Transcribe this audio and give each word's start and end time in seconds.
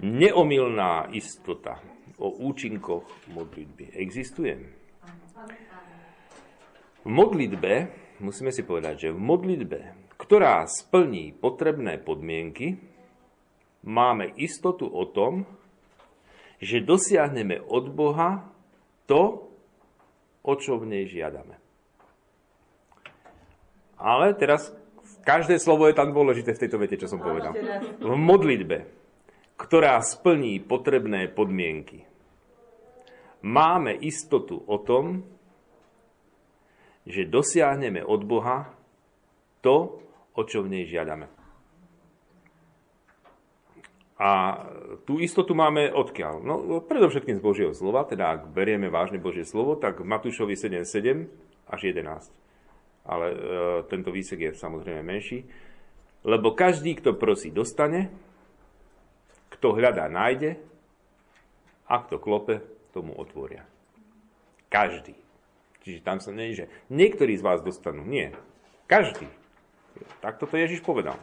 neomilná 0.00 1.08
istota 1.12 1.80
o 2.16 2.32
účinkoch 2.32 3.04
modlitby 3.32 3.96
existuje. 3.96 4.56
V 7.06 7.10
modlitbe, 7.10 7.72
musíme 8.18 8.50
si 8.50 8.66
povedať, 8.66 9.08
že 9.08 9.14
v 9.14 9.20
modlitbe, 9.20 9.80
ktorá 10.18 10.66
splní 10.66 11.36
potrebné 11.36 12.02
podmienky, 12.02 12.80
máme 13.86 14.34
istotu 14.40 14.90
o 14.90 15.06
tom, 15.06 15.46
že 16.58 16.82
dosiahneme 16.82 17.62
od 17.62 17.92
Boha 17.92 18.48
to, 19.06 19.46
o 20.42 20.52
čo 20.56 20.80
v 20.82 20.88
nej 20.88 21.04
žiadame. 21.06 21.60
Ale 23.96 24.34
teraz 24.34 24.72
každé 25.22 25.62
slovo 25.62 25.86
je 25.86 25.94
tam 25.96 26.10
dôležité 26.10 26.52
v 26.56 26.62
tejto 26.66 26.80
vete, 26.80 26.96
čo 26.98 27.06
som 27.06 27.22
povedal. 27.22 27.54
V 28.02 28.14
modlitbe, 28.18 29.05
ktorá 29.56 30.00
splní 30.04 30.60
potrebné 30.60 31.32
podmienky, 31.32 32.04
máme 33.40 33.96
istotu 33.96 34.60
o 34.68 34.76
tom, 34.76 35.24
že 37.08 37.28
dosiahneme 37.28 38.04
od 38.04 38.20
Boha 38.26 38.70
to, 39.64 40.02
o 40.36 40.42
čo 40.44 40.60
v 40.62 40.70
nej 40.76 40.84
žiadame. 40.84 41.30
A 44.16 44.64
tú 45.04 45.20
istotu 45.20 45.52
máme 45.52 45.92
odkiaľ? 45.92 46.40
No, 46.40 46.80
predovšetkým 46.80 47.36
z 47.36 47.44
Božieho 47.44 47.72
slova, 47.76 48.08
teda 48.08 48.32
ak 48.32 48.40
berieme 48.48 48.88
vážne 48.88 49.20
Božie 49.20 49.44
slovo, 49.44 49.76
tak 49.76 50.00
Matúšovi 50.00 50.56
7.7 50.56 51.28
až 51.68 51.80
11. 51.92 52.32
Ale 53.06 53.26
e, 53.28 53.36
tento 53.92 54.08
výsek 54.08 54.40
je 54.40 54.50
samozrejme 54.56 55.04
menší. 55.04 55.44
Lebo 56.24 56.56
každý, 56.56 56.96
kto 56.96 57.12
prosí, 57.20 57.52
dostane, 57.52 58.08
kto 59.66 59.82
hľadá, 59.82 60.06
nájde, 60.06 60.62
a 61.90 61.98
kto 62.06 62.22
klope, 62.22 62.62
tomu 62.94 63.18
otvoria. 63.18 63.66
Každý. 64.70 65.18
Čiže 65.82 66.06
tam 66.06 66.22
sa 66.22 66.30
nie, 66.30 66.54
že 66.54 66.70
niektorí 66.86 67.34
z 67.34 67.42
vás 67.42 67.66
dostanú. 67.66 68.06
Nie. 68.06 68.30
Každý. 68.86 69.26
Tak 70.22 70.38
toto 70.38 70.54
Ježiš 70.54 70.86
povedal. 70.86 71.18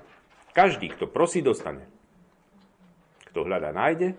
Každý, 0.51 0.91
kto 0.91 1.07
prosí, 1.07 1.39
dostane. 1.39 1.87
Kto 3.31 3.47
hľadá, 3.47 3.71
nájde. 3.71 4.11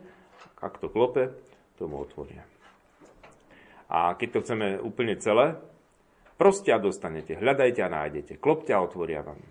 A 0.56 0.72
kto 0.72 0.88
klope, 0.88 1.36
tomu 1.76 2.00
otvoria. 2.00 2.48
A 3.92 4.16
keď 4.16 4.40
to 4.40 4.42
chceme 4.48 4.80
úplne 4.80 5.20
celé, 5.20 5.60
proste 6.40 6.72
a 6.72 6.80
dostanete. 6.80 7.36
Hľadajte 7.36 7.84
a 7.84 7.92
nájdete. 7.92 8.40
Klopte 8.40 8.72
a 8.72 8.80
otvoria 8.80 9.20
vám. 9.20 9.44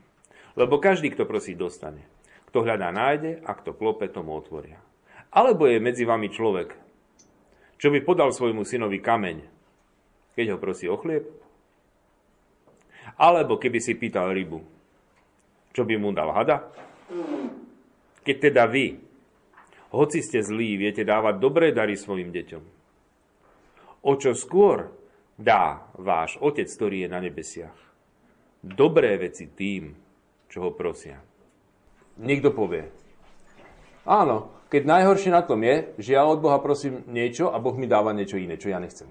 Lebo 0.58 0.82
každý, 0.82 1.14
kto 1.14 1.30
prosí, 1.30 1.54
dostane. 1.54 2.10
Kto 2.54 2.62
hľadá, 2.62 2.94
nájde 2.94 3.42
a 3.42 3.58
kto 3.58 3.74
klope, 3.74 4.06
tomu 4.14 4.38
otvoria. 4.38 4.78
Alebo 5.34 5.66
je 5.66 5.82
medzi 5.82 6.06
vami 6.06 6.30
človek, 6.30 6.78
čo 7.82 7.90
by 7.90 8.06
podal 8.06 8.30
svojmu 8.30 8.62
synovi 8.62 9.02
kameň, 9.02 9.42
keď 10.38 10.54
ho 10.54 10.58
prosí 10.62 10.86
o 10.86 10.94
chlieb? 11.02 11.26
Alebo 13.18 13.58
keby 13.58 13.82
si 13.82 13.98
pýtal 13.98 14.38
rybu, 14.38 14.62
čo 15.74 15.82
by 15.82 15.98
mu 15.98 16.14
dal 16.14 16.30
hada? 16.30 16.70
Keď 18.22 18.36
teda 18.38 18.70
vy, 18.70 19.02
hoci 19.90 20.22
ste 20.22 20.46
zlí, 20.46 20.78
viete 20.78 21.02
dávať 21.02 21.42
dobré 21.42 21.74
dary 21.74 21.98
svojim 21.98 22.30
deťom. 22.30 22.64
O 24.06 24.14
čo 24.14 24.38
skôr 24.38 24.94
dá 25.42 25.90
váš 25.98 26.38
Otec, 26.38 26.70
ktorý 26.70 27.02
je 27.02 27.10
na 27.10 27.18
nebesiach. 27.18 27.78
Dobré 28.62 29.18
veci 29.18 29.50
tým, 29.50 29.98
čo 30.54 30.70
ho 30.70 30.78
prosia. 30.78 31.33
Niekto 32.22 32.54
povie, 32.54 32.94
áno, 34.06 34.54
keď 34.74 34.90
najhoršie 34.90 35.30
na 35.34 35.46
tom 35.46 35.62
je, 35.62 35.94
že 36.02 36.18
ja 36.18 36.26
od 36.26 36.42
Boha 36.42 36.58
prosím 36.58 37.06
niečo 37.10 37.54
a 37.54 37.62
Boh 37.62 37.78
mi 37.78 37.86
dáva 37.86 38.10
niečo 38.10 38.42
iné, 38.42 38.58
čo 38.58 38.74
ja 38.74 38.82
nechcem. 38.82 39.06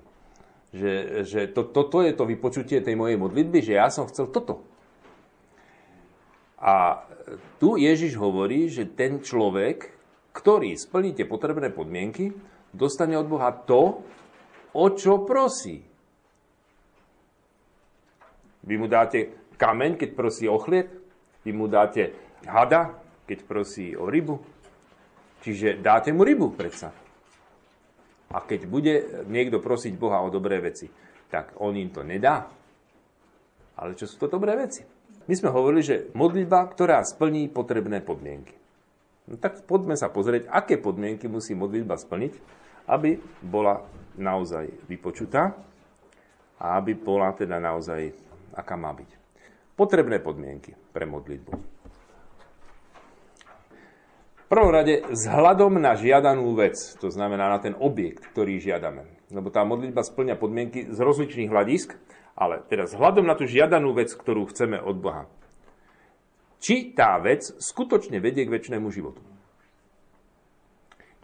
Že, 0.75 0.93
že 1.23 1.41
to, 1.55 1.71
toto 1.71 2.03
je 2.03 2.15
to 2.15 2.27
vypočutie 2.27 2.83
tej 2.83 2.99
mojej 2.99 3.15
modlitby, 3.15 3.63
že 3.63 3.79
ja 3.79 3.87
som 3.91 4.11
chcel 4.11 4.31
toto. 4.35 4.67
A 6.63 7.07
tu 7.59 7.79
Ježiš 7.79 8.19
hovorí, 8.19 8.71
že 8.71 8.91
ten 8.91 9.23
človek, 9.23 9.91
ktorý 10.35 10.79
splní 10.79 11.15
tie 11.15 11.27
potrebné 11.27 11.71
podmienky, 11.71 12.35
dostane 12.75 13.19
od 13.19 13.31
Boha 13.31 13.55
to, 13.55 14.03
o 14.73 14.87
čo 14.95 15.23
prosí. 15.23 15.83
Vy 18.63 18.75
mu 18.79 18.87
dáte 18.87 19.31
kameň, 19.59 19.99
keď 19.99 20.11
prosí 20.15 20.47
o 20.47 20.59
chlieb, 20.59 20.91
vy 21.43 21.51
mu 21.55 21.67
dáte 21.67 22.15
hada, 22.47 22.97
keď 23.27 23.39
prosí 23.47 23.95
o 23.97 24.11
rybu, 24.11 24.41
Čiže 25.43 25.83
dáte 25.83 26.15
mu 26.15 26.23
rybu 26.23 26.55
predsa. 26.55 26.95
A 28.33 28.39
keď 28.47 28.65
bude 28.71 28.95
niekto 29.27 29.59
prosiť 29.59 29.99
Boha 29.99 30.23
o 30.23 30.33
dobré 30.33 30.63
veci, 30.63 30.89
tak 31.29 31.59
on 31.59 31.75
im 31.75 31.91
to 31.91 32.07
nedá. 32.07 32.47
Ale 33.77 33.99
čo 33.99 34.07
sú 34.07 34.17
to 34.23 34.31
dobré 34.31 34.55
veci? 34.55 34.87
My 35.27 35.35
sme 35.35 35.51
hovorili, 35.51 35.83
že 35.83 35.97
modlitba, 36.15 36.71
ktorá 36.71 37.03
splní 37.03 37.51
potrebné 37.51 38.01
podmienky. 38.01 38.55
No 39.27 39.39
tak 39.39 39.67
poďme 39.67 39.99
sa 39.99 40.11
pozrieť, 40.11 40.49
aké 40.51 40.79
podmienky 40.79 41.27
musí 41.27 41.55
modlitba 41.55 41.99
splniť, 41.99 42.33
aby 42.91 43.19
bola 43.43 43.83
naozaj 44.19 44.67
vypočutá 44.87 45.55
a 46.59 46.79
aby 46.79 46.95
bola 46.95 47.35
teda 47.35 47.59
naozaj, 47.59 48.15
aká 48.55 48.75
má 48.79 48.91
byť. 48.95 49.11
Potrebné 49.75 50.19
podmienky 50.23 50.75
pre 50.95 51.07
modlitbu 51.07 51.83
prvom 54.53 54.69
rade 54.69 55.01
vzhľadom 55.09 55.81
na 55.81 55.97
žiadanú 55.97 56.53
vec, 56.53 56.77
to 57.01 57.09
znamená 57.09 57.49
na 57.49 57.57
ten 57.57 57.73
objekt, 57.73 58.29
ktorý 58.37 58.61
žiadame. 58.61 59.09
Lebo 59.33 59.49
tá 59.49 59.65
modlitba 59.65 60.05
splňa 60.05 60.37
podmienky 60.37 60.93
z 60.93 60.99
rozličných 61.01 61.49
hľadisk, 61.49 61.97
ale 62.37 62.61
teda 62.69 62.85
vzhľadom 62.85 63.25
na 63.25 63.33
tú 63.33 63.49
žiadanú 63.49 63.97
vec, 63.97 64.13
ktorú 64.13 64.53
chceme 64.53 64.77
od 64.77 65.01
Boha. 65.01 65.25
Či 66.61 66.93
tá 66.93 67.17
vec 67.17 67.49
skutočne 67.49 68.21
vedie 68.21 68.45
k 68.45 68.53
väčšnému 68.53 68.93
životu. 68.93 69.25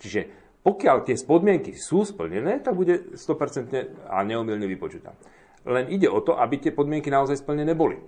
Čiže 0.01 0.33
pokiaľ 0.65 1.05
tie 1.05 1.21
podmienky 1.21 1.77
sú 1.77 2.09
splnené, 2.09 2.65
tak 2.65 2.81
bude 2.81 3.13
100% 3.13 4.09
a 4.09 4.25
neomilne 4.25 4.65
vypočutá. 4.65 5.13
Len 5.69 5.93
ide 5.93 6.09
o 6.09 6.25
to, 6.25 6.33
aby 6.41 6.57
tie 6.57 6.73
podmienky 6.73 7.13
naozaj 7.13 7.45
splnené 7.45 7.77
boli. 7.77 8.01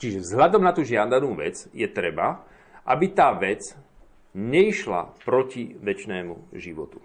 Čiže 0.00 0.24
vzhľadom 0.24 0.64
na 0.64 0.72
tú 0.72 0.80
žiadanú 0.80 1.36
vec 1.36 1.68
je 1.76 1.84
treba, 1.84 2.48
aby 2.86 3.06
tá 3.12 3.34
vec 3.36 3.76
neišla 4.36 5.18
proti 5.26 5.74
väčšnému 5.78 6.54
životu. 6.54 7.02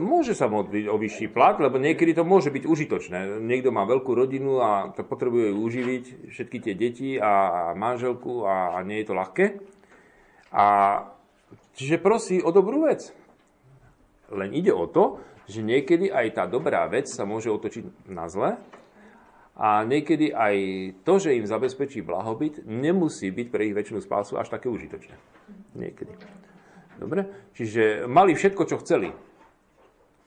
môže 0.00 0.32
sa 0.32 0.48
modliť 0.48 0.88
o 0.88 0.96
vyšší 0.96 1.28
plat, 1.28 1.60
lebo 1.60 1.76
niekedy 1.76 2.16
to 2.16 2.24
môže 2.24 2.48
byť 2.48 2.64
užitočné. 2.64 3.44
Niekto 3.44 3.70
má 3.76 3.84
veľkú 3.84 4.16
rodinu 4.16 4.64
a 4.64 4.88
to 4.96 5.04
potrebuje 5.04 5.52
ju 5.52 5.56
uživiť, 5.60 6.04
všetky 6.32 6.58
tie 6.64 6.74
deti 6.74 7.10
a, 7.20 7.72
manželku 7.76 8.48
a, 8.48 8.76
a 8.76 8.78
nie 8.82 9.04
je 9.04 9.06
to 9.06 9.14
ľahké. 9.14 9.46
A, 10.48 10.66
čiže 11.76 12.00
prosí 12.00 12.40
o 12.40 12.48
dobrú 12.56 12.88
vec. 12.88 13.12
Len 14.32 14.50
ide 14.56 14.72
o 14.72 14.88
to, 14.88 15.20
že 15.44 15.60
niekedy 15.60 16.08
aj 16.08 16.40
tá 16.40 16.44
dobrá 16.48 16.88
vec 16.88 17.04
sa 17.04 17.28
môže 17.28 17.52
otočiť 17.52 18.08
na 18.08 18.32
zle 18.32 18.56
a 19.54 19.86
niekedy 19.86 20.34
aj 20.34 20.56
to, 21.06 21.22
že 21.22 21.38
im 21.38 21.46
zabezpečí 21.46 22.02
blahobyt, 22.02 22.66
nemusí 22.66 23.30
byť 23.30 23.46
pre 23.54 23.70
ich 23.70 23.76
väčšinu 23.76 24.02
spásu 24.02 24.34
až 24.34 24.50
také 24.50 24.66
užitočné. 24.66 25.14
Niekedy. 25.78 26.12
Dobre? 26.98 27.50
Čiže 27.54 28.10
mali 28.10 28.34
všetko, 28.34 28.62
čo 28.66 28.82
chceli. 28.82 29.14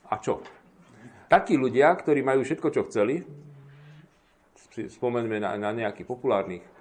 A 0.08 0.16
čo? 0.24 0.40
Takí 1.28 1.60
ľudia, 1.60 1.92
ktorí 1.92 2.24
majú 2.24 2.48
všetko, 2.48 2.68
čo 2.72 2.88
chceli, 2.88 3.20
spomeňme 4.72 5.44
na, 5.44 5.60
na 5.60 5.76
nejakých 5.76 6.08
populárnych, 6.08 6.64
e, 6.64 6.72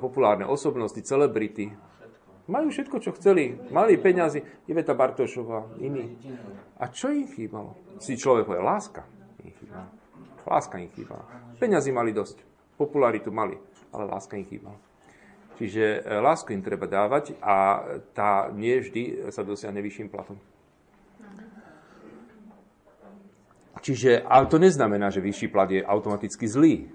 populárne 0.00 0.48
osobnosti, 0.48 1.00
celebrity, 1.04 1.68
majú 2.46 2.70
všetko, 2.70 2.96
čo 3.02 3.10
chceli. 3.18 3.58
Mali 3.68 3.98
peniazy, 3.98 4.40
Iveta 4.70 4.94
Bartošová, 4.94 5.76
iní. 5.82 6.16
A 6.78 6.88
čo 6.88 7.10
im 7.10 7.26
chýbalo? 7.26 7.74
Si 7.98 8.14
človek 8.14 8.46
povie, 8.46 8.62
láska 8.62 9.02
im 9.42 9.52
chýbala. 9.60 9.90
Láska 10.46 10.78
im 10.78 10.88
chýbala. 10.94 11.26
Peňazí 11.58 11.90
mali 11.90 12.14
dosť, 12.14 12.38
popularitu 12.78 13.34
mali, 13.34 13.58
ale 13.90 14.06
láska 14.06 14.38
im 14.38 14.46
chýbala. 14.46 14.78
Čiže 15.56 16.04
e, 16.04 16.20
lásku 16.20 16.52
im 16.52 16.60
treba 16.60 16.84
dávať 16.84 17.32
a 17.40 17.80
tá 18.12 18.52
nie 18.52 18.76
vždy 18.76 19.32
sa 19.32 19.40
dosiahne 19.40 19.80
vyšším 19.80 20.12
platom. 20.12 20.36
Čiže, 23.80 24.26
ale 24.26 24.50
to 24.50 24.58
neznamená, 24.58 25.14
že 25.14 25.22
vyšší 25.24 25.46
plat 25.48 25.70
je 25.70 25.80
automaticky 25.80 26.44
zlý. 26.50 26.90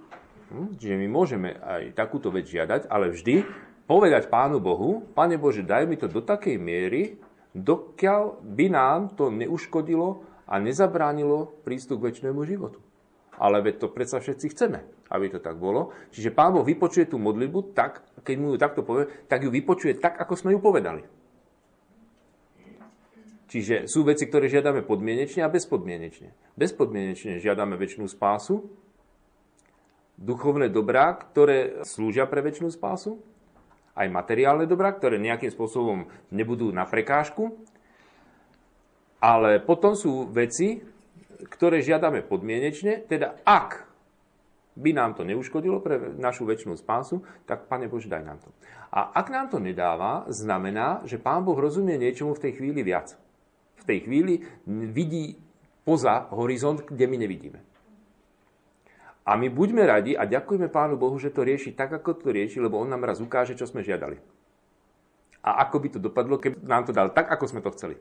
Hm? 0.52 0.78
Čiže 0.78 0.96
my 1.00 1.08
môžeme 1.08 1.50
aj 1.58 1.96
takúto 1.96 2.30
vec 2.30 2.46
žiadať, 2.52 2.92
ale 2.92 3.16
vždy 3.16 3.48
povedať 3.88 4.28
Pánu 4.28 4.60
Bohu, 4.60 5.08
Pane 5.16 5.40
Bože, 5.40 5.66
daj 5.66 5.88
mi 5.88 5.96
to 5.98 6.12
do 6.12 6.22
takej 6.22 6.60
miery, 6.60 7.18
dokiaľ 7.56 8.44
by 8.44 8.66
nám 8.70 9.00
to 9.16 9.32
neuškodilo 9.32 10.22
a 10.46 10.60
nezabránilo 10.60 11.64
prístup 11.64 12.04
k 12.04 12.12
väčšnému 12.12 12.44
životu. 12.44 12.84
Ale 13.42 13.66
veď 13.66 13.76
to 13.82 13.88
predsa 13.90 14.22
všetci 14.22 14.54
chceme, 14.54 14.86
aby 15.10 15.26
to 15.34 15.42
tak 15.42 15.58
bolo. 15.58 15.90
Čiže 16.14 16.30
Pán 16.30 16.54
Boh 16.54 16.62
vypočuje 16.62 17.10
tú 17.10 17.18
modlitbu 17.18 17.74
tak, 17.74 18.06
keď 18.22 18.36
mu 18.38 18.54
ju 18.54 18.58
takto 18.62 18.86
povie, 18.86 19.10
tak 19.26 19.42
ju 19.42 19.50
vypočuje 19.50 19.98
tak, 19.98 20.22
ako 20.22 20.38
sme 20.38 20.54
ju 20.54 20.62
povedali. 20.62 21.02
Čiže 23.50 23.90
sú 23.90 24.06
veci, 24.08 24.30
ktoré 24.30 24.48
žiadame 24.48 24.86
podmienečne 24.86 25.44
a 25.44 25.52
bezpodmienečne. 25.52 26.32
Bezpodmienečne 26.56 27.42
žiadame 27.42 27.76
väčšinu 27.76 28.08
spásu, 28.08 28.70
duchovné 30.22 30.70
dobrá, 30.70 31.18
ktoré 31.18 31.82
slúžia 31.84 32.30
pre 32.30 32.46
väčšinu 32.46 32.70
spásu, 32.72 33.20
aj 33.98 34.08
materiálne 34.08 34.70
dobrá, 34.70 34.94
ktoré 34.94 35.20
nejakým 35.20 35.52
spôsobom 35.52 36.08
nebudú 36.32 36.72
na 36.72 36.88
prekážku. 36.88 37.60
Ale 39.20 39.60
potom 39.60 40.00
sú 40.00 40.32
veci, 40.32 40.80
ktoré 41.50 41.82
žiadame 41.82 42.22
podmienečne, 42.22 43.06
teda 43.10 43.40
ak 43.46 43.92
by 44.76 44.96
nám 44.96 45.20
to 45.20 45.28
neuškodilo 45.28 45.84
pre 45.84 46.16
našu 46.16 46.48
väčšinu 46.48 46.80
spásu, 46.80 47.22
tak 47.44 47.68
Pane 47.68 47.92
Bože, 47.92 48.08
daj 48.08 48.24
nám 48.24 48.40
to. 48.40 48.50
A 48.92 49.12
ak 49.20 49.28
nám 49.28 49.52
to 49.52 49.60
nedáva, 49.60 50.24
znamená, 50.32 51.04
že 51.04 51.20
Pán 51.20 51.44
Boh 51.44 51.60
rozumie 51.60 52.00
niečomu 52.00 52.32
v 52.36 52.44
tej 52.48 52.52
chvíli 52.60 52.82
viac. 52.84 53.20
V 53.82 53.84
tej 53.84 54.08
chvíli 54.08 54.48
vidí 54.68 55.36
poza 55.84 56.30
horizont, 56.32 56.86
kde 56.88 57.06
my 57.08 57.18
nevidíme. 57.20 57.60
A 59.22 59.38
my 59.38 59.54
buďme 59.54 59.86
radi 59.86 60.18
a 60.18 60.26
ďakujeme 60.26 60.72
Pánu 60.72 60.98
Bohu, 60.98 61.20
že 61.20 61.30
to 61.30 61.46
rieši 61.46 61.76
tak, 61.76 61.94
ako 61.94 62.18
to 62.18 62.28
rieši, 62.34 62.64
lebo 62.64 62.80
On 62.80 62.90
nám 62.90 63.06
raz 63.06 63.22
ukáže, 63.22 63.54
čo 63.54 63.70
sme 63.70 63.86
žiadali. 63.86 64.18
A 65.42 65.66
ako 65.68 65.78
by 65.78 65.88
to 65.94 66.00
dopadlo, 66.00 66.38
keby 66.38 66.62
nám 66.64 66.86
to 66.86 66.94
dal 66.94 67.10
tak, 67.10 67.30
ako 67.30 67.46
sme 67.50 67.62
to 67.62 67.74
chceli. 67.74 67.98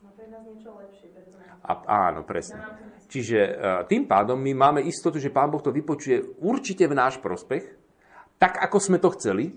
No 0.00 0.08
to 0.16 0.24
je 0.24 0.28
nás 0.28 0.44
niečo 0.44 0.72
lepšie. 0.76 1.12
A, 1.62 1.72
áno, 2.10 2.26
presne. 2.26 2.58
Čiže 3.06 3.38
e, 3.38 3.52
tým 3.86 4.08
pádom 4.08 4.40
my 4.40 4.52
máme 4.56 4.80
istotu, 4.82 5.22
že 5.22 5.30
Pán 5.30 5.52
Boh 5.52 5.62
to 5.62 5.70
vypočuje 5.70 6.40
určite 6.42 6.88
v 6.88 6.96
náš 6.96 7.20
prospech, 7.22 7.62
tak, 8.40 8.58
ako 8.58 8.76
sme 8.82 8.98
to 8.98 9.12
chceli, 9.14 9.54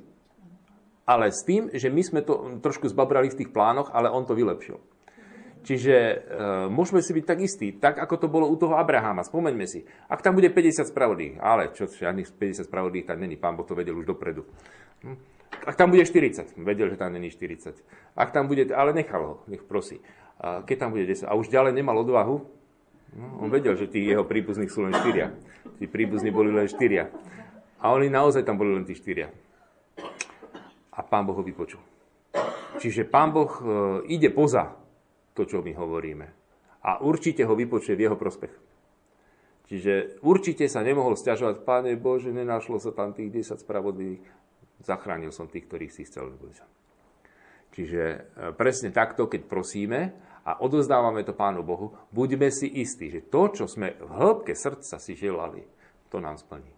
ale 1.09 1.33
s 1.33 1.41
tým, 1.41 1.73
že 1.73 1.89
my 1.89 2.01
sme 2.05 2.21
to 2.21 2.61
trošku 2.61 2.85
zbabrali 2.89 3.33
v 3.33 3.39
tých 3.41 3.49
plánoch, 3.49 3.89
ale 3.93 4.13
On 4.13 4.25
to 4.25 4.37
vylepšil. 4.37 4.77
Čiže 5.65 5.95
e, 5.97 6.15
môžeme 6.69 7.01
si 7.01 7.09
byť 7.09 7.25
tak 7.25 7.39
istí, 7.41 7.73
tak 7.73 7.97
ako 7.97 8.21
to 8.21 8.27
bolo 8.29 8.45
u 8.45 8.53
toho 8.53 8.77
Abraháma. 8.77 9.25
Spomeňme 9.25 9.65
si, 9.65 9.81
ak 10.05 10.21
tam 10.21 10.37
bude 10.37 10.53
50 10.53 10.85
spravodlých, 10.93 11.41
ale 11.41 11.73
čo, 11.73 11.89
žiadnych 11.89 12.37
50 12.37 12.69
spravodlých 12.69 13.09
tam 13.09 13.17
není, 13.17 13.33
pán 13.33 13.57
Boh 13.57 13.65
to 13.65 13.73
vedel 13.73 13.97
už 13.97 14.05
dopredu. 14.05 14.45
Hm? 15.01 15.17
Ak 15.65 15.73
tam 15.73 15.89
bude 15.89 16.05
40, 16.05 16.53
vedel, 16.61 16.93
že 16.93 17.01
tam 17.01 17.17
není 17.17 17.33
40. 17.33 17.81
Ak 18.13 18.29
tam 18.29 18.45
bude, 18.45 18.69
ale 18.69 18.93
nechal 18.93 19.21
ho, 19.25 19.35
nech 19.49 19.65
prosí. 19.65 19.97
Keď 20.41 20.75
tam 20.75 20.91
bude 20.91 21.07
10, 21.07 21.31
a 21.31 21.33
už 21.33 21.47
ďalej 21.47 21.71
nemal 21.71 21.95
odvahu, 22.03 22.43
no, 23.15 23.25
on 23.39 23.47
vedel, 23.47 23.79
že 23.79 23.87
tí 23.87 24.03
jeho 24.03 24.27
príbuzných 24.27 24.67
sú 24.67 24.83
len 24.83 24.91
4. 24.91 25.79
Tí 25.79 25.85
príbuzní 25.87 26.29
boli 26.29 26.51
len 26.51 26.67
4. 26.67 26.75
A 27.79 27.85
oni 27.95 28.11
naozaj 28.11 28.43
tam 28.43 28.59
boli 28.59 28.75
len 28.75 28.83
tí 28.83 28.93
4. 28.93 29.31
A 30.95 30.99
pán 31.03 31.23
Boh 31.23 31.35
ho 31.35 31.43
vypočul. 31.43 31.79
Čiže 32.75 33.07
pán 33.07 33.31
Boh 33.31 33.51
e, 33.59 33.63
ide 34.11 34.31
poza 34.31 34.75
to, 35.31 35.47
čo 35.47 35.63
my 35.63 35.71
hovoríme. 35.75 36.27
A 36.83 36.99
určite 37.03 37.47
ho 37.47 37.55
vypočuje 37.55 37.95
v 37.95 38.03
jeho 38.07 38.17
prospech. 38.19 38.53
Čiže 39.65 40.21
určite 40.21 40.69
sa 40.69 40.85
nemohol 40.85 41.17
stiažovať, 41.17 41.65
Pane 41.65 41.97
Bože, 41.97 42.29
nenašlo 42.29 42.77
sa 42.77 42.93
tam 42.93 43.17
tých 43.17 43.33
10 43.33 43.65
spravodlivých, 43.65 44.21
zachránil 44.85 45.33
som 45.33 45.49
tých, 45.49 45.65
ktorých 45.65 45.93
si 45.93 46.05
chcel. 46.05 46.37
Čiže 47.75 48.01
e, 48.01 48.17
presne 48.55 48.95
takto, 48.95 49.27
keď 49.27 49.51
prosíme 49.51 50.15
a 50.47 50.63
odozdávame 50.63 51.27
to 51.27 51.35
Pánu 51.35 51.59
Bohu, 51.59 51.91
buďme 52.15 52.47
si 52.47 52.71
istí, 52.71 53.11
že 53.11 53.27
to, 53.27 53.51
čo 53.51 53.65
sme 53.67 53.99
v 53.99 54.11
hĺbke 54.15 54.55
srdca 54.55 54.95
si 54.95 55.13
želali, 55.19 55.67
to 56.07 56.23
nám 56.23 56.39
splní. 56.39 56.71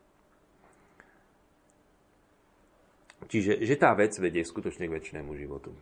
Čiže 3.28 3.62
že 3.62 3.76
tá 3.78 3.94
vec 3.94 4.14
vedie 4.18 4.42
skutočne 4.42 4.90
k 4.90 4.96
väčšinému 4.98 5.34
životu. 5.38 5.74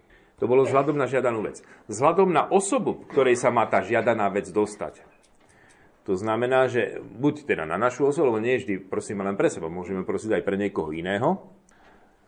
To 0.44 0.52
bolo 0.52 0.68
vzhľadom 0.68 1.00
na 1.00 1.08
žiadanú 1.08 1.48
vec. 1.48 1.64
Vzhľadom 1.88 2.36
na 2.36 2.44
osobu, 2.52 3.08
ktorej 3.08 3.40
sa 3.40 3.56
má 3.56 3.64
tá 3.72 3.80
žiadaná 3.80 4.28
vec 4.34 4.52
dostať. 4.52 5.00
To 6.06 6.14
znamená, 6.14 6.70
že 6.70 7.02
buď 7.02 7.50
teda 7.50 7.64
na 7.66 7.80
našu 7.80 8.06
osobu, 8.12 8.30
lebo 8.30 8.44
nie 8.44 8.62
vždy 8.62 8.78
prosíme 8.78 9.26
len 9.26 9.40
pre 9.40 9.50
seba, 9.50 9.72
môžeme 9.72 10.06
prosiť 10.06 10.38
aj 10.38 10.44
pre 10.46 10.60
niekoho 10.60 10.92
iného. 10.94 11.42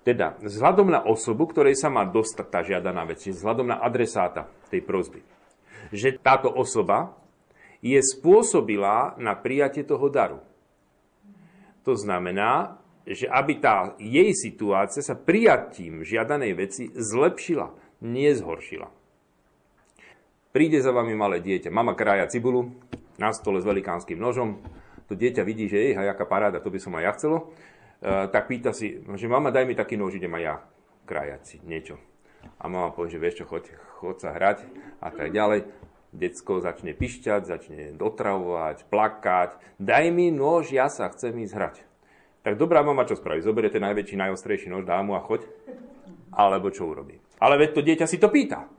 Teda 0.08 0.40
vzhľadom 0.40 0.88
na 0.88 1.04
osobu, 1.04 1.52
ktorej 1.52 1.76
sa 1.76 1.92
má 1.92 2.08
dostať 2.08 2.48
tá 2.48 2.64
žiadaná 2.64 3.04
vec, 3.04 3.20
čiže 3.20 3.44
vzhľadom 3.44 3.68
na 3.76 3.84
adresáta 3.84 4.48
tej 4.72 4.80
prozby. 4.88 5.20
Že 5.92 6.24
táto 6.24 6.48
osoba 6.48 7.12
je 7.84 8.00
spôsobila 8.00 9.20
na 9.20 9.36
prijatie 9.36 9.84
toho 9.84 10.08
daru. 10.08 10.40
To 11.84 11.92
znamená, 11.92 12.80
že 13.04 13.28
aby 13.28 13.60
tá 13.60 14.00
jej 14.00 14.32
situácia 14.32 15.04
sa 15.04 15.20
prijatím 15.20 16.08
žiadanej 16.08 16.52
veci 16.56 16.88
zlepšila 16.88 18.00
nezhoršila. 18.00 18.88
Príde 20.56 20.80
za 20.80 20.96
vami 20.96 21.20
malé 21.20 21.44
dieťa, 21.44 21.68
mama 21.68 22.00
krája 22.00 22.32
cibulu 22.32 22.72
na 23.20 23.36
stole 23.36 23.60
s 23.60 23.68
velikánskym 23.68 24.16
nožom, 24.16 24.64
to 25.08 25.20
dieťa 25.20 25.44
vidí, 25.44 25.68
že 25.68 25.80
je, 25.80 25.90
jaká 26.00 26.24
paráda, 26.24 26.64
to 26.64 26.72
by 26.72 26.80
som 26.80 26.96
aj 26.96 27.04
ja 27.04 27.12
chcelo, 27.16 27.38
tak 28.02 28.46
pýta 28.46 28.72
si, 28.74 29.02
že 29.02 29.28
mama, 29.30 29.50
daj 29.50 29.66
mi 29.66 29.74
taký 29.74 29.98
nož, 29.98 30.18
idem 30.18 30.34
aj 30.38 30.44
ja 30.44 30.56
krájať 31.08 31.42
si 31.48 31.58
niečo. 31.64 31.98
A 32.62 32.70
mama 32.70 32.94
povie, 32.94 33.18
že 33.18 33.22
vieš 33.22 33.36
čo, 33.42 33.46
choď, 33.50 33.74
choď 34.00 34.16
sa 34.22 34.30
hrať 34.36 34.68
a 35.02 35.10
tak 35.10 35.34
ďalej. 35.34 35.68
Decko 36.16 36.64
začne 36.64 36.96
pišťať, 36.96 37.42
začne 37.44 37.80
dotravovať, 38.00 38.88
plakať. 38.88 39.60
Daj 39.78 40.06
mi 40.10 40.32
nož, 40.32 40.72
ja 40.72 40.88
sa 40.88 41.12
chcem 41.12 41.36
ísť 41.44 41.54
hrať. 41.54 41.76
Tak 42.48 42.56
dobrá 42.56 42.80
mama 42.80 43.04
čo 43.04 43.20
spraví? 43.20 43.44
Zoberie 43.44 43.68
ten 43.68 43.84
najväčší, 43.84 44.16
najostrejší 44.16 44.72
nož, 44.72 44.88
dá 44.88 45.04
mu 45.04 45.20
a 45.20 45.22
choď. 45.22 45.44
Alebo 46.32 46.72
čo 46.72 46.88
urobí? 46.88 47.20
Ale 47.44 47.60
veď 47.60 47.70
to 47.76 47.82
dieťa 47.84 48.08
si 48.08 48.18
to 48.18 48.32
pýta. 48.32 48.72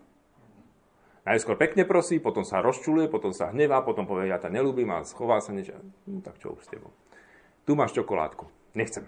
Najskôr 1.29 1.61
pekne 1.61 1.85
prosí, 1.85 2.17
potom 2.17 2.41
sa 2.41 2.65
rozčuluje, 2.65 3.13
potom 3.13 3.37
sa 3.37 3.53
hnevá, 3.53 3.85
potom 3.85 4.09
povie, 4.09 4.33
ja 4.33 4.41
ťa 4.41 4.49
nelúbim 4.49 4.89
a 4.89 5.05
schová 5.05 5.45
sa 5.45 5.53
niečo. 5.53 5.77
No 6.09 6.25
tak 6.25 6.41
čo 6.41 6.57
už 6.57 6.65
s 6.65 6.73
tebou. 6.73 6.89
Tu 7.69 7.77
máš 7.77 7.93
čokoládku. 7.93 8.49
Nechcem. 8.75 9.05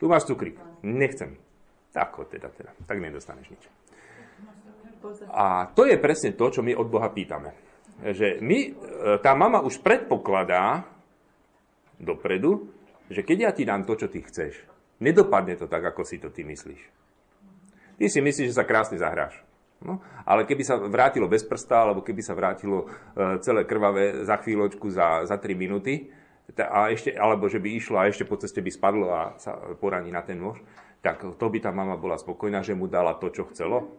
Tu 0.00 0.08
máš 0.08 0.24
cukrík. 0.24 0.56
Nechcem. 0.80 1.36
Tak 1.92 2.16
teda, 2.30 2.48
teda. 2.48 2.70
Tak 2.86 2.96
nedostaneš 2.96 3.52
nič. 3.52 3.64
A 5.32 5.72
to 5.72 5.88
je 5.88 5.96
presne 5.96 6.36
to, 6.36 6.46
čo 6.52 6.60
my 6.60 6.76
od 6.76 6.88
Boha 6.88 7.08
pýtame. 7.08 7.56
Že 8.00 8.40
my, 8.40 8.58
e, 8.60 8.70
tá 9.20 9.32
mama 9.36 9.64
už 9.64 9.80
predpokladá 9.80 10.84
dopredu, 12.00 12.68
že 13.12 13.24
keď 13.24 13.36
ja 13.40 13.50
ti 13.52 13.64
dám 13.64 13.84
to, 13.84 13.96
čo 13.96 14.08
ty 14.08 14.24
chceš, 14.24 14.60
nedopadne 15.00 15.56
to 15.56 15.68
tak, 15.68 15.84
ako 15.84 16.04
si 16.04 16.20
to 16.20 16.32
ty 16.32 16.44
myslíš. 16.44 16.80
Ty 18.00 18.04
si 18.08 18.20
myslíš, 18.24 18.52
že 18.52 18.58
sa 18.60 18.64
krásne 18.64 18.96
zahráš. 18.96 19.36
No, 19.80 19.96
ale 20.28 20.44
keby 20.44 20.60
sa 20.60 20.76
vrátilo 20.76 21.24
bez 21.24 21.40
prsta, 21.40 21.88
alebo 21.88 22.04
keby 22.04 22.20
sa 22.20 22.36
vrátilo 22.36 22.84
e, 22.84 23.40
celé 23.40 23.64
krvavé 23.64 24.28
za 24.28 24.36
chvíľočku, 24.36 24.92
za, 24.92 25.24
za 25.24 25.36
3 25.40 25.56
minúty, 25.56 26.12
a 26.58 26.90
ešte, 26.90 27.14
alebo 27.14 27.46
že 27.46 27.62
by 27.62 27.68
išlo 27.76 27.96
a 28.00 28.08
ešte 28.08 28.26
po 28.26 28.34
ceste 28.40 28.58
by 28.58 28.70
spadlo 28.72 29.06
a 29.12 29.36
sa 29.38 29.54
poraní 29.78 30.10
na 30.10 30.24
ten 30.24 30.40
nôž, 30.40 30.58
tak 31.04 31.22
to 31.22 31.46
by 31.46 31.58
tá 31.62 31.70
mama 31.70 31.94
bola 31.94 32.18
spokojná, 32.18 32.64
že 32.64 32.74
mu 32.76 32.90
dala 32.90 33.14
to, 33.16 33.30
čo 33.30 33.46
chcelo. 33.52 33.92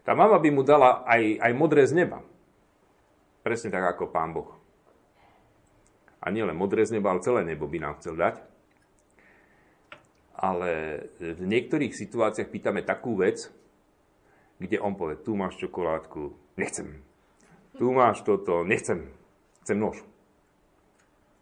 Tá 0.00 0.16
mama 0.16 0.40
by 0.40 0.48
mu 0.48 0.64
dala 0.64 1.04
aj, 1.04 1.38
aj 1.44 1.52
modré 1.52 1.84
z 1.84 1.92
neba. 1.94 2.24
Presne 3.44 3.68
tak 3.68 3.84
ako 3.96 4.08
pán 4.08 4.32
Boh. 4.32 4.56
A 6.20 6.28
nie 6.32 6.44
len 6.44 6.56
modré 6.56 6.84
z 6.84 6.96
neba, 6.96 7.12
ale 7.12 7.24
celé 7.24 7.44
nebo 7.44 7.68
by 7.68 7.78
nám 7.80 7.96
chcel 8.00 8.16
dať 8.16 8.50
ale 10.40 11.04
v 11.20 11.44
niektorých 11.44 11.92
situáciách 11.92 12.48
pýtame 12.48 12.80
takú 12.80 13.20
vec, 13.20 13.52
kde 14.56 14.80
on 14.80 14.96
povie, 14.96 15.20
tu 15.20 15.36
máš 15.36 15.60
čokoládku, 15.60 16.32
nechcem. 16.56 17.04
Tu 17.76 17.84
máš 17.92 18.24
toto, 18.24 18.64
nechcem. 18.64 19.12
Chcem 19.60 19.76
nož. 19.76 20.00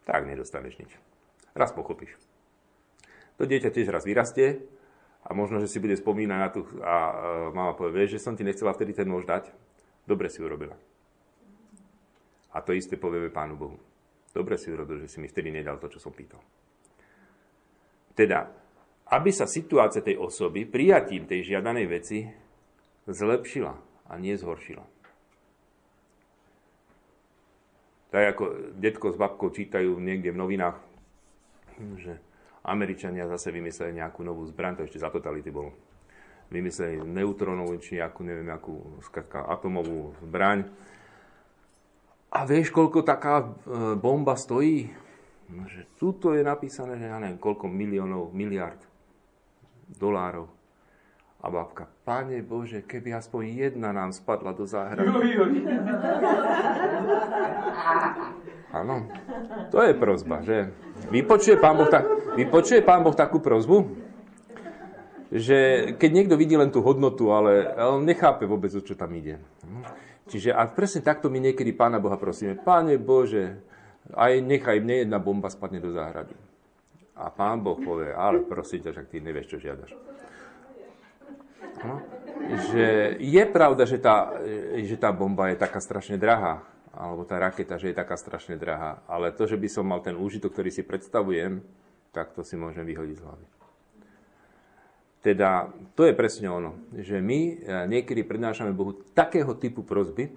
Tak 0.08 0.24
nedostaneš 0.24 0.80
nič. 0.80 0.92
Raz 1.52 1.76
pochopíš. 1.76 2.16
To 3.36 3.44
dieťa 3.44 3.68
tiež 3.68 3.92
raz 3.92 4.08
vyrastie 4.08 4.64
a 5.20 5.36
možno, 5.36 5.60
že 5.60 5.68
si 5.68 5.76
bude 5.76 5.92
spomínať 5.92 6.38
na 6.40 6.48
tu 6.48 6.64
a 6.80 6.94
mama 7.52 7.76
povie, 7.76 8.02
vieš, 8.02 8.16
že 8.16 8.24
som 8.24 8.32
ti 8.32 8.40
nechcela 8.40 8.72
vtedy 8.72 8.96
ten 8.96 9.04
nož 9.04 9.28
dať. 9.28 9.52
Dobre 10.08 10.32
si 10.32 10.40
urobila. 10.40 10.80
A 12.56 12.64
to 12.64 12.72
isté 12.72 12.96
povieme 12.96 13.28
Pánu 13.28 13.60
Bohu. 13.60 13.76
Dobre 14.32 14.56
si 14.56 14.72
urobil, 14.72 15.04
že 15.04 15.12
si 15.12 15.20
mi 15.20 15.28
vtedy 15.28 15.52
nedal 15.52 15.76
to, 15.76 15.92
čo 15.92 16.00
som 16.00 16.16
pýtal. 16.16 16.40
Teda, 18.16 18.48
aby 19.12 19.30
sa 19.30 19.44
situácia 19.44 20.00
tej 20.00 20.16
osoby 20.16 20.64
prijatím 20.64 21.28
tej 21.28 21.52
žiadanej 21.52 21.86
veci 21.86 22.24
zlepšila 23.04 23.72
a 24.08 24.12
nie 24.16 24.34
zhoršila. 24.34 24.97
Tak 28.08 28.22
ako 28.36 28.44
detko 28.76 29.12
s 29.12 29.20
babkou 29.20 29.52
čítajú 29.52 30.00
niekde 30.00 30.32
v 30.32 30.40
novinách, 30.40 30.80
že 32.00 32.16
Američania 32.64 33.28
zase 33.28 33.52
vymysleli 33.52 34.00
nejakú 34.00 34.24
novú 34.24 34.48
zbraň, 34.48 34.80
to 34.80 34.86
ešte 34.88 35.00
za 35.00 35.12
totality 35.12 35.52
bolo. 35.52 35.76
Vymysleli 36.48 37.04
neutronovú, 37.04 37.76
či 37.76 38.00
nejakú, 38.00 38.24
neviem, 38.24 38.48
akú, 38.48 39.00
skratka, 39.04 39.44
atomovú 39.44 40.16
zbraň. 40.24 40.64
A 42.32 42.44
vieš, 42.48 42.72
koľko 42.72 43.04
taká 43.04 43.40
e, 43.40 43.46
bomba 43.96 44.36
stojí? 44.36 44.88
No, 45.48 45.64
že 45.64 45.88
tuto 45.96 46.36
je 46.36 46.44
napísané, 46.44 47.00
že 47.00 47.08
ja 47.08 47.16
neviem, 47.20 47.40
koľko 47.40 47.68
miliónov, 47.68 48.32
miliard 48.36 48.80
dolárov. 49.96 50.57
A 51.38 51.46
babka, 51.54 51.86
Pane 52.02 52.42
Bože, 52.42 52.82
keby 52.82 53.14
aspoň 53.14 53.42
jedna 53.70 53.94
nám 53.94 54.10
spadla 54.10 54.50
do 54.50 54.66
záhrady. 54.66 55.06
Áno, 58.74 59.06
to 59.70 59.78
je 59.80 59.94
prozba, 59.94 60.42
že? 60.42 60.74
Vypočuje 61.14 61.56
pán, 61.62 61.78
boh 61.78 61.86
tak, 61.86 62.04
vypočuje 62.34 62.82
pán 62.82 63.06
Boh 63.06 63.14
takú 63.14 63.38
prozbu? 63.38 63.86
Že 65.30 65.58
keď 65.94 66.10
niekto 66.10 66.34
vidí 66.34 66.58
len 66.58 66.74
tú 66.74 66.82
hodnotu, 66.82 67.30
ale 67.30 67.70
on 67.86 68.02
nechápe 68.02 68.42
vôbec, 68.44 68.74
o 68.74 68.82
čo 68.82 68.98
tam 68.98 69.14
ide. 69.14 69.38
Čiže 70.28 70.52
a 70.52 70.66
presne 70.68 71.00
takto 71.00 71.32
my 71.32 71.40
niekedy 71.40 71.72
Pána 71.72 72.02
Boha 72.02 72.20
prosíme, 72.20 72.58
Páne 72.58 73.00
Bože, 73.00 73.62
aj 74.12 74.42
nechaj 74.44 74.82
mne 74.82 75.06
jedna 75.06 75.22
bomba 75.22 75.48
spadne 75.48 75.80
do 75.80 75.94
záhrady. 75.94 76.36
A 77.16 77.30
Pán 77.32 77.64
Boh 77.64 77.78
povie, 77.80 78.12
ale 78.12 78.44
prosím 78.44 78.84
ťa, 78.84 78.92
však 78.92 79.08
ty 79.08 79.22
nevieš, 79.22 79.56
čo 79.56 79.62
žiadaš. 79.62 79.96
Že 82.48 82.86
je 83.20 83.44
pravda, 83.48 83.84
že 83.84 83.98
tá, 84.00 84.32
že 84.78 84.96
tá 84.96 85.12
bomba 85.12 85.52
je 85.52 85.60
taká 85.60 85.78
strašne 85.82 86.16
drahá, 86.16 86.64
alebo 86.98 87.22
tá 87.22 87.38
raketa, 87.38 87.78
že 87.78 87.92
je 87.92 87.96
taká 87.96 88.18
strašne 88.18 88.58
drahá, 88.58 89.04
ale 89.06 89.30
to, 89.30 89.46
že 89.46 89.54
by 89.54 89.68
som 89.70 89.86
mal 89.86 90.02
ten 90.02 90.18
úžitok, 90.18 90.50
ktorý 90.50 90.70
si 90.72 90.82
predstavujem, 90.82 91.62
tak 92.10 92.34
to 92.34 92.42
si 92.42 92.58
môžem 92.58 92.82
vyhodiť 92.82 93.16
z 93.20 93.24
hlavy. 93.24 93.46
Teda 95.18 95.70
to 95.98 96.06
je 96.06 96.14
presne 96.14 96.50
ono, 96.50 96.78
že 96.94 97.18
my 97.18 97.38
e, 97.38 97.54
niekedy 97.90 98.22
prednášame 98.22 98.70
Bohu 98.70 98.98
takého 99.14 99.50
typu 99.58 99.82
prozby 99.82 100.30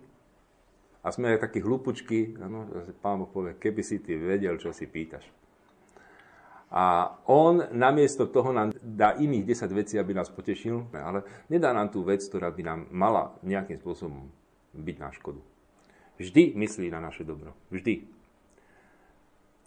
a 1.05 1.13
sme 1.13 1.33
aj 1.37 1.49
takí 1.49 1.61
hlúpučky, 1.61 2.37
ano, 2.41 2.65
pán 3.01 3.21
Boh 3.21 3.29
povie, 3.29 3.57
keby 3.57 3.81
si 3.85 4.01
ty 4.01 4.17
vedel, 4.17 4.57
čo 4.57 4.73
si 4.73 4.89
pýtaš. 4.89 5.25
A 6.71 7.19
on 7.27 7.67
namiesto 7.75 8.31
toho 8.31 8.55
nám 8.55 8.71
dá 8.79 9.19
iných 9.19 9.43
10 9.43 9.75
vecí, 9.75 9.99
aby 9.99 10.15
nás 10.15 10.31
potešil, 10.31 10.87
ale 10.95 11.27
nedá 11.51 11.75
nám 11.75 11.91
tú 11.91 12.07
vec, 12.07 12.23
ktorá 12.23 12.47
by 12.47 12.63
nám 12.63 12.79
mala 12.95 13.35
nejakým 13.43 13.75
spôsobom 13.75 14.31
byť 14.71 14.95
na 14.95 15.11
škodu. 15.11 15.43
Vždy 16.15 16.55
myslí 16.55 16.87
na 16.87 17.03
naše 17.03 17.27
dobro. 17.27 17.51
Vždy. 17.75 18.07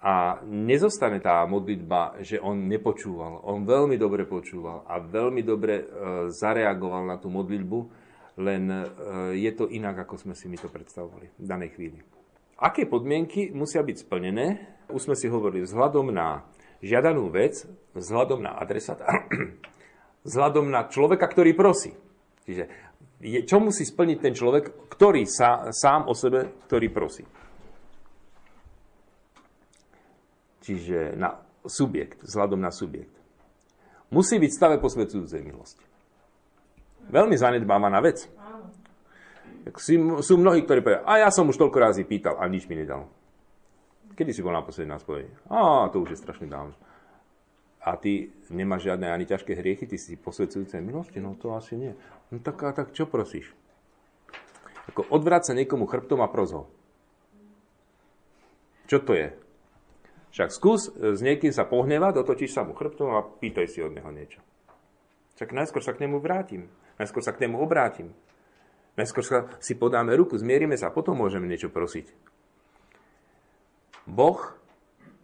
A 0.04 0.40
nezostane 0.44 1.20
tá 1.20 1.44
modlitba, 1.48 2.20
že 2.20 2.40
on 2.40 2.68
nepočúval. 2.68 3.40
On 3.48 3.64
veľmi 3.64 3.96
dobre 3.96 4.28
počúval 4.28 4.84
a 4.84 5.00
veľmi 5.00 5.40
dobre 5.40 5.80
e, 5.80 5.84
zareagoval 6.28 7.08
na 7.08 7.16
tú 7.16 7.32
modlitbu, 7.32 7.78
len 8.36 8.68
e, 8.68 8.84
je 9.40 9.52
to 9.56 9.64
inak, 9.68 10.04
ako 10.04 10.20
sme 10.20 10.34
si 10.36 10.48
my 10.48 10.60
to 10.60 10.68
predstavovali 10.68 11.32
v 11.40 11.46
danej 11.48 11.72
chvíli. 11.72 11.98
Aké 12.60 12.84
podmienky 12.84 13.48
musia 13.56 13.80
byť 13.80 13.96
splnené? 14.04 14.46
Už 14.92 15.08
sme 15.08 15.16
si 15.16 15.26
hovorili 15.26 15.64
vzhľadom 15.64 16.12
na 16.12 16.44
žiadanú 16.84 17.32
vec, 17.32 17.64
vzhľadom 17.96 18.44
na 18.44 18.52
adresáta, 18.60 19.08
vzhľadom 20.28 20.68
na 20.68 20.84
človeka, 20.92 21.24
ktorý 21.24 21.56
prosí. 21.56 21.96
Čiže 22.44 22.68
je, 23.24 23.40
čo 23.48 23.56
musí 23.56 23.88
splniť 23.88 24.18
ten 24.20 24.36
človek, 24.36 24.92
ktorý 24.92 25.24
sa, 25.24 25.72
sám 25.72 26.12
o 26.12 26.14
sebe, 26.14 26.52
ktorý 26.68 26.92
prosí. 26.92 27.24
čiže 30.64 31.12
na 31.20 31.36
subjekt, 31.68 32.24
vzhľadom 32.24 32.56
na 32.56 32.72
subjekt. 32.72 33.12
Musí 34.08 34.40
byť 34.40 34.50
stave 34.52 34.76
posvedzujúcej 34.80 35.44
milosti. 35.44 35.84
Veľmi 37.12 37.36
zanedbávaná 37.36 38.00
vec. 38.00 38.24
Sú 40.24 40.34
mnohí, 40.40 40.64
ktorí 40.64 40.80
povedia, 40.80 41.04
a 41.04 41.24
ja 41.24 41.28
som 41.28 41.48
už 41.48 41.60
toľko 41.60 41.78
razy 41.80 42.02
pýtal 42.08 42.40
a 42.40 42.48
nič 42.48 42.64
mi 42.68 42.80
nedal. 42.80 43.08
Kedy 44.14 44.30
si 44.30 44.42
bol 44.46 44.54
naposledy 44.54 44.86
na 44.86 45.02
spojení? 45.02 45.30
A 45.50 45.90
to 45.90 46.02
už 46.02 46.14
je 46.14 46.22
strašne 46.22 46.46
dávno. 46.46 46.74
A 47.84 48.00
ty 48.00 48.32
nemáš 48.48 48.88
žiadne 48.88 49.12
ani 49.12 49.28
ťažké 49.28 49.52
hriechy, 49.58 49.84
ty 49.84 50.00
si 50.00 50.16
posvedzujúcej 50.16 50.80
milosti? 50.80 51.20
No 51.20 51.36
to 51.36 51.52
asi 51.52 51.76
nie. 51.76 51.92
No 52.32 52.40
tak, 52.40 52.62
a 52.64 52.72
tak 52.72 52.96
čo 52.96 53.04
prosíš? 53.04 53.52
Ako 54.88 55.04
odvráť 55.12 55.52
sa 55.52 55.58
niekomu 55.58 55.84
chrbtom 55.84 56.24
a 56.24 56.30
prozho. 56.32 56.70
Čo 58.88 59.04
to 59.04 59.12
je? 59.12 59.28
Však 60.32 60.50
skús 60.50 60.88
e, 60.90 61.14
s 61.14 61.20
niekým 61.20 61.52
sa 61.52 61.68
pohnevať, 61.68 62.20
otočíš 62.20 62.56
sa 62.56 62.64
mu 62.64 62.72
chrbtom 62.72 63.08
a 63.14 63.22
pýtaj 63.22 63.68
si 63.68 63.84
od 63.84 63.92
neho 63.92 64.08
niečo. 64.08 64.40
Však 65.36 65.50
najskôr 65.52 65.82
sa 65.82 65.92
k 65.92 66.06
nemu 66.06 66.22
vrátim. 66.22 66.70
Najskôr 66.96 67.22
sa 67.22 67.34
k 67.34 67.46
nemu 67.46 67.58
obrátim. 67.58 68.14
Najskôr 68.94 69.26
sa 69.26 69.50
si 69.58 69.74
podáme 69.74 70.14
ruku, 70.14 70.38
zmierime 70.38 70.78
sa, 70.78 70.94
potom 70.94 71.18
môžeme 71.18 71.50
niečo 71.50 71.70
prosiť. 71.70 72.33
Boh 74.06 74.40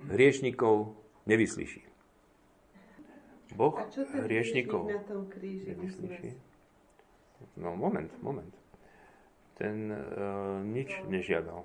hriešnikov 0.09 0.97
nevyslyší. 1.27 1.85
Boh 3.57 3.77
hriešnikov 4.25 4.89
nevyslyší. 5.67 6.37
No 7.57 7.77
moment, 7.77 8.13
moment. 8.23 8.55
Ten 9.57 9.93
uh, 9.93 10.65
nič 10.65 11.05
nežiadal 11.09 11.65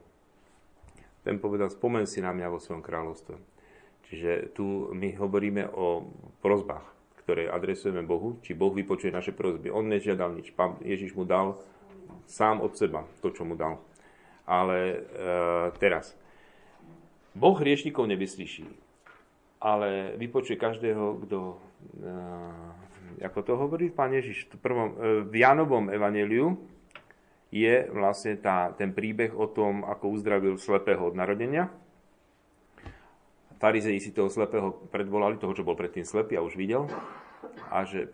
ten 1.25 1.41
povedal, 1.41 1.73
spomen 1.73 2.05
si 2.05 2.21
na 2.21 2.29
mňa 2.29 2.53
vo 2.53 2.61
svojom 2.61 2.85
kráľovstve. 2.85 3.33
Čiže 4.05 4.53
tu 4.53 4.93
my 4.93 5.17
hovoríme 5.17 5.65
o 5.73 6.05
prozbách, 6.45 6.85
ktoré 7.25 7.49
adresujeme 7.49 8.05
Bohu, 8.05 8.37
či 8.45 8.53
Boh 8.53 8.69
vypočuje 8.69 9.09
naše 9.09 9.33
prozby. 9.33 9.73
On 9.73 9.81
nežiadal 9.81 10.37
nič. 10.37 10.53
Pán 10.53 10.77
Ježiš 10.85 11.17
mu 11.17 11.25
dal 11.25 11.57
sám 12.29 12.61
od 12.61 12.77
seba 12.77 13.09
to, 13.25 13.33
čo 13.33 13.41
mu 13.41 13.57
dal. 13.57 13.81
Ale 14.45 14.77
e, 14.77 14.97
teraz, 15.81 16.13
Boh 17.35 17.55
hriešnikov 17.59 18.07
nevyslyší, 18.07 18.63
ale 19.59 20.15
vypočuje 20.15 20.55
každého, 20.55 21.27
kto, 21.27 21.59
e, 21.99 22.07
ako 23.27 23.39
to 23.43 23.53
hovorí 23.59 23.91
pán 23.91 24.15
Ježiš 24.15 24.47
v, 24.55 24.59
prvom, 24.63 24.89
e, 24.95 25.27
v 25.27 25.33
Janovom 25.35 25.91
evaneliu, 25.91 26.55
je 27.51 27.87
vlastne 27.91 28.39
tá, 28.39 28.71
ten 28.75 28.95
príbeh 28.95 29.35
o 29.35 29.51
tom, 29.51 29.83
ako 29.83 30.15
uzdravil 30.15 30.55
slepého 30.55 31.11
od 31.11 31.15
narodenia. 31.15 31.71
Farizei 33.59 33.99
si 34.03 34.11
toho 34.11 34.27
slepého 34.27 34.75
predvolali, 34.91 35.39
toho, 35.39 35.55
čo 35.55 35.63
bol 35.63 35.79
predtým 35.79 36.03
slepý 36.03 36.35
a 36.35 36.43
už 36.43 36.59
videl. 36.59 36.87
A 37.71 37.87
že 37.87 38.11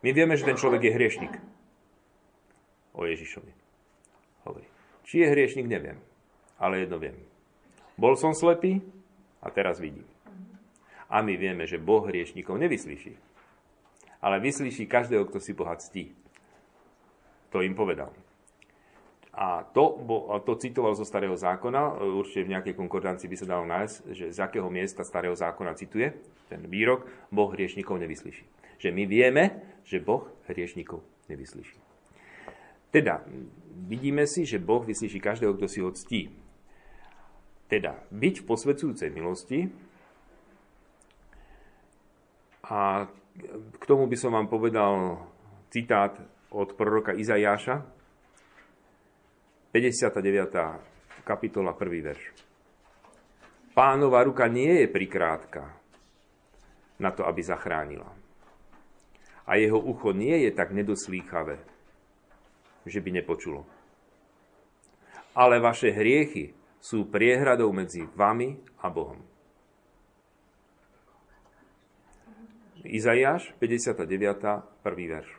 my 0.00 0.10
vieme, 0.12 0.36
že 0.36 0.48
ten 0.48 0.56
človek 0.56 0.88
je 0.88 0.96
hriešnik. 0.96 1.34
O 2.96 3.04
Ježišovi. 3.04 3.52
Hovorí. 4.48 4.64
Či 5.04 5.24
je 5.24 5.32
hriešnik, 5.32 5.68
neviem. 5.68 6.00
Ale 6.56 6.84
jedno 6.84 6.96
viem. 6.96 7.33
Bol 7.94 8.18
som 8.18 8.34
slepý 8.34 8.82
a 9.38 9.50
teraz 9.54 9.78
vidím. 9.78 10.06
A 11.06 11.22
my 11.22 11.38
vieme, 11.38 11.62
že 11.68 11.78
Boh 11.78 12.02
hriešnikov 12.02 12.58
nevyslyší. 12.58 13.14
Ale 14.24 14.40
vyslyší 14.40 14.88
každého, 14.88 15.28
kto 15.28 15.38
si 15.38 15.52
Boha 15.52 15.76
ctí. 15.76 16.10
To 17.54 17.62
im 17.62 17.76
povedal. 17.76 18.10
A 19.34 19.66
to, 19.74 19.98
bo, 19.98 20.30
to 20.46 20.54
citoval 20.54 20.94
zo 20.94 21.02
Starého 21.02 21.34
zákona, 21.34 22.02
určite 22.02 22.46
v 22.46 22.52
nejakej 22.54 22.74
konkordancii 22.78 23.26
by 23.26 23.36
sa 23.38 23.50
dalo 23.50 23.66
nájsť, 23.66 23.94
že 24.14 24.26
z 24.30 24.38
akého 24.38 24.70
miesta 24.70 25.02
Starého 25.02 25.34
zákona 25.34 25.74
cituje 25.74 26.14
ten 26.46 26.62
výrok, 26.70 27.06
Boh 27.34 27.50
hriešnikov 27.50 27.98
nevyslyší. 27.98 28.46
Že 28.78 28.94
my 28.94 29.04
vieme, 29.10 29.44
že 29.82 29.98
Boh 29.98 30.30
hriešnikov 30.46 31.02
nevyslyší. 31.26 31.78
Teda, 32.94 33.26
vidíme 33.74 34.22
si, 34.30 34.46
že 34.46 34.62
Boh 34.62 34.86
vyslyší 34.86 35.18
každého, 35.18 35.58
kto 35.58 35.66
si 35.66 35.82
ho 35.82 35.90
ctí. 35.90 36.30
Teda, 37.64 37.96
byť 38.12 38.34
v 38.40 38.44
posvedzujúcej 38.44 39.08
milosti 39.08 39.72
a 42.68 43.08
k 43.80 43.84
tomu 43.84 44.06
by 44.06 44.16
som 44.16 44.36
vám 44.36 44.46
povedal 44.46 45.20
citát 45.72 46.14
od 46.54 46.76
proroka 46.78 47.16
Izajáša, 47.16 47.82
59. 49.74 51.26
kapitola, 51.26 51.74
1. 51.74 52.08
verš. 52.14 52.22
Pánova 53.74 54.22
ruka 54.22 54.46
nie 54.46 54.86
je 54.86 54.86
prikrátka 54.86 55.66
na 57.02 57.10
to, 57.10 57.26
aby 57.26 57.42
zachránila. 57.42 58.06
A 59.50 59.58
jeho 59.58 59.82
ucho 59.82 60.14
nie 60.14 60.46
je 60.46 60.54
tak 60.54 60.70
nedoslýchavé, 60.70 61.58
že 62.86 63.02
by 63.02 63.10
nepočulo. 63.18 63.66
Ale 65.34 65.58
vaše 65.58 65.90
hriechy 65.90 66.54
sú 66.84 67.08
priehradou 67.08 67.72
medzi 67.72 68.04
vami 68.12 68.60
a 68.84 68.92
Bohom. 68.92 69.16
Izaiáš 72.84 73.56
59. 73.56 74.04
1. 74.04 74.84
verš. 74.84 75.30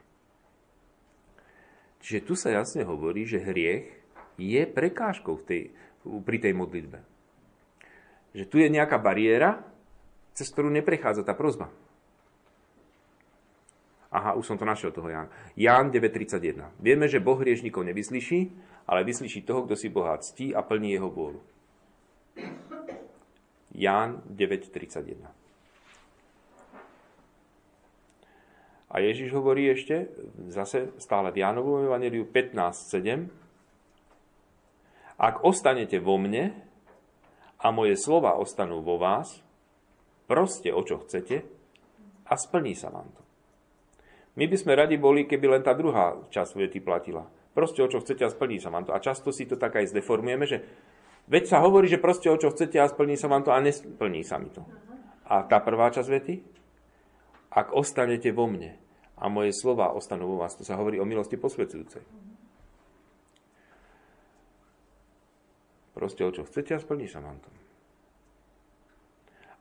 Čiže 2.01 2.25
tu 2.25 2.33
sa 2.33 2.49
jasne 2.49 2.81
hovorí, 2.81 3.29
že 3.29 3.37
hriech 3.37 3.85
je 4.41 4.61
prekážkou 4.65 5.37
v 5.37 5.43
tej, 5.45 5.61
pri 6.25 6.37
tej 6.41 6.57
modlitbe. 6.57 7.05
Že 8.33 8.45
tu 8.49 8.57
je 8.57 8.73
nejaká 8.73 8.97
bariéra, 8.97 9.61
cez 10.33 10.49
ktorú 10.49 10.73
neprechádza 10.73 11.21
tá 11.21 11.37
prozba. 11.37 11.69
Aha, 14.09 14.33
už 14.33 14.49
som 14.49 14.57
to 14.57 14.65
našiel 14.65 14.89
toho 14.89 15.13
Ján. 15.13 15.29
Ján 15.53 15.93
9.31. 15.93 16.73
Vieme, 16.81 17.05
že 17.05 17.21
Boh 17.21 17.37
hriešnikov 17.37 17.85
nevyslyší, 17.85 18.49
ale 18.85 19.03
vyslyší 19.03 19.41
toho, 19.41 19.65
kto 19.65 19.75
si 19.75 19.89
Boha 19.89 20.17
ctí 20.17 20.53
a 20.55 20.61
plní 20.61 20.93
jeho 20.93 21.09
vôľu. 21.09 21.41
Ján 23.75 24.23
9.31. 24.31 25.25
A 28.95 28.95
Ježiš 29.03 29.35
hovorí 29.35 29.67
ešte, 29.67 30.07
zase 30.47 30.95
stále 31.03 31.35
v 31.35 31.43
Jánovom 31.43 31.83
Evangeliu 31.83 32.23
15.7. 32.31 33.27
Ak 35.19 35.43
ostanete 35.43 35.99
vo 35.99 36.15
mne 36.15 36.55
a 37.59 37.67
moje 37.75 37.99
slova 37.99 38.39
ostanú 38.39 38.79
vo 38.79 38.95
vás, 38.95 39.43
proste 40.31 40.71
o 40.71 40.79
čo 40.79 41.03
chcete 41.03 41.43
a 42.23 42.33
splní 42.39 42.71
sa 42.71 42.87
vám 42.87 43.11
to. 43.11 43.21
My 44.35 44.47
by 44.47 44.57
sme 44.59 44.79
radi 44.79 44.95
boli, 44.95 45.27
keby 45.27 45.59
len 45.59 45.63
tá 45.63 45.75
druhá 45.75 46.15
časť 46.31 46.55
vety 46.55 46.79
platila. 46.79 47.27
Proste 47.55 47.79
o 47.79 47.87
čo 47.87 48.03
chcete 48.03 48.27
a 48.27 48.29
splní 48.29 48.59
sa 48.59 48.67
vám 48.67 48.83
to. 48.83 48.91
A 48.91 48.99
často 48.99 49.31
si 49.31 49.47
to 49.47 49.55
tak 49.55 49.79
aj 49.79 49.95
zdeformujeme, 49.95 50.43
že 50.43 50.67
veď 51.31 51.55
sa 51.55 51.63
hovorí, 51.63 51.87
že 51.87 52.03
proste 52.03 52.27
o 52.27 52.35
čo 52.35 52.51
chcete 52.51 52.75
a 52.75 52.91
splní 52.91 53.15
sa 53.15 53.31
vám 53.31 53.47
to 53.47 53.55
a 53.55 53.63
nesplní 53.63 54.27
sa 54.27 54.35
mi 54.35 54.51
to. 54.51 54.67
A 55.23 55.47
tá 55.47 55.63
prvá 55.63 55.87
časť 55.87 56.09
vety? 56.11 56.35
Ak 57.55 57.71
ostanete 57.71 58.35
vo 58.35 58.51
mne 58.51 58.75
a 59.15 59.31
moje 59.31 59.55
slova 59.55 59.95
ostanú 59.95 60.35
vo 60.35 60.43
vás, 60.43 60.59
to 60.59 60.67
sa 60.67 60.75
hovorí 60.75 60.99
o 60.99 61.07
milosti 61.07 61.39
posvedzujúcej. 61.39 62.03
Proste 65.95 66.27
o 66.27 66.35
čo 66.35 66.43
chcete 66.43 66.75
a 66.75 66.83
splní 66.83 67.07
sa 67.07 67.23
vám 67.23 67.39
to. 67.39 67.47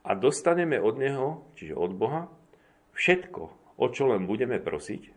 A 0.03 0.19
dostaneme 0.19 0.83
od 0.83 0.99
Neho, 0.99 1.47
čiže 1.55 1.79
od 1.79 1.95
Boha, 1.95 2.27
všetko, 2.99 3.43
o 3.79 3.87
čo 3.87 4.11
len 4.11 4.27
budeme 4.27 4.59
prosiť, 4.59 5.14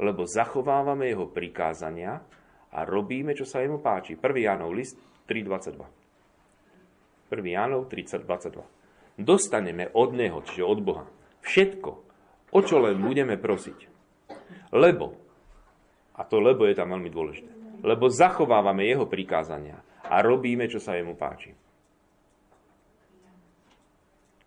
lebo 0.00 0.24
zachovávame 0.24 1.12
jeho 1.12 1.28
prikázania 1.28 2.24
a 2.72 2.78
robíme, 2.88 3.36
čo 3.36 3.44
sa 3.44 3.60
jemu 3.60 3.84
páči. 3.84 4.16
1. 4.16 4.24
Jánov 4.24 4.72
list 4.72 4.96
3.22. 5.28 5.84
1. 7.28 7.44
Jánov 7.44 7.92
30.22. 7.92 9.20
Dostaneme 9.20 9.92
od 9.92 10.16
Neho, 10.16 10.40
čiže 10.40 10.64
od 10.64 10.80
Boha, 10.80 11.04
všetko, 11.44 11.90
o 12.50 12.60
čo 12.64 12.80
len 12.80 12.96
budeme 12.98 13.36
prosiť. 13.36 13.78
Lebo, 14.72 15.12
a 16.16 16.24
to 16.24 16.40
lebo 16.40 16.64
je 16.64 16.74
tam 16.74 16.96
veľmi 16.96 17.10
dôležité, 17.12 17.52
lebo 17.84 18.08
zachovávame 18.08 18.88
jeho 18.88 19.04
prikázania 19.04 19.78
a 20.08 20.24
robíme, 20.24 20.64
čo 20.66 20.80
sa 20.80 20.96
jemu 20.96 21.14
páči. 21.14 21.52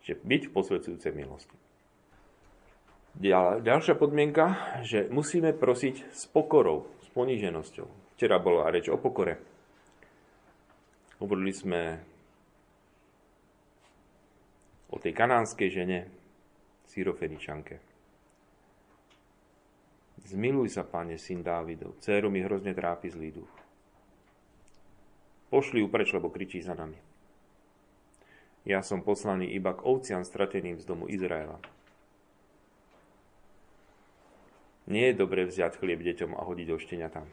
Čiže 0.04 0.20
byť 0.20 0.42
v 0.50 0.52
posvedzujúcej 0.52 1.14
milosti. 1.16 1.56
Ďalšia 3.14 3.94
podmienka, 3.94 4.78
že 4.82 5.06
musíme 5.14 5.54
prosiť 5.54 6.10
s 6.10 6.26
pokorou, 6.34 6.90
s 7.06 7.14
poníženosťou. 7.14 8.18
Včera 8.18 8.42
bola 8.42 8.74
reč 8.74 8.90
o 8.90 8.98
pokore. 8.98 9.38
Hovorili 11.22 11.54
sme 11.54 11.82
o 14.90 14.98
tej 14.98 15.14
kanánskej 15.14 15.70
žene, 15.70 16.00
Syrofeničanke. 16.90 17.82
Zmiluj 20.24 20.78
sa, 20.78 20.86
Pane, 20.86 21.18
syn 21.18 21.42
Dávidov, 21.42 21.98
dceru 22.02 22.30
mi 22.30 22.42
hrozne 22.42 22.74
trápi 22.74 23.10
zlý 23.10 23.30
duch. 23.34 23.54
Pošli 25.54 25.86
ju 25.86 25.88
preč, 25.90 26.10
lebo 26.14 26.34
kričí 26.34 26.62
za 26.66 26.74
nami. 26.74 26.98
Ja 28.66 28.82
som 28.82 29.06
poslaný 29.06 29.54
iba 29.54 29.76
k 29.78 29.86
ovciam 29.86 30.26
strateným 30.26 30.80
z 30.80 30.86
domu 30.88 31.06
Izraela. 31.12 31.62
Nie 34.88 35.12
je 35.12 35.20
dobre 35.20 35.48
vziať 35.48 35.80
chlieb 35.80 36.04
deťom 36.04 36.36
a 36.36 36.44
hodiť 36.44 36.68
do 36.68 36.78
tam. 37.08 37.28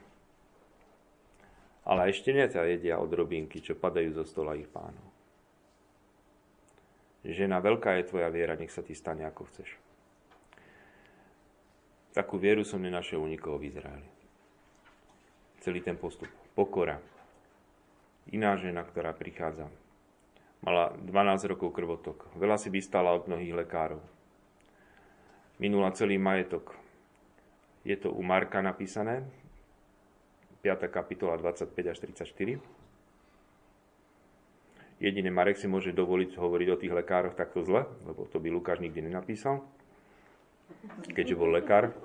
Ale 1.83 2.11
aj 2.11 2.23
šteniatá 2.23 2.63
jedia 2.71 3.03
od 3.03 3.11
robinky, 3.11 3.59
čo 3.59 3.75
padajú 3.75 4.15
zo 4.15 4.25
stola 4.29 4.55
ich 4.55 4.71
pánov. 4.71 5.11
Žena, 7.27 7.61
veľká 7.61 8.01
je 8.01 8.09
tvoja 8.09 8.33
viera, 8.33 8.57
nech 8.57 8.73
sa 8.73 8.81
ti 8.81 8.97
stane 8.97 9.27
ako 9.27 9.45
chceš. 9.51 9.69
Takú 12.17 12.41
vieru 12.41 12.65
som 12.67 12.83
nenašiel 12.83 13.21
u 13.21 13.29
nikoho 13.29 13.61
v 13.61 13.71
Izraeli. 13.71 14.09
Celý 15.61 15.85
ten 15.85 16.01
postup. 16.01 16.31
Pokora. 16.57 16.99
Iná 18.33 18.57
žena, 18.57 18.83
ktorá 18.83 19.13
prichádza. 19.13 19.69
Mala 20.65 20.97
12 20.97 21.53
rokov 21.53 21.77
krvotok. 21.77 22.29
Veľa 22.37 22.57
si 22.57 22.73
vystala 22.73 23.13
od 23.13 23.29
mnohých 23.29 23.65
lekárov. 23.65 24.01
Minula 25.61 25.93
celý 25.93 26.17
majetok. 26.17 26.80
Je 27.85 27.97
to 27.97 28.13
u 28.13 28.21
Marka 28.21 28.61
napísané, 28.61 29.25
5. 30.61 30.93
kapitola 30.93 31.41
25 31.41 31.73
až 31.89 31.97
34. 32.05 32.61
Jedine 35.01 35.33
Marek 35.33 35.57
si 35.57 35.65
môže 35.65 35.97
dovoliť 35.97 36.37
hovoriť 36.37 36.69
o 36.69 36.77
tých 36.77 36.93
lekároch 36.93 37.33
takto 37.33 37.65
zle, 37.65 37.89
lebo 38.05 38.29
to 38.29 38.37
by 38.37 38.53
Lukáš 38.53 38.85
nikdy 38.85 39.01
nenapísal, 39.01 39.65
keďže 41.09 41.41
bol 41.41 41.49
lekár. 41.49 41.97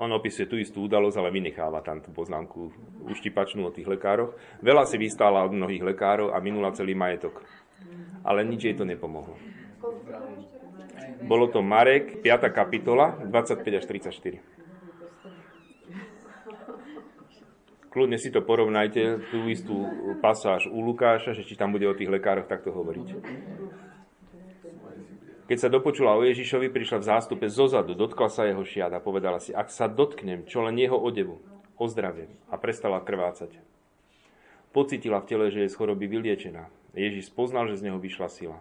On 0.00 0.08
opisuje 0.08 0.48
tú 0.48 0.56
istú 0.56 0.88
udalosť, 0.88 1.20
ale 1.20 1.28
vynecháva 1.36 1.84
tam 1.84 2.00
tú 2.00 2.08
poznámku 2.16 2.72
uštipačnú 3.12 3.68
o 3.68 3.74
tých 3.76 3.84
lekároch. 3.84 4.32
Veľa 4.64 4.88
si 4.88 4.96
vystála 4.96 5.44
od 5.44 5.52
mnohých 5.52 5.84
lekárov 5.84 6.32
a 6.32 6.40
minula 6.40 6.72
celý 6.72 6.96
majetok. 6.96 7.44
Ale 8.24 8.48
nič 8.48 8.72
jej 8.72 8.74
to 8.74 8.88
nepomohlo. 8.88 9.36
Bolo 11.22 11.46
to 11.48 11.62
Marek, 11.62 12.20
5. 12.20 12.50
kapitola, 12.50 13.16
25 13.24 13.78
až 13.78 13.84
34. 13.86 14.42
Kľudne 17.92 18.16
si 18.16 18.32
to 18.32 18.40
porovnajte, 18.40 19.28
tú 19.28 19.46
istú 19.52 19.84
pasáž 20.24 20.64
u 20.66 20.80
Lukáša, 20.80 21.36
že 21.36 21.44
či 21.44 21.60
tam 21.60 21.76
bude 21.76 21.84
o 21.84 21.92
tých 21.92 22.08
lekároch 22.08 22.48
takto 22.48 22.72
hovoriť. 22.72 23.08
Keď 25.44 25.58
sa 25.60 25.68
dopočula 25.68 26.16
o 26.16 26.24
Ježišovi, 26.24 26.72
prišla 26.72 27.04
v 27.04 27.08
zástupe 27.12 27.46
zozadu, 27.52 27.92
dotkla 27.92 28.32
sa 28.32 28.48
jeho 28.48 28.64
šiat 28.64 28.96
a 28.96 29.04
povedala 29.04 29.36
si, 29.36 29.52
ak 29.52 29.68
sa 29.68 29.92
dotknem 29.92 30.48
čo 30.48 30.64
len 30.64 30.80
jeho 30.80 30.96
odevu, 30.96 31.44
ozdravím 31.76 32.32
a 32.48 32.56
prestala 32.56 33.04
krvácať. 33.04 33.60
Pocitila 34.72 35.20
v 35.20 35.28
tele, 35.28 35.46
že 35.52 35.68
je 35.68 35.72
z 35.72 35.76
choroby 35.76 36.08
vyliečená. 36.08 36.72
Ježiš 36.96 37.28
spoznal, 37.28 37.68
že 37.68 37.76
z 37.76 37.92
neho 37.92 38.00
vyšla 38.00 38.28
sila. 38.32 38.58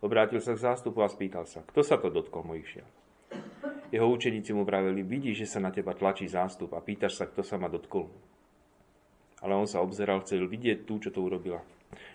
Obrátil 0.00 0.40
sa 0.40 0.56
k 0.56 0.64
zástupu 0.64 1.04
a 1.04 1.12
spýtal 1.12 1.44
sa, 1.44 1.60
kto 1.60 1.84
sa 1.84 2.00
to 2.00 2.08
dotkol 2.08 2.40
mojich? 2.40 2.80
Jeho 3.92 4.06
učeníci 4.08 4.56
mu 4.56 4.64
vraveli, 4.64 5.04
vidíš, 5.04 5.44
že 5.44 5.50
sa 5.56 5.60
na 5.60 5.68
teba 5.68 5.92
tlačí 5.92 6.24
zástup 6.24 6.72
a 6.72 6.80
pýtaš 6.80 7.20
sa, 7.20 7.28
kto 7.28 7.44
sa 7.44 7.60
ma 7.60 7.68
dotkol. 7.68 8.08
Ale 9.44 9.52
on 9.56 9.68
sa 9.68 9.84
obzeral, 9.84 10.24
chcel 10.24 10.48
vidieť 10.48 10.88
tú, 10.88 10.96
čo 11.02 11.12
to 11.12 11.20
urobila. 11.20 11.60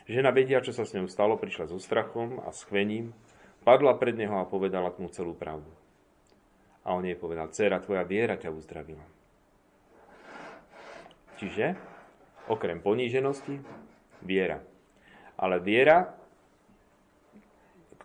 Žena 0.09 0.31
vedia, 0.31 0.63
čo 0.63 0.71
sa 0.71 0.87
s 0.87 0.95
ňou 0.97 1.05
stalo, 1.05 1.37
prišla 1.37 1.69
so 1.69 1.77
strachom 1.77 2.41
a 2.41 2.49
schvením, 2.55 3.11
padla 3.67 3.93
pred 3.97 4.17
neho 4.17 4.39
a 4.39 4.49
povedala 4.49 4.89
mu 4.97 5.11
celú 5.11 5.35
pravdu. 5.35 5.67
A 6.85 6.93
on 6.93 7.05
jej 7.05 7.17
povedal, 7.17 7.49
dcera, 7.49 7.81
tvoja 7.81 8.05
viera 8.05 8.37
ťa 8.37 8.53
uzdravila. 8.53 9.05
Čiže, 11.35 11.75
okrem 12.47 12.79
poníženosti, 12.79 13.59
viera. 14.23 14.63
Ale 15.35 15.59
viera 15.59 16.15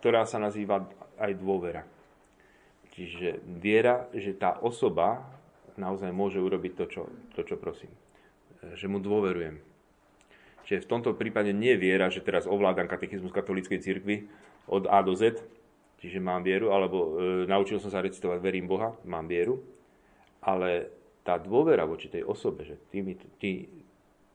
ktorá 0.00 0.24
sa 0.24 0.40
nazýva 0.40 0.88
aj 1.20 1.36
dôvera. 1.36 1.84
Čiže 2.96 3.44
viera, 3.60 4.08
že 4.16 4.32
tá 4.32 4.56
osoba 4.64 5.20
naozaj 5.76 6.08
môže 6.10 6.40
urobiť 6.40 6.72
to, 6.74 6.84
čo, 6.88 7.02
to, 7.36 7.44
čo 7.44 7.60
prosím. 7.60 7.92
Že 8.64 8.86
mu 8.88 8.98
dôverujem. 8.98 9.60
Čiže 10.64 10.84
v 10.84 10.90
tomto 10.90 11.12
prípade 11.12 11.52
nie 11.52 11.76
viera, 11.76 12.08
že 12.08 12.24
teraz 12.24 12.48
ovládam 12.48 12.88
katechizmus 12.88 13.32
katolíckej 13.32 13.80
cirkvi 13.80 14.28
od 14.68 14.88
A 14.88 15.04
do 15.04 15.12
Z, 15.12 15.40
čiže 16.00 16.20
mám 16.20 16.44
vieru, 16.44 16.72
alebo 16.72 16.98
e, 16.98 17.08
naučil 17.48 17.80
som 17.80 17.92
sa 17.92 18.04
recitovať 18.04 18.38
verím 18.40 18.68
Boha, 18.68 18.96
mám 19.04 19.28
vieru, 19.28 19.60
ale 20.44 20.92
tá 21.24 21.36
dôvera 21.40 21.84
voči 21.84 22.08
tej 22.08 22.24
osobe, 22.24 22.64
že 22.64 22.76
ty, 22.92 23.02
ty, 23.40 23.68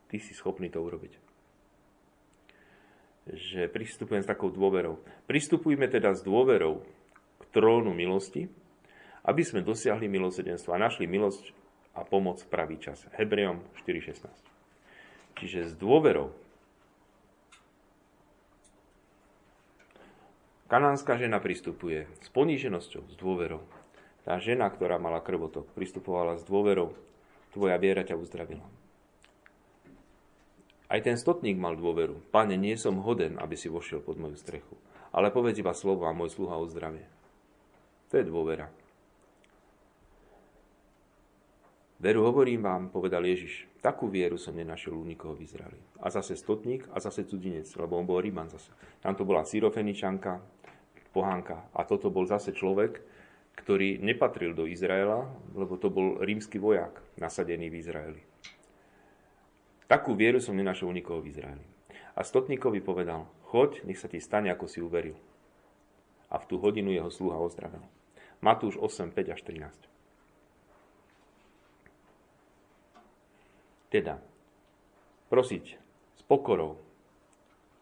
ty 0.09 0.17
si 0.17 0.33
schopný 0.33 0.69
to 0.69 0.81
urobiť 0.81 1.24
že 3.25 3.65
pristupujem 3.65 4.21
s 4.21 4.29
takou 4.29 4.53
dôverou. 4.53 5.01
Pristupujme 5.25 5.89
teda 5.89 6.13
s 6.13 6.21
dôverou 6.21 6.85
k 7.41 7.43
trónu 7.49 7.89
milosti, 7.89 8.45
aby 9.25 9.41
sme 9.41 9.65
dosiahli 9.65 10.05
milosedenstvo 10.05 10.77
a 10.77 10.81
našli 10.81 11.09
milosť 11.09 11.49
a 11.97 12.05
pomoc 12.05 12.37
v 12.45 12.51
pravý 12.53 12.77
čas. 12.77 13.01
Hebrejom 13.17 13.65
4.16. 13.81 14.29
Čiže 15.41 15.59
s 15.69 15.73
dôverou. 15.73 16.29
Kanánska 20.69 21.17
žena 21.17 21.41
pristupuje 21.41 22.09
s 22.21 22.27
poníženosťou, 22.29 23.03
s 23.09 23.15
dôverou. 23.17 23.61
Tá 24.25 24.41
žena, 24.41 24.65
ktorá 24.69 24.97
mala 24.97 25.21
krvotok, 25.21 25.69
pristupovala 25.77 26.41
s 26.41 26.43
dôverou. 26.45 26.97
Tvoja 27.53 27.77
viera 27.77 28.01
ťa 28.01 28.17
uzdravila. 28.17 28.65
Aj 30.85 31.01
ten 31.01 31.17
stotník 31.17 31.57
mal 31.57 31.73
dôveru. 31.73 32.21
Pane, 32.29 32.53
nie 32.55 32.77
som 32.77 33.01
hoden, 33.01 33.41
aby 33.41 33.57
si 33.57 33.71
vošiel 33.71 34.05
pod 34.05 34.21
moju 34.21 34.37
strechu. 34.37 34.77
Ale 35.09 35.33
povedz 35.33 35.57
iba 35.57 35.73
slovo 35.73 36.05
a 36.05 36.13
môj 36.13 36.37
sluha 36.37 36.59
o. 36.59 36.67
To 36.69 38.13
je 38.13 38.25
dôvera. 38.25 38.69
Veru 41.95 42.27
hovorím 42.27 42.61
vám, 42.61 42.83
povedal 42.91 43.23
Ježiš, 43.23 43.65
takú 43.79 44.11
vieru 44.11 44.35
som 44.35 44.53
nenašiel 44.53 44.93
u 44.93 45.01
nikoho 45.07 45.33
v 45.33 45.47
Izraeli. 45.47 45.79
A 46.03 46.11
zase 46.11 46.35
stotník 46.35 46.85
a 46.91 46.99
zase 46.99 47.23
cudinec, 47.25 47.65
lebo 47.79 47.95
on 47.97 48.05
bol 48.05 48.19
Riman 48.19 48.51
zase. 48.51 48.69
Tam 48.99 49.15
to 49.15 49.23
bola 49.23 49.47
Cyrofeničanka, 49.47 50.43
pohánka. 51.15 51.71
A 51.71 51.87
toto 51.87 52.11
bol 52.11 52.27
zase 52.27 52.51
človek, 52.51 52.99
ktorý 53.55 54.03
nepatril 54.03 54.51
do 54.51 54.67
Izraela, 54.67 55.23
lebo 55.55 55.79
to 55.79 55.87
bol 55.87 56.19
rímsky 56.19 56.59
vojak 56.59 56.99
nasadený 57.15 57.71
v 57.71 57.79
Izraeli. 57.79 58.21
Takú 59.85 60.17
vieru 60.17 60.41
som 60.41 60.57
nenašiel 60.57 60.89
u 60.89 60.93
nikoho 60.97 61.21
v 61.21 61.29
Izraeli. 61.29 61.65
A 62.17 62.25
stotníkovi 62.25 62.81
povedal, 62.81 63.29
choď, 63.51 63.85
nech 63.85 64.01
sa 64.01 64.09
ti 64.09 64.17
stane, 64.17 64.49
ako 64.49 64.65
si 64.65 64.81
uveril. 64.81 65.19
A 66.33 66.41
v 66.41 66.47
tú 66.49 66.57
hodinu 66.57 66.89
jeho 66.89 67.13
sluha 67.13 67.37
ozdravil. 67.37 67.85
Matúš 68.41 68.81
8, 68.81 69.13
5 69.13 69.35
až 69.35 69.41
13. 69.45 69.93
Teda, 73.93 74.19
prosiť 75.29 75.77
s 76.17 76.21
pokorou, 76.25 76.81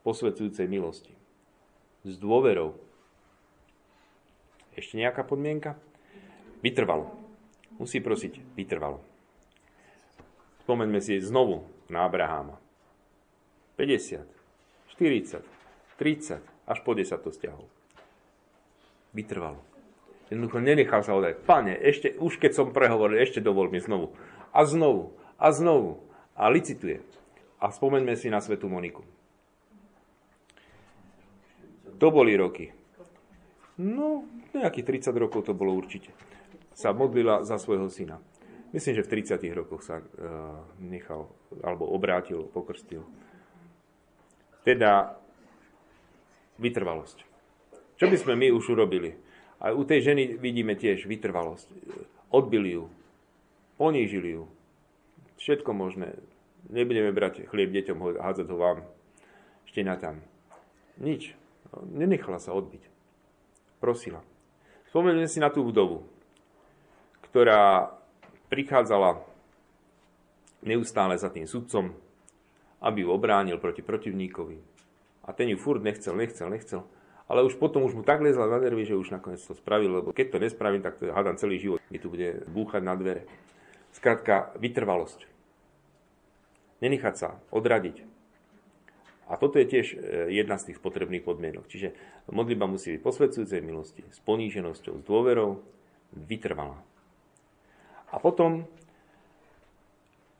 posvedzujúcej 0.03 0.67
milosti, 0.67 1.15
s 2.03 2.19
dôverou. 2.19 2.75
Ešte 4.75 4.99
nejaká 4.99 5.23
podmienka? 5.23 5.79
Vytrvalo. 6.59 7.09
Musí 7.79 8.03
prosiť 8.03 8.43
vytrvalo. 8.53 9.01
Spomeňme 10.67 10.99
si 11.01 11.17
znovu 11.23 11.72
na 11.93 12.09
Abraháma. 12.09 12.57
50, 13.77 14.25
40, 14.97 15.45
30, 16.01 16.41
až 16.65 16.77
po 16.81 16.97
10 16.97 17.13
to 17.21 17.29
stiahol. 17.29 17.69
Vytrvalo. 19.13 19.61
Jednoducho 20.33 20.57
nenechal 20.57 21.05
sa 21.05 21.13
odať. 21.13 21.45
Pane, 21.45 21.77
ešte, 21.77 22.17
už 22.17 22.41
keď 22.41 22.51
som 22.57 22.73
prehovoril, 22.73 23.21
ešte 23.21 23.37
dovol 23.37 23.69
mi 23.69 23.77
znovu. 23.77 24.17
A 24.49 24.65
znovu 24.65 25.13
a 25.37 25.53
znovu 25.53 26.01
a 26.33 26.49
licituje. 26.49 27.05
A 27.61 27.69
spomeňme 27.69 28.17
si 28.17 28.33
na 28.33 28.41
Svetu 28.41 28.65
Moniku. 28.65 29.05
To 32.01 32.07
boli 32.09 32.33
roky. 32.33 32.73
No, 33.77 34.25
nejakých 34.51 35.09
30 35.09 35.23
rokov 35.23 35.45
to 35.45 35.53
bolo 35.53 35.77
určite. 35.77 36.11
Sa 36.73 36.91
modlila 36.91 37.45
za 37.45 37.61
svojho 37.61 37.87
syna. 37.87 38.17
Myslím, 38.73 38.93
že 38.97 39.05
v 39.05 39.11
30 39.21 39.37
rokoch 39.53 39.85
sa 39.85 40.01
uh, 40.01 40.05
nechal, 40.81 41.29
alebo 41.61 41.85
obrátil, 41.93 42.49
pokrstil. 42.49 43.05
Teda 44.65 45.13
vytrvalosť. 46.57 47.21
Čo 48.01 48.09
by 48.09 48.17
sme 48.17 48.33
my 48.33 48.47
už 48.49 48.73
urobili? 48.73 49.13
A 49.61 49.71
u 49.71 49.85
tej 49.85 50.11
ženy 50.11 50.41
vidíme 50.41 50.73
tiež 50.73 51.05
vytrvalosť. 51.05 51.69
Odbili 52.33 52.73
ju, 52.75 52.89
ponížili 53.77 54.41
ju, 54.41 54.49
Všetko 55.43 55.75
možné. 55.75 56.15
Nebudeme 56.71 57.11
brať 57.11 57.43
chlieb 57.51 57.75
deťom, 57.75 58.15
hádzať 58.15 58.47
ho 58.47 58.55
vám, 58.55 58.79
štena 59.67 59.99
tam. 59.99 60.23
Nič. 60.95 61.35
Nenechala 61.91 62.39
sa 62.39 62.55
odbiť. 62.55 62.79
Prosila. 63.83 64.23
Spomeňme 64.87 65.27
si 65.27 65.43
na 65.43 65.51
tú 65.51 65.67
vdovu, 65.67 66.07
ktorá 67.27 67.91
prichádzala 68.53 69.17
neustále 70.61 71.17
za 71.17 71.33
tým 71.33 71.49
sudcom, 71.49 71.97
aby 72.85 73.01
ju 73.01 73.09
obránil 73.09 73.57
proti 73.57 73.81
protivníkovi. 73.81 74.61
A 75.25 75.33
ten 75.33 75.49
ju 75.49 75.57
furt 75.57 75.81
nechcel, 75.81 76.13
nechcel, 76.13 76.53
nechcel. 76.53 76.85
Ale 77.25 77.41
už 77.41 77.57
potom 77.57 77.81
už 77.81 77.97
mu 77.97 78.05
tak 78.05 78.21
lezla 78.21 78.45
na 78.45 78.61
nervy, 78.61 78.85
že 78.85 78.99
už 78.99 79.09
nakoniec 79.09 79.41
to 79.41 79.57
spravil, 79.57 79.89
lebo 79.97 80.13
keď 80.13 80.37
to 80.37 80.43
nespravím, 80.43 80.85
tak 80.85 81.01
to 81.01 81.09
hádam 81.09 81.39
celý 81.41 81.57
život. 81.57 81.81
Mi 81.89 81.97
tu 81.97 82.13
bude 82.13 82.45
búchať 82.45 82.85
na 82.85 82.93
dvere. 82.93 83.25
Skrátka, 83.95 84.53
vytrvalosť 84.61 85.33
nenechať 86.83 87.15
sa 87.15 87.39
odradiť. 87.55 88.03
A 89.31 89.39
toto 89.39 89.55
je 89.55 89.71
tiež 89.71 89.85
e, 89.95 89.97
jedna 90.35 90.59
z 90.59 90.75
tých 90.75 90.83
potrebných 90.83 91.23
podmienok. 91.23 91.71
Čiže 91.71 91.95
modlitba 92.27 92.67
musí 92.67 92.99
byť 92.99 93.01
posvedcujúcej 93.01 93.63
milosti, 93.63 94.03
s 94.11 94.19
poníženosťou, 94.27 94.99
s 94.99 95.03
dôverou, 95.07 95.63
vytrvalá. 96.11 96.83
A 98.13 98.21
potom 98.21 98.69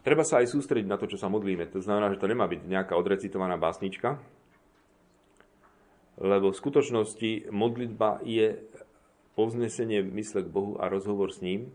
treba 0.06 0.22
sa 0.22 0.46
aj 0.46 0.54
sústrediť 0.54 0.86
na 0.86 1.02
to, 1.02 1.10
čo 1.10 1.18
sa 1.18 1.26
modlíme. 1.34 1.66
To 1.74 1.82
znamená, 1.82 2.14
že 2.14 2.22
to 2.22 2.30
nemá 2.30 2.46
byť 2.46 2.62
nejaká 2.70 2.94
odrecitovaná 2.94 3.58
básnička, 3.58 4.22
lebo 6.22 6.54
v 6.54 6.60
skutočnosti 6.62 7.50
modlitba 7.50 8.22
je 8.22 8.62
povznesenie 9.34 10.06
mysle 10.14 10.46
k 10.46 10.54
Bohu 10.54 10.78
a 10.78 10.86
rozhovor 10.86 11.34
s 11.34 11.42
ním. 11.42 11.74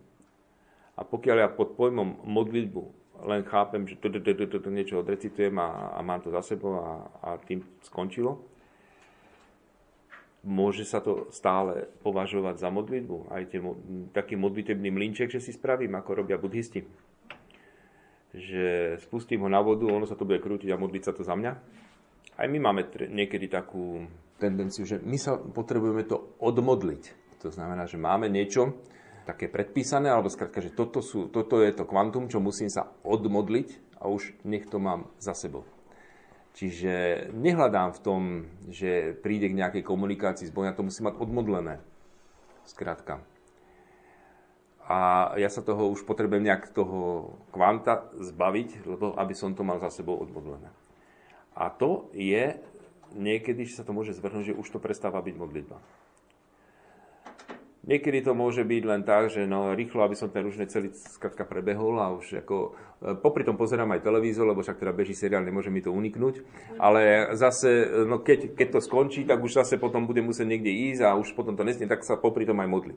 A 0.95 1.03
pokiaľ 1.03 1.37
ja 1.43 1.49
pod 1.51 1.75
pojmom 1.75 2.23
modlitbu 2.23 2.83
len 3.27 3.43
chápem, 3.51 3.83
že 3.83 3.99
to 3.99 4.71
niečo 4.71 5.03
odrecitujem 5.03 5.59
a, 5.59 5.99
a 5.99 6.01
mám 6.07 6.23
to 6.23 6.31
za 6.31 6.55
sebou 6.55 6.79
a, 6.79 7.03
a 7.19 7.29
tým 7.43 7.67
skončilo. 7.83 8.39
Môže 10.47 10.87
sa 10.87 11.03
to 11.03 11.27
stále 11.35 11.91
považovať 12.07 12.63
za 12.63 12.71
modlitbu. 12.71 13.35
Aj 13.35 13.43
tie, 13.45 13.59
taký 14.15 14.39
modlitebný 14.39 14.89
mlinček, 14.95 15.35
že 15.35 15.43
si 15.43 15.51
spravím, 15.51 15.99
ako 15.99 16.25
robia 16.25 16.39
buddhisti. 16.39 16.87
Že 18.33 18.97
spustím 19.03 19.43
ho 19.43 19.51
na 19.51 19.59
vodu, 19.59 19.89
ono 19.91 20.07
sa 20.07 20.15
to 20.15 20.29
bude 20.29 20.39
krútiť 20.39 20.71
a 20.71 20.81
modliť 20.81 21.03
sa 21.03 21.13
to 21.13 21.27
za 21.27 21.35
mňa. 21.35 21.53
Aj 22.39 22.47
my 22.47 22.59
máme 22.63 22.87
niekedy 23.11 23.51
takú 23.51 24.07
tendenciu, 24.39 24.87
že 24.87 25.03
my 25.03 25.19
sa 25.19 25.35
potrebujeme 25.35 26.07
to 26.07 26.39
odmodliť. 26.39 27.35
To 27.43 27.51
znamená, 27.51 27.91
že 27.91 27.99
máme 27.99 28.31
niečo, 28.31 28.79
také 29.29 29.53
predpísané, 29.53 30.09
alebo 30.09 30.33
skrátka, 30.33 30.65
že 30.65 30.73
toto, 30.73 31.05
sú, 31.05 31.29
toto 31.29 31.61
je 31.61 31.69
to 31.77 31.85
kvantum, 31.85 32.33
čo 32.33 32.41
musím 32.41 32.73
sa 32.73 32.89
odmodliť 33.05 34.01
a 34.01 34.09
už 34.09 34.41
nech 34.49 34.65
to 34.65 34.81
mám 34.81 35.13
za 35.21 35.37
sebou. 35.37 35.69
Čiže 36.57 37.29
nehľadám 37.33 37.95
v 37.95 38.03
tom, 38.03 38.23
že 38.71 39.15
príde 39.23 39.47
k 39.53 39.59
nejakej 39.59 39.83
komunikácii 39.87 40.49
s 40.49 40.55
Bohom, 40.55 40.67
ja 40.67 40.75
to 40.75 40.87
musím 40.87 41.13
mať 41.13 41.21
odmodlené. 41.23 41.79
Skrátka. 42.67 43.23
A 44.89 45.31
ja 45.37 45.53
sa 45.53 45.61
toho 45.61 45.93
už 45.93 46.09
potrebujem 46.09 46.49
nejak 46.49 46.73
toho 46.73 47.31
kvanta 47.53 48.09
zbaviť, 48.17 48.89
lebo 48.89 49.13
aby 49.21 49.35
som 49.37 49.53
to 49.53 49.61
mal 49.61 49.77
za 49.79 49.93
sebou 49.93 50.17
odmodlené. 50.17 50.73
A 51.53 51.69
to 51.69 52.09
je 52.17 52.57
niekedy, 53.13 53.69
že 53.69 53.81
sa 53.81 53.85
to 53.85 53.93
môže 53.93 54.17
zvrhnúť, 54.17 54.53
že 54.53 54.59
už 54.59 54.69
to 54.73 54.81
prestáva 54.81 55.21
byť 55.21 55.35
modlitba. 55.37 55.77
Niekedy 57.89 58.21
to 58.21 58.37
môže 58.37 58.69
byť 58.69 58.83
len 58.85 59.01
tak, 59.01 59.33
že 59.33 59.49
no, 59.49 59.73
rýchlo, 59.73 60.05
aby 60.05 60.13
som 60.13 60.29
ten 60.29 60.45
ružne 60.45 60.69
celý 60.69 60.93
skratka 60.93 61.49
prebehol 61.49 61.97
a 61.97 62.13
už 62.13 62.45
ako, 62.45 62.77
e, 63.01 63.17
popri 63.17 63.49
tom 63.49 63.57
pozerám 63.57 63.97
aj 63.97 64.05
televízor, 64.05 64.45
lebo 64.45 64.61
však 64.61 64.77
teda 64.77 64.93
beží 64.93 65.17
seriál, 65.17 65.41
nemôže 65.41 65.73
mi 65.73 65.81
to 65.81 65.89
uniknúť. 65.89 66.45
Ale 66.77 67.33
zase, 67.33 67.89
no 68.05 68.21
keď, 68.21 68.53
keď 68.53 68.77
to 68.77 68.81
skončí, 68.85 69.25
tak 69.25 69.41
už 69.41 69.65
zase 69.65 69.81
potom 69.81 70.05
bude 70.05 70.21
musieť 70.21 70.45
niekde 70.45 70.69
ísť 70.69 71.01
a 71.09 71.17
už 71.17 71.33
potom 71.33 71.57
to 71.57 71.65
nesmie, 71.65 71.89
tak 71.89 72.05
sa 72.05 72.21
popri 72.21 72.45
tom 72.45 72.61
aj 72.61 72.69
modli. 72.69 72.95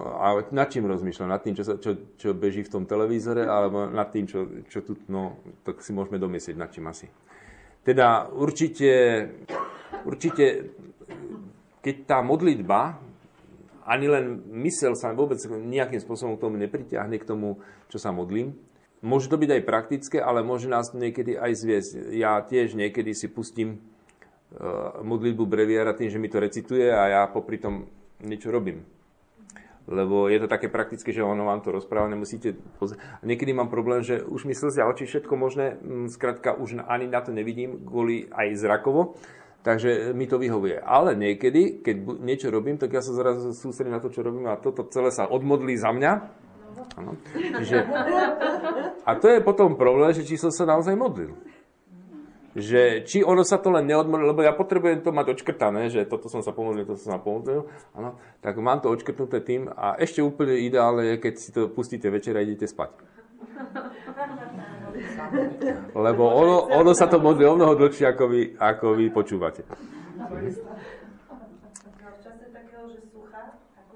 A 0.00 0.40
nad 0.48 0.68
čím 0.72 0.88
rozmýšľam? 0.88 1.28
Nad 1.28 1.44
tým, 1.44 1.56
čo, 1.56 1.64
sa, 1.64 1.76
čo, 1.76 2.16
čo 2.16 2.32
beží 2.32 2.64
v 2.64 2.72
tom 2.72 2.88
televízore, 2.88 3.44
alebo 3.44 3.84
nad 3.84 4.08
tým, 4.08 4.24
čo, 4.24 4.64
čo 4.68 4.80
tu, 4.80 4.96
no, 5.12 5.44
tak 5.60 5.84
si 5.84 5.92
môžeme 5.92 6.16
domyslieť, 6.16 6.56
nad 6.56 6.72
čím 6.72 6.88
asi. 6.88 7.08
Teda 7.84 8.32
určite, 8.32 9.24
určite 10.08 10.72
keď 11.84 11.96
tá 12.02 12.18
modlitba 12.18 13.05
ani 13.86 14.06
len 14.10 14.42
mysel 14.66 14.98
sa 14.98 15.14
vôbec 15.14 15.38
nejakým 15.46 16.02
spôsobom 16.02 16.34
k 16.34 16.42
tomu 16.42 16.58
nepritiahne, 16.58 17.16
k 17.22 17.28
tomu, 17.28 17.62
čo 17.86 18.02
sa 18.02 18.10
modlím. 18.10 18.58
Môže 19.00 19.30
to 19.30 19.38
byť 19.38 19.50
aj 19.54 19.62
praktické, 19.62 20.18
ale 20.18 20.42
môže 20.42 20.66
nás 20.66 20.90
niekedy 20.90 21.38
aj 21.38 21.52
zviesť. 21.54 21.90
Ja 22.18 22.42
tiež 22.42 22.74
niekedy 22.74 23.14
si 23.14 23.30
pustím 23.30 23.78
uh, 23.78 24.98
modlitbu 25.06 25.46
breviára 25.46 25.94
tým, 25.94 26.10
že 26.10 26.18
mi 26.18 26.26
to 26.26 26.42
recituje 26.42 26.90
a 26.90 27.02
ja 27.06 27.22
popri 27.30 27.62
tom 27.62 27.86
niečo 28.18 28.50
robím. 28.50 28.82
Lebo 29.86 30.26
je 30.26 30.42
to 30.42 30.50
také 30.50 30.66
praktické, 30.66 31.14
že 31.14 31.22
ono 31.22 31.46
vám 31.46 31.62
to 31.62 31.70
rozpráva, 31.70 32.10
nemusíte 32.10 32.58
pozrieť. 32.82 32.98
Niekedy 33.22 33.54
mám 33.54 33.70
problém, 33.70 34.02
že 34.02 34.18
už 34.18 34.42
mi 34.42 34.50
slzia 34.50 34.82
oči, 34.90 35.06
všetko 35.06 35.34
možné, 35.38 35.78
skrátka 36.10 36.58
už 36.58 36.82
ani 36.90 37.06
na 37.06 37.22
to 37.22 37.30
nevidím, 37.30 37.86
kvôli 37.86 38.26
aj 38.34 38.58
zrakovo 38.58 39.14
Takže 39.66 40.14
mi 40.14 40.30
to 40.30 40.38
vyhovuje. 40.38 40.78
Ale 40.78 41.18
niekedy, 41.18 41.82
keď 41.82 42.22
niečo 42.22 42.54
robím, 42.54 42.78
tak 42.78 42.94
ja 42.94 43.02
sa 43.02 43.10
zrazu 43.10 43.50
sústredím 43.50 43.98
na 43.98 44.02
to, 44.02 44.14
čo 44.14 44.22
robím 44.22 44.46
a 44.46 44.62
toto 44.62 44.86
celé 44.86 45.10
sa 45.10 45.26
odmodlí 45.26 45.74
za 45.74 45.90
mňa. 45.90 46.12
Ano. 46.94 47.18
Že, 47.66 47.82
a 49.02 49.10
to 49.18 49.26
je 49.26 49.42
potom 49.42 49.74
problém, 49.74 50.14
že 50.14 50.22
či 50.22 50.38
som 50.38 50.54
sa 50.54 50.70
naozaj 50.70 50.94
modlil. 50.94 51.34
Že 52.54 53.10
či 53.10 53.26
ono 53.26 53.42
sa 53.42 53.58
to 53.58 53.74
len 53.74 53.90
neodmodlilo, 53.90 54.38
lebo 54.38 54.46
ja 54.46 54.54
potrebujem 54.54 55.02
to 55.02 55.10
mať 55.10 55.34
očkrtané, 55.34 55.90
že 55.90 56.06
toto 56.06 56.30
som 56.30 56.46
sa 56.46 56.54
pomodlil, 56.54 56.86
toto 56.86 57.02
som 57.02 57.18
sa 57.18 57.20
pomodlil, 57.20 57.66
ano, 57.98 58.22
tak 58.38 58.54
mám 58.62 58.78
to 58.78 58.94
očkrtnuté 58.94 59.42
tým 59.42 59.66
a 59.66 59.98
ešte 59.98 60.22
úplne 60.22 60.62
ideálne 60.62 61.10
je, 61.10 61.14
keď 61.18 61.34
si 61.42 61.50
to 61.50 61.66
pustíte 61.74 62.06
večer 62.06 62.38
a 62.38 62.46
idete 62.46 62.70
spať. 62.70 63.15
Lebo 65.92 66.24
ono, 66.24 66.56
ono 66.72 66.92
sa 66.96 67.06
to 67.06 67.20
modlí 67.20 67.44
o 67.44 67.54
mnoho 67.56 67.74
dlhšie, 67.76 68.06
ako 68.08 68.24
vy, 68.28 68.42
ako 68.56 68.86
vy 68.96 69.06
počúvate. 69.12 69.62
No, 70.16 70.26
v 72.16 72.18
čase 72.20 72.44
takého, 72.52 72.84
že 72.92 73.00
sucha, 73.08 73.56
tak 73.76 73.86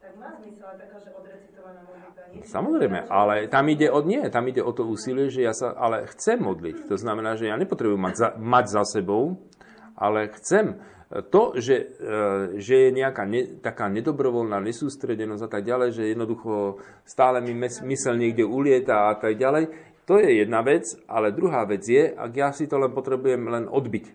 Tak 0.00 0.12
má 0.20 0.28
zmysel 0.36 0.66
aj 0.68 0.76
taká, 0.84 0.96
že 1.00 1.10
odrecitovaná 1.16 1.80
modlitba. 1.84 2.22
Nie? 2.32 2.44
Samozrejme, 2.44 2.98
ale 3.08 3.34
tam 3.48 3.64
ide 3.68 3.88
o, 3.88 4.00
nie, 4.04 4.24
tam 4.28 4.44
ide 4.48 4.60
o 4.60 4.72
to 4.72 4.84
úsilie, 4.84 5.32
že 5.32 5.44
ja 5.44 5.52
sa 5.56 5.72
ale 5.76 6.08
chcem 6.12 6.40
modliť. 6.40 6.88
To 6.92 6.96
znamená, 7.00 7.36
že 7.40 7.48
ja 7.48 7.56
nepotrebujem 7.56 8.00
mať 8.00 8.14
za, 8.16 8.28
mať 8.36 8.64
za 8.68 8.82
sebou, 8.84 9.40
ale 9.96 10.28
chcem. 10.40 10.80
To, 11.12 11.52
že, 11.60 11.92
e, 12.00 12.14
že 12.56 12.88
je 12.88 12.90
nejaká 12.96 13.28
ne, 13.28 13.60
taká 13.60 13.92
nedobrovoľná 13.92 14.64
nesústredenosť 14.64 15.44
a 15.44 15.50
tak 15.52 15.68
ďalej, 15.68 15.88
že 15.92 16.08
jednoducho 16.08 16.80
stále 17.04 17.44
mi 17.44 17.52
mysel 17.60 18.16
niekde 18.16 18.48
ulieta 18.48 19.12
a 19.12 19.14
tak 19.20 19.36
ďalej, 19.36 19.68
to 20.08 20.16
je 20.16 20.40
jedna 20.40 20.64
vec, 20.64 20.88
ale 21.04 21.36
druhá 21.36 21.68
vec 21.68 21.84
je, 21.84 22.10
ak 22.10 22.32
ja 22.32 22.48
si 22.50 22.64
to 22.64 22.80
len 22.80 22.90
potrebujem 22.90 23.44
len 23.44 23.64
odbiť. 23.68 24.06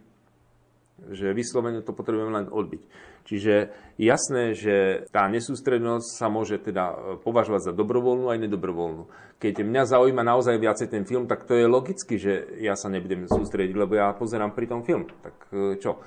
Že 1.14 1.38
vyslovene 1.38 1.86
to 1.86 1.94
potrebujem 1.94 2.34
len 2.34 2.48
odbiť. 2.50 2.82
Čiže 3.28 3.70
jasné, 4.02 4.56
že 4.56 5.06
tá 5.12 5.28
nesústrednosť 5.30 6.08
sa 6.16 6.28
môže 6.32 6.58
teda 6.64 6.86
e, 6.92 6.96
považovať 7.22 7.72
za 7.72 7.74
dobrovoľnú 7.78 8.32
aj 8.32 8.42
nedobrovoľnú. 8.48 9.04
Keď 9.38 9.62
mňa 9.62 9.84
zaujíma 9.86 10.24
naozaj 10.26 10.58
viacej 10.58 10.88
ten 10.90 11.04
film, 11.06 11.30
tak 11.30 11.46
to 11.46 11.54
je 11.54 11.70
logicky, 11.70 12.18
že 12.18 12.58
ja 12.58 12.74
sa 12.74 12.90
nebudem 12.90 13.30
sústrediť, 13.30 13.76
lebo 13.76 14.00
ja 14.00 14.16
pozerám 14.16 14.56
pri 14.56 14.66
tom 14.66 14.82
film. 14.82 15.06
Tak 15.22 15.36
e, 15.54 15.78
čo? 15.78 16.02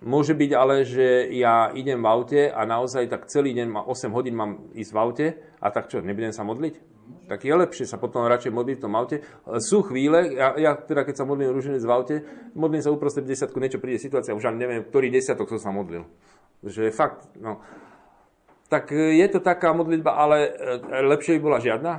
Môže 0.00 0.32
byť 0.32 0.50
ale, 0.56 0.82
že 0.88 1.28
ja 1.36 1.68
idem 1.76 2.00
v 2.00 2.06
aute 2.08 2.42
a 2.48 2.64
naozaj 2.64 3.10
tak 3.12 3.28
celý 3.28 3.52
deň, 3.52 3.84
8 3.84 4.16
hodín 4.16 4.34
mám 4.36 4.72
ísť 4.72 4.92
v 4.92 4.98
aute 4.98 5.26
a 5.60 5.66
tak 5.68 5.92
čo, 5.92 6.00
nebudem 6.00 6.32
sa 6.32 6.42
modliť? 6.42 6.90
Tak 7.30 7.46
je 7.46 7.54
lepšie 7.54 7.86
sa 7.86 7.98
potom 7.98 8.26
radšej 8.26 8.50
modliť 8.54 8.76
v 8.78 8.84
tom 8.86 8.94
aute. 8.98 9.22
Sú 9.62 9.86
chvíle, 9.86 10.34
ja, 10.34 10.54
ja 10.58 10.72
teda 10.74 11.06
keď 11.06 11.14
sa 11.22 11.24
modlím 11.26 11.54
rúženec 11.54 11.82
v 11.82 11.92
aute, 11.94 12.16
modlím 12.58 12.82
sa 12.82 12.90
uprostred 12.90 13.26
desiatku, 13.26 13.58
niečo 13.62 13.82
príde 13.82 14.02
situácia, 14.02 14.34
už 14.34 14.50
ani 14.50 14.66
neviem, 14.66 14.82
ktorý 14.82 15.14
desiatok 15.14 15.50
som 15.54 15.60
sa 15.60 15.70
modlil. 15.70 16.06
Že 16.66 16.90
fakt, 16.90 17.30
no. 17.38 17.62
Tak 18.70 18.94
je 18.94 19.26
to 19.30 19.42
taká 19.42 19.74
modlitba, 19.74 20.14
ale 20.14 20.36
e, 20.46 20.50
lepšie 21.10 21.38
by 21.38 21.40
bola 21.42 21.58
žiadna? 21.58 21.92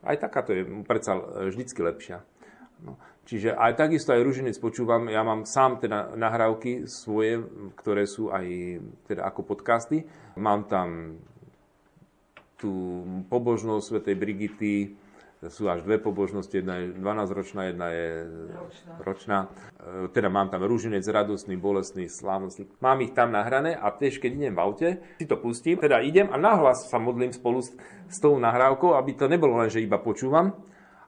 Aj 0.00 0.16
takáto 0.16 0.52
je 0.56 0.64
predsa 0.84 1.16
vždycky 1.52 1.80
lepšia. 1.84 2.24
No. 2.80 2.96
Čiže 3.30 3.54
aj 3.54 3.78
takisto 3.78 4.10
aj 4.10 4.26
rúženec 4.26 4.58
počúvam, 4.58 5.06
ja 5.06 5.22
mám 5.22 5.46
sám 5.46 5.78
teda 5.78 6.18
nahrávky 6.18 6.90
svoje, 6.90 7.38
ktoré 7.78 8.02
sú 8.02 8.34
aj 8.34 8.42
teda 9.06 9.22
ako 9.22 9.46
podcasty. 9.46 10.02
Mám 10.34 10.66
tam 10.66 11.14
tú 12.58 13.06
pobožnosť 13.30 13.86
svätej 13.86 14.16
Brigity, 14.18 14.74
sú 15.46 15.70
až 15.70 15.86
dve 15.86 16.02
pobožnosti, 16.02 16.52
jedna 16.52 16.84
je 16.84 16.92
12-ročná, 17.00 17.70
jedna 17.70 17.88
je 17.94 18.08
ročná. 18.52 18.92
ročná. 19.00 19.38
E, 19.78 20.12
teda 20.12 20.28
mám 20.28 20.52
tam 20.52 20.66
rúženec 20.66 21.00
radostný, 21.06 21.56
bolestný, 21.56 22.12
slávnostný. 22.12 22.68
Mám 22.82 23.00
ich 23.06 23.16
tam 23.16 23.32
nahrané 23.32 23.72
a 23.72 23.88
tiež 23.88 24.20
keď 24.20 24.30
idem 24.36 24.54
v 24.58 24.60
aute, 24.60 24.88
si 25.16 25.24
to 25.24 25.40
pustím, 25.40 25.80
teda 25.80 26.04
idem 26.04 26.28
a 26.28 26.36
nahlas 26.36 26.92
sa 26.92 27.00
modlím 27.00 27.32
spolu 27.32 27.64
s, 27.64 27.72
s 28.10 28.20
tou 28.20 28.36
nahrávkou, 28.36 28.92
aby 28.98 29.16
to 29.16 29.32
nebolo 29.32 29.56
len, 29.64 29.72
že 29.72 29.80
iba 29.80 29.96
počúvam, 29.96 30.52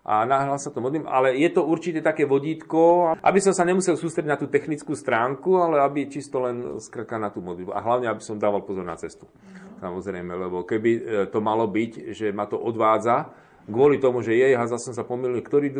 a 0.02 0.26
nahlas 0.26 0.66
sa 0.66 0.74
to 0.74 0.82
modlím, 0.82 1.06
ale 1.06 1.38
je 1.38 1.46
to 1.54 1.62
určite 1.62 2.02
také 2.02 2.26
vodítko, 2.26 3.14
aby 3.22 3.38
som 3.38 3.54
sa 3.54 3.62
nemusel 3.62 3.94
sústrediť 3.94 4.30
na 4.30 4.34
tú 4.34 4.50
technickú 4.50 4.98
stránku, 4.98 5.62
ale 5.62 5.78
aby 5.78 6.10
čisto 6.10 6.42
len 6.42 6.82
skrkal 6.82 7.22
na 7.22 7.30
tú 7.30 7.38
modlitbu. 7.38 7.70
A 7.70 7.78
hlavne, 7.78 8.10
aby 8.10 8.18
som 8.18 8.34
dával 8.34 8.66
pozor 8.66 8.82
na 8.82 8.98
cestu. 8.98 9.30
Samozrejme, 9.78 10.34
lebo 10.34 10.66
keby 10.66 10.90
e, 10.90 11.00
to 11.30 11.38
malo 11.38 11.70
byť, 11.70 12.18
že 12.18 12.34
ma 12.34 12.50
to 12.50 12.58
odvádza, 12.58 13.30
kvôli 13.70 14.02
tomu, 14.02 14.26
že 14.26 14.34
jej, 14.34 14.58
a 14.58 14.66
zase 14.66 14.90
som 14.90 14.94
sa 14.98 15.06
pomýlil, 15.06 15.38
ktorý 15.38 15.70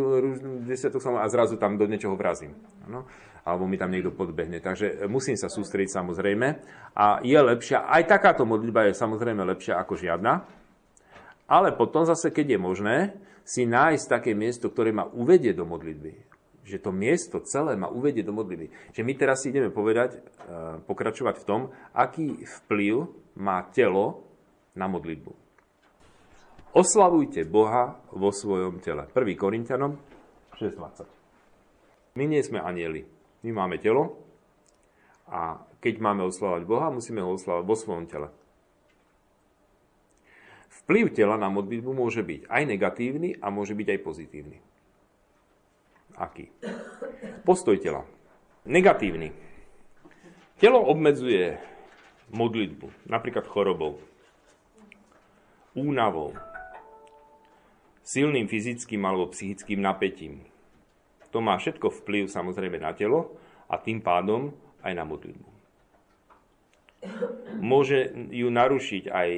desiatok 0.70 1.02
som 1.02 1.18
a 1.18 1.26
zrazu 1.26 1.58
tam 1.58 1.74
do 1.74 1.90
niečoho 1.90 2.14
vrazím. 2.14 2.54
No? 2.86 3.02
Alebo 3.42 3.66
mi 3.66 3.74
tam 3.74 3.90
niekto 3.90 4.14
podbehne. 4.14 4.62
Takže 4.62 5.10
musím 5.10 5.34
sa 5.34 5.50
sústrediť 5.50 5.98
samozrejme. 5.98 6.46
A 6.94 7.18
je 7.26 7.34
lepšia, 7.34 7.90
aj 7.90 8.06
takáto 8.06 8.46
modlitba 8.46 8.86
je 8.86 8.94
samozrejme 8.94 9.42
lepšia 9.42 9.82
ako 9.82 9.98
žiadna. 9.98 10.46
Ale 11.50 11.74
potom 11.74 12.06
zase, 12.06 12.30
keď 12.30 12.54
je 12.54 12.58
možné, 12.62 12.96
si 13.42 13.66
nájsť 13.66 14.06
také 14.06 14.32
miesto, 14.32 14.70
ktoré 14.70 14.94
ma 14.94 15.06
uvedie 15.10 15.52
do 15.52 15.66
modlitby. 15.66 16.12
Že 16.62 16.78
to 16.78 16.90
miesto 16.94 17.36
celé 17.42 17.74
ma 17.74 17.90
uvedie 17.90 18.22
do 18.22 18.30
modlitby. 18.30 18.94
Že 18.94 19.02
my 19.02 19.12
teraz 19.18 19.42
si 19.42 19.50
ideme 19.50 19.74
povedať, 19.74 20.14
e, 20.14 20.18
pokračovať 20.86 21.42
v 21.42 21.46
tom, 21.46 21.60
aký 21.90 22.46
vplyv 22.62 23.10
má 23.38 23.66
telo 23.74 24.22
na 24.78 24.86
modlitbu. 24.86 25.34
Oslavujte 26.72 27.44
Boha 27.44 28.00
vo 28.14 28.32
svojom 28.32 28.80
tele. 28.80 29.04
1. 29.12 29.36
Korintianom 29.36 30.00
6.20. 30.56 31.04
My 32.16 32.24
nie 32.24 32.40
sme 32.40 32.64
anieli. 32.64 33.04
My 33.44 33.50
máme 33.52 33.76
telo 33.76 34.22
a 35.28 35.60
keď 35.82 35.94
máme 35.98 36.22
oslavovať 36.28 36.62
Boha, 36.64 36.94
musíme 36.94 37.20
ho 37.20 37.34
oslavovať 37.34 37.64
vo 37.66 37.76
svojom 37.76 38.06
tele. 38.06 38.28
Vplyv 40.92 41.08
tela 41.16 41.40
na 41.40 41.48
modlitbu 41.48 41.88
môže 41.96 42.20
byť 42.20 42.52
aj 42.52 42.62
negatívny 42.68 43.40
a 43.40 43.48
môže 43.48 43.72
byť 43.72 43.96
aj 43.96 44.00
pozitívny. 44.04 44.60
Aký? 46.20 46.52
Postoj 47.48 47.80
tela. 47.80 48.04
Negatívny. 48.68 49.32
Telo 50.60 50.84
obmedzuje 50.84 51.56
modlitbu, 52.28 53.08
napríklad 53.08 53.48
chorobou, 53.48 54.04
únavou, 55.72 56.36
silným 58.04 58.44
fyzickým 58.44 59.00
alebo 59.00 59.32
psychickým 59.32 59.80
napätím. 59.80 60.44
To 61.32 61.40
má 61.40 61.56
všetko 61.56 61.88
vplyv 62.04 62.28
samozrejme 62.28 62.76
na 62.76 62.92
telo 62.92 63.32
a 63.64 63.80
tým 63.80 64.04
pádom 64.04 64.52
aj 64.84 64.92
na 64.92 65.08
modlitbu. 65.08 65.48
Môže 67.64 68.12
ju 68.28 68.52
narušiť 68.52 69.08
aj 69.08 69.30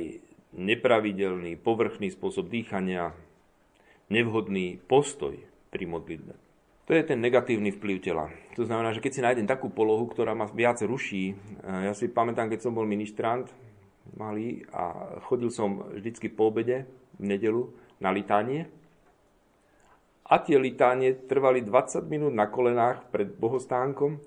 nepravidelný, 0.54 1.58
povrchný 1.58 2.14
spôsob 2.14 2.48
dýchania, 2.48 3.12
nevhodný 4.08 4.78
postoj 4.86 5.34
pri 5.70 5.84
modlitbe. 5.90 6.34
To 6.84 6.92
je 6.92 7.00
ten 7.00 7.16
negatívny 7.16 7.72
vplyv 7.72 7.96
tela. 8.04 8.28
To 8.60 8.68
znamená, 8.68 8.92
že 8.92 9.00
keď 9.00 9.12
si 9.16 9.24
nájdem 9.24 9.48
takú 9.48 9.72
polohu, 9.72 10.04
ktorá 10.04 10.36
ma 10.36 10.44
viac 10.52 10.84
ruší, 10.84 11.32
ja 11.64 11.96
si 11.96 12.12
pamätám, 12.12 12.52
keď 12.52 12.68
som 12.68 12.76
bol 12.76 12.84
ministrant 12.84 13.48
malý 14.20 14.68
a 14.68 15.16
chodil 15.24 15.48
som 15.48 15.80
vždycky 15.96 16.28
po 16.28 16.52
obede 16.52 16.84
v 17.16 17.24
nedelu 17.24 17.72
na 18.04 18.12
litánie. 18.12 18.68
A 20.28 20.40
tie 20.44 20.60
litánie 20.60 21.16
trvali 21.24 21.64
20 21.64 22.04
minút 22.04 22.36
na 22.36 22.52
kolenách 22.52 23.08
pred 23.08 23.32
bohostánkom 23.32 24.20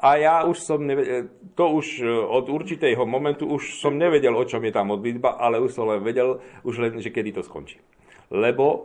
a 0.00 0.16
ja 0.16 0.48
už 0.48 0.56
som 0.64 0.80
nevedel, 0.80 1.28
to 1.52 1.64
už 1.76 2.00
e, 2.00 2.08
od 2.08 2.48
určitého 2.48 3.04
momentu 3.04 3.44
už 3.44 3.76
som 3.76 4.00
nevedel, 4.00 4.32
o 4.32 4.48
čom 4.48 4.64
je 4.64 4.72
tá 4.72 4.80
modlitba, 4.80 5.36
ale 5.36 5.60
už 5.60 5.76
som 5.76 5.84
len 5.84 6.00
vedel, 6.00 6.40
už 6.64 6.80
len, 6.80 6.96
že 7.04 7.12
kedy 7.12 7.36
to 7.36 7.44
skončí. 7.44 7.76
Lebo 8.32 8.64
e, 8.64 8.78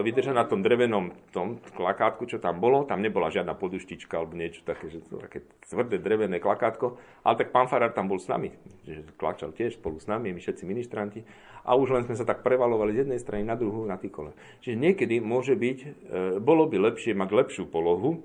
vydrža 0.00 0.32
na 0.32 0.48
tom 0.48 0.64
drevenom 0.64 1.12
tom 1.28 1.60
klakátku, 1.76 2.24
čo 2.24 2.40
tam 2.40 2.56
bolo, 2.56 2.88
tam 2.88 3.04
nebola 3.04 3.28
žiadna 3.28 3.52
poduštička 3.52 4.16
alebo 4.16 4.32
niečo 4.32 4.64
také, 4.64 4.88
že 4.88 5.04
to 5.04 5.20
také 5.20 5.44
tvrdé 5.68 6.00
drevené 6.00 6.40
klakátko, 6.40 6.96
ale 7.20 7.34
tak 7.36 7.52
pán 7.52 7.68
Farár 7.68 7.92
tam 7.92 8.08
bol 8.08 8.16
s 8.16 8.32
nami, 8.32 8.56
že 8.88 9.04
klačal 9.20 9.52
tiež 9.52 9.76
spolu 9.76 10.00
s 10.00 10.08
nami, 10.08 10.32
my 10.32 10.40
všetci 10.40 10.64
ministranti 10.64 11.20
a 11.68 11.76
už 11.76 11.92
len 11.92 12.02
sme 12.08 12.16
sa 12.16 12.24
tak 12.24 12.40
prevalovali 12.40 12.96
z 12.96 13.04
jednej 13.04 13.20
strany 13.20 13.44
na 13.44 13.60
druhú 13.60 13.84
na 13.84 14.00
kole. 14.00 14.32
Čiže 14.64 14.80
niekedy 14.80 15.20
môže 15.20 15.52
byť, 15.52 15.78
e, 15.84 15.88
bolo 16.40 16.64
by 16.64 16.80
lepšie 16.80 17.12
mať 17.12 17.28
lepšiu 17.28 17.68
polohu, 17.68 18.22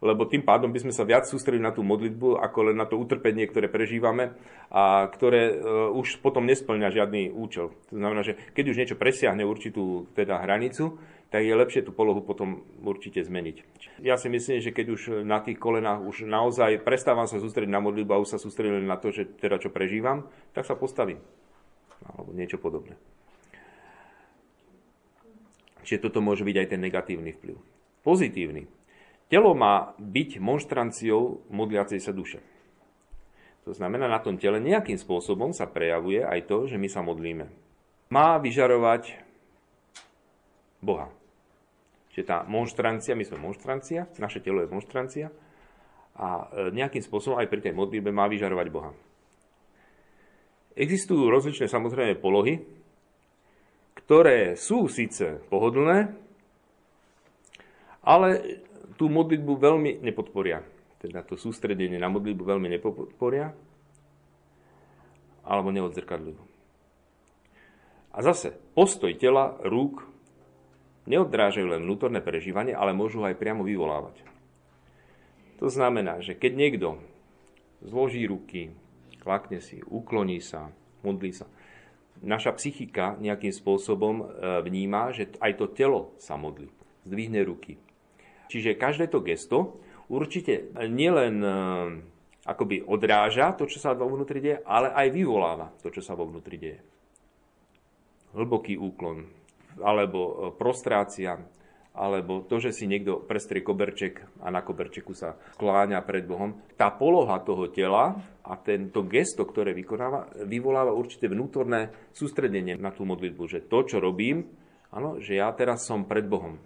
lebo 0.00 0.24
tým 0.24 0.40
pádom 0.40 0.72
by 0.72 0.80
sme 0.80 0.92
sa 0.96 1.04
viac 1.04 1.28
sústredili 1.28 1.60
na 1.60 1.76
tú 1.76 1.84
modlitbu, 1.84 2.40
ako 2.40 2.72
len 2.72 2.76
na 2.80 2.88
to 2.88 2.96
utrpenie, 2.96 3.44
ktoré 3.44 3.68
prežívame 3.68 4.32
a 4.72 5.06
ktoré 5.12 5.60
uh, 5.60 5.92
už 5.92 6.24
potom 6.24 6.48
nesplňa 6.48 6.88
žiadny 6.88 7.28
účel. 7.28 7.76
To 7.92 7.96
znamená, 8.00 8.24
že 8.24 8.40
keď 8.56 8.64
už 8.72 8.78
niečo 8.80 8.96
presiahne 8.96 9.44
určitú 9.44 10.08
teda 10.16 10.40
hranicu, 10.40 10.96
tak 11.30 11.46
je 11.46 11.54
lepšie 11.54 11.86
tú 11.86 11.94
polohu 11.94 12.26
potom 12.26 12.66
určite 12.82 13.22
zmeniť. 13.22 13.62
Ja 14.02 14.18
si 14.18 14.26
myslím, 14.26 14.58
že 14.58 14.74
keď 14.74 14.86
už 14.90 15.02
na 15.22 15.38
tých 15.38 15.62
kolenách 15.62 16.02
už 16.02 16.26
naozaj 16.26 16.82
prestávam 16.82 17.30
sa 17.30 17.38
sústrediť 17.38 17.70
na 17.70 17.78
modlitbu 17.78 18.10
a 18.10 18.22
už 18.24 18.34
sa 18.34 18.42
sústredím 18.42 18.82
na 18.82 18.98
to, 18.98 19.14
že 19.14 19.30
teda 19.38 19.62
čo 19.62 19.70
prežívam, 19.70 20.26
tak 20.56 20.66
sa 20.66 20.74
postavím. 20.74 21.22
Alebo 22.02 22.34
niečo 22.34 22.58
podobné. 22.58 22.98
Čiže 25.86 26.10
toto 26.10 26.18
môže 26.18 26.42
byť 26.42 26.56
aj 26.56 26.68
ten 26.70 26.80
negatívny 26.82 27.30
vplyv. 27.38 27.56
Pozitívny. 28.02 28.79
Telo 29.30 29.54
má 29.54 29.94
byť 29.94 30.42
monštranciou 30.42 31.46
modliacej 31.54 32.02
sa 32.02 32.10
duše. 32.10 32.42
To 33.62 33.70
znamená, 33.70 34.10
na 34.10 34.18
tom 34.18 34.34
tele 34.34 34.58
nejakým 34.58 34.98
spôsobom 34.98 35.54
sa 35.54 35.70
prejavuje 35.70 36.18
aj 36.18 36.50
to, 36.50 36.66
že 36.66 36.74
my 36.74 36.90
sa 36.90 37.06
modlíme. 37.06 37.46
Má 38.10 38.42
vyžarovať 38.42 39.22
Boha. 40.82 41.14
Čiže 42.10 42.26
tá 42.26 42.42
monštrancia, 42.42 43.14
my 43.14 43.22
sme 43.22 43.38
monštrancia, 43.38 44.10
naše 44.18 44.42
telo 44.42 44.66
je 44.66 44.72
monštrancia 44.72 45.30
a 46.18 46.28
e, 46.50 46.74
nejakým 46.74 47.04
spôsobom 47.04 47.38
aj 47.38 47.46
pri 47.46 47.70
tej 47.70 47.74
modlíbe 47.78 48.10
má 48.10 48.26
vyžarovať 48.26 48.66
Boha. 48.74 48.90
Existujú 50.74 51.30
rozličné 51.30 51.70
samozrejme 51.70 52.18
polohy, 52.18 52.58
ktoré 53.94 54.58
sú 54.58 54.90
síce 54.90 55.38
pohodlné, 55.46 56.10
ale 58.02 58.28
tú 59.00 59.08
modlitbu 59.08 59.56
veľmi 59.56 60.04
nepodporia. 60.04 60.60
Teda 61.00 61.24
to 61.24 61.40
sústredenie 61.40 61.96
na 61.96 62.12
modlitbu 62.12 62.44
veľmi 62.44 62.68
nepodporia. 62.68 63.56
alebo 65.40 65.72
neodzrkadľujú. 65.72 66.36
A 68.12 68.18
zase, 68.20 68.54
postoj 68.76 69.10
tela, 69.16 69.56
rúk 69.66 70.04
neodrážajú 71.10 71.66
len 71.74 71.82
vnútorné 71.82 72.22
prežívanie, 72.22 72.76
ale 72.76 72.94
môžu 72.94 73.24
aj 73.26 73.34
priamo 73.40 73.66
vyvolávať. 73.66 74.22
To 75.58 75.66
znamená, 75.66 76.22
že 76.22 76.38
keď 76.38 76.52
niekto 76.54 76.88
zloží 77.82 78.28
ruky, 78.30 78.70
klakne 79.18 79.58
si, 79.58 79.82
ukloní 79.82 80.38
sa, 80.38 80.70
modlí 81.02 81.34
sa, 81.34 81.50
naša 82.22 82.54
psychika 82.54 83.16
nejakým 83.18 83.50
spôsobom 83.50 84.22
e, 84.22 84.24
vníma, 84.62 85.10
že 85.16 85.34
aj 85.40 85.52
to 85.56 85.66
telo 85.72 86.14
sa 86.20 86.36
modlí, 86.36 86.68
zdvihne 87.08 87.42
ruky. 87.42 87.80
Čiže 88.50 88.74
každé 88.74 89.06
to 89.06 89.22
gesto 89.22 89.78
určite 90.10 90.74
nielen 90.90 91.38
e, 91.38 91.50
akoby 92.42 92.82
odráža 92.82 93.54
to, 93.54 93.70
čo 93.70 93.78
sa 93.78 93.94
vo 93.94 94.10
vnútri 94.10 94.42
deje, 94.42 94.58
ale 94.66 94.90
aj 94.90 95.06
vyvoláva 95.14 95.70
to, 95.78 95.94
čo 95.94 96.02
sa 96.02 96.18
vo 96.18 96.26
vnútri 96.26 96.58
deje. 96.58 96.82
Hlboký 98.34 98.74
úklon, 98.74 99.30
alebo 99.78 100.18
e, 100.18 100.34
prostrácia, 100.58 101.38
alebo 101.94 102.46
to, 102.46 102.62
že 102.62 102.70
si 102.70 102.86
niekto 102.86 103.22
prestrie 103.22 103.66
koberček 103.66 104.22
a 104.42 104.50
na 104.50 104.62
koberčeku 104.62 105.10
sa 105.14 105.34
skláňa 105.58 106.02
pred 106.06 106.22
Bohom. 106.26 106.54
Tá 106.78 106.90
poloha 106.90 107.42
toho 107.42 107.66
tela 107.70 108.14
a 108.46 108.54
tento 108.58 109.02
gesto, 109.06 109.42
ktoré 109.42 109.74
vykonáva, 109.74 110.30
vyvoláva 110.46 110.94
určité 110.94 111.26
vnútorné 111.26 111.90
sústredenie 112.14 112.78
na 112.78 112.94
tú 112.94 113.02
modlitbu, 113.06 113.42
že 113.50 113.66
to, 113.66 113.82
čo 113.86 113.98
robím, 113.98 114.46
áno, 114.94 115.18
že 115.18 115.38
ja 115.38 115.50
teraz 115.50 115.86
som 115.86 116.06
pred 116.06 116.26
Bohom. 116.30 116.62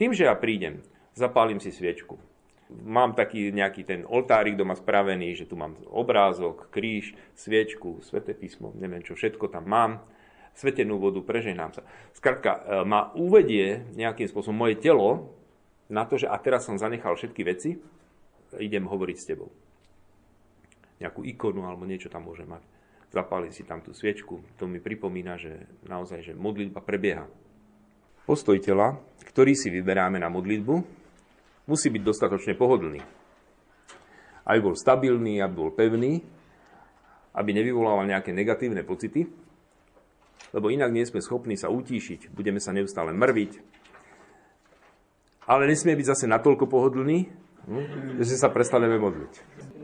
Tým, 0.00 0.16
že 0.16 0.24
ja 0.24 0.34
prídem, 0.38 0.80
zapálim 1.14 1.62
si 1.62 1.70
sviečku. 1.70 2.18
Mám 2.68 3.16
taký 3.16 3.48
nejaký 3.48 3.84
ten 3.88 4.04
oltárik 4.04 4.52
doma 4.52 4.76
spravený, 4.76 5.32
že 5.32 5.48
tu 5.48 5.56
mám 5.56 5.72
obrázok, 5.88 6.68
kríž, 6.68 7.16
sviečku, 7.32 8.04
sveté 8.04 8.36
písmo, 8.36 8.76
neviem 8.76 9.00
čo, 9.00 9.16
všetko 9.16 9.48
tam 9.48 9.64
mám 9.64 10.04
svetenú 10.58 10.98
vodu, 10.98 11.22
preženám 11.22 11.70
sa. 11.70 11.82
Skrátka, 12.18 12.50
e, 12.50 12.60
ma 12.82 13.14
uvedie 13.14 13.86
nejakým 13.94 14.26
spôsobom 14.26 14.66
moje 14.66 14.82
telo 14.82 15.30
na 15.86 16.02
to, 16.02 16.18
že 16.18 16.26
a 16.26 16.34
teraz 16.42 16.66
som 16.66 16.74
zanechal 16.74 17.14
všetky 17.14 17.42
veci, 17.46 17.78
idem 18.58 18.90
hovoriť 18.90 19.16
s 19.16 19.28
tebou. 19.28 19.54
Nejakú 20.98 21.22
ikonu 21.22 21.62
alebo 21.62 21.86
niečo 21.86 22.10
tam 22.10 22.26
môže 22.26 22.42
mať. 22.42 22.66
Zapálim 23.14 23.54
si 23.54 23.64
tam 23.64 23.80
tú 23.80 23.94
sviečku, 23.94 24.42
to 24.58 24.66
mi 24.66 24.82
pripomína, 24.82 25.38
že 25.40 25.64
naozaj, 25.86 26.26
že 26.26 26.32
modlitba 26.34 26.82
prebieha. 26.82 27.24
Postoj 28.28 28.60
tela, 28.60 29.00
ktorý 29.24 29.56
si 29.56 29.72
vyberáme 29.72 30.20
na 30.20 30.28
modlitbu, 30.28 30.97
musí 31.68 31.92
byť 31.92 32.02
dostatočne 32.02 32.56
pohodlný. 32.56 32.98
Aby 34.48 34.58
bol 34.64 34.74
stabilný, 34.74 35.44
aby 35.44 35.54
bol 35.54 35.70
pevný, 35.76 36.24
aby 37.36 37.50
nevyvolával 37.52 38.08
nejaké 38.08 38.32
negatívne 38.32 38.82
pocity, 38.82 39.28
lebo 40.56 40.72
inak 40.72 40.90
nie 40.90 41.04
sme 41.04 41.20
schopní 41.20 41.60
sa 41.60 41.68
utíšiť, 41.68 42.32
budeme 42.32 42.58
sa 42.58 42.72
neustále 42.72 43.12
mrviť. 43.12 43.52
Ale 45.44 45.68
nesmie 45.68 45.92
byť 45.92 46.06
zase 46.08 46.24
natoľko 46.24 46.64
pohodlný, 46.64 47.28
hm, 47.68 48.20
že 48.24 48.40
sa 48.40 48.48
prestaneme 48.48 48.96
modliť. 48.96 49.32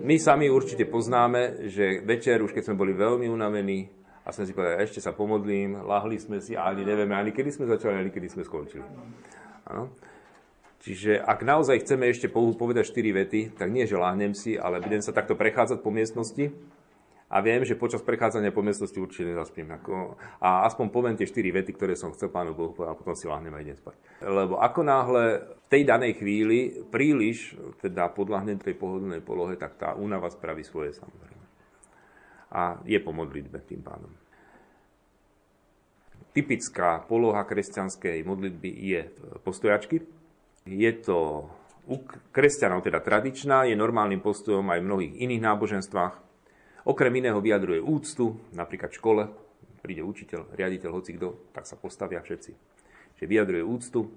My 0.01 0.17
sami 0.17 0.49
určite 0.49 0.89
poznáme, 0.89 1.69
že 1.69 2.01
večer, 2.01 2.41
už 2.41 2.57
keď 2.57 2.73
sme 2.73 2.81
boli 2.81 2.97
veľmi 2.97 3.29
unavení, 3.29 3.89
a 4.25 4.33
sme 4.33 4.49
si 4.49 4.57
povedali, 4.57 4.81
ešte 4.89 5.05
sa 5.05 5.13
pomodlím, 5.13 5.85
lahli 5.85 6.17
sme 6.17 6.41
si 6.41 6.57
ani 6.57 6.81
nevieme, 6.81 7.13
ani 7.13 7.37
kedy 7.37 7.61
sme 7.61 7.69
začali, 7.69 8.01
ani 8.01 8.09
kedy 8.09 8.33
sme 8.33 8.43
skončili. 8.49 8.85
Ano? 9.69 9.93
Čiže 10.85 11.17
ak 11.17 11.41
naozaj 11.41 11.81
chceme 11.81 12.13
ešte 12.13 12.29
povedať 12.29 12.93
4 12.93 13.19
vety, 13.25 13.41
tak 13.57 13.73
nie, 13.73 13.89
že 13.89 13.97
láhnem 13.97 14.37
si, 14.37 14.61
ale 14.61 14.85
budem 14.85 15.01
sa 15.01 15.17
takto 15.17 15.33
prechádzať 15.33 15.81
po 15.81 15.89
miestnosti 15.89 16.53
a 17.33 17.41
viem, 17.41 17.65
že 17.65 17.73
počas 17.73 18.05
prechádzania 18.05 18.53
po 18.53 18.61
miestnosti 18.61 19.01
určite 19.01 19.33
nezaspím. 19.33 19.73
A 20.45 20.69
aspoň 20.69 20.93
poviem 20.93 21.17
tie 21.17 21.25
štyri 21.25 21.57
vety, 21.57 21.73
ktoré 21.73 21.97
som 21.97 22.13
chcel 22.13 22.29
pánu 22.29 22.53
Bohu 22.53 22.77
povedať 22.77 22.93
a 22.93 22.99
potom 23.01 23.17
si 23.17 23.25
láhnem 23.25 23.57
a 23.57 23.65
idem 23.65 23.81
spať. 23.81 23.97
Lebo 24.29 24.61
ako 24.61 24.81
náhle 24.85 25.25
v 25.41 25.67
tej 25.73 25.83
danej 25.89 26.21
chvíli 26.21 26.85
príliš 26.93 27.57
teda 27.81 28.13
podľahnem 28.13 28.61
tej 28.61 28.77
pohodlnej 28.77 29.25
polohe, 29.25 29.57
tak 29.57 29.81
tá 29.81 29.97
únava 29.97 30.29
spraví 30.29 30.69
svoje 30.69 30.93
samozrejme. 31.01 31.45
A 32.53 32.77
je 32.85 33.01
po 33.01 33.17
modlitbe 33.17 33.65
tým 33.65 33.81
pádom. 33.81 34.13
Typická 36.37 37.01
poloha 37.09 37.41
kresťanskej 37.41 38.21
modlitby 38.21 38.69
je 38.69 39.01
postojačky. 39.41 40.05
Je 40.65 40.93
to 40.97 41.45
u 41.85 42.01
kresťanov 42.33 42.81
teda 42.81 43.05
tradičná, 43.05 43.69
je 43.69 43.77
normálnym 43.77 44.25
postojom 44.25 44.65
aj 44.73 44.81
v 44.81 44.89
mnohých 44.89 45.15
iných 45.21 45.45
náboženstvách. 45.45 46.15
Okrem 46.89 47.13
iného 47.21 47.37
vyjadruje 47.37 47.85
úctu, 47.85 48.41
napríklad 48.57 48.89
v 48.89 48.97
škole, 48.97 49.23
príde 49.85 50.01
učiteľ, 50.01 50.57
riaditeľ, 50.57 50.91
hoci 50.97 51.21
kto, 51.21 51.53
tak 51.53 51.69
sa 51.69 51.77
postavia 51.77 52.25
všetci. 52.25 52.57
Čiže 53.21 53.29
vyjadruje 53.29 53.61
úctu, 53.61 54.09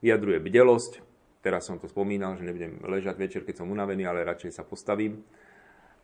vyjadruje 0.00 0.40
bdelosť, 0.40 1.04
teraz 1.44 1.68
som 1.68 1.76
to 1.76 1.84
spomínal, 1.84 2.40
že 2.40 2.48
nebudem 2.48 2.80
ležať 2.80 3.20
večer, 3.20 3.44
keď 3.44 3.60
som 3.60 3.68
unavený, 3.68 4.08
ale 4.08 4.24
radšej 4.24 4.56
sa 4.56 4.64
postavím. 4.64 5.20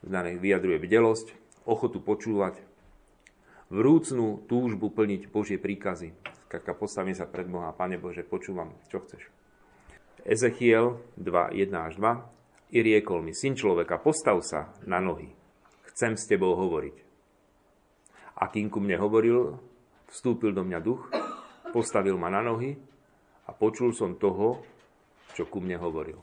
Vyjadruje 0.05 0.77
bdelosť, 0.77 1.33
ochotu 1.65 2.05
počúvať, 2.05 2.61
vrúcnú 3.73 4.45
túžbu 4.45 4.93
plniť 4.93 5.33
Božie 5.33 5.57
príkazy. 5.57 6.13
Skratka, 6.53 6.77
postavím 6.77 7.17
sa 7.17 7.25
pred 7.25 7.49
Boha, 7.49 7.73
Pane 7.73 7.97
Bože, 7.97 8.21
počúvam, 8.29 8.77
čo 8.93 9.01
chceš. 9.01 9.25
Ezechiel 10.27 10.99
2, 11.15 11.55
1 11.55 11.71
až 11.71 11.95
2. 12.03 12.75
I 12.75 12.83
riekol 12.83 13.23
mi, 13.23 13.31
syn 13.31 13.55
človeka, 13.55 14.03
postav 14.03 14.43
sa 14.43 14.75
na 14.83 14.99
nohy 14.99 15.31
chcem 15.97 16.13
s 16.13 16.29
tebou 16.29 16.53
hovoriť. 16.53 16.97
A 18.37 18.53
kým 18.53 18.69
ku 18.69 18.85
mne 18.85 19.01
hovoril, 19.01 19.57
vstúpil 20.13 20.53
do 20.53 20.61
mňa 20.61 20.85
duch, 20.85 21.09
postavil 21.73 22.21
ma 22.21 22.29
na 22.29 22.45
nohy 22.45 22.77
a 23.49 23.57
počul 23.57 23.97
som 23.97 24.21
toho, 24.21 24.61
čo 25.33 25.49
ku 25.49 25.65
mne 25.65 25.81
hovoril. 25.81 26.21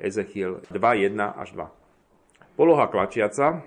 Ezechiel 0.00 0.64
2, 0.72 0.80
1 1.12 1.12
až 1.20 1.48
2. 1.52 2.56
Poloha 2.56 2.88
klačiaca. 2.88 3.60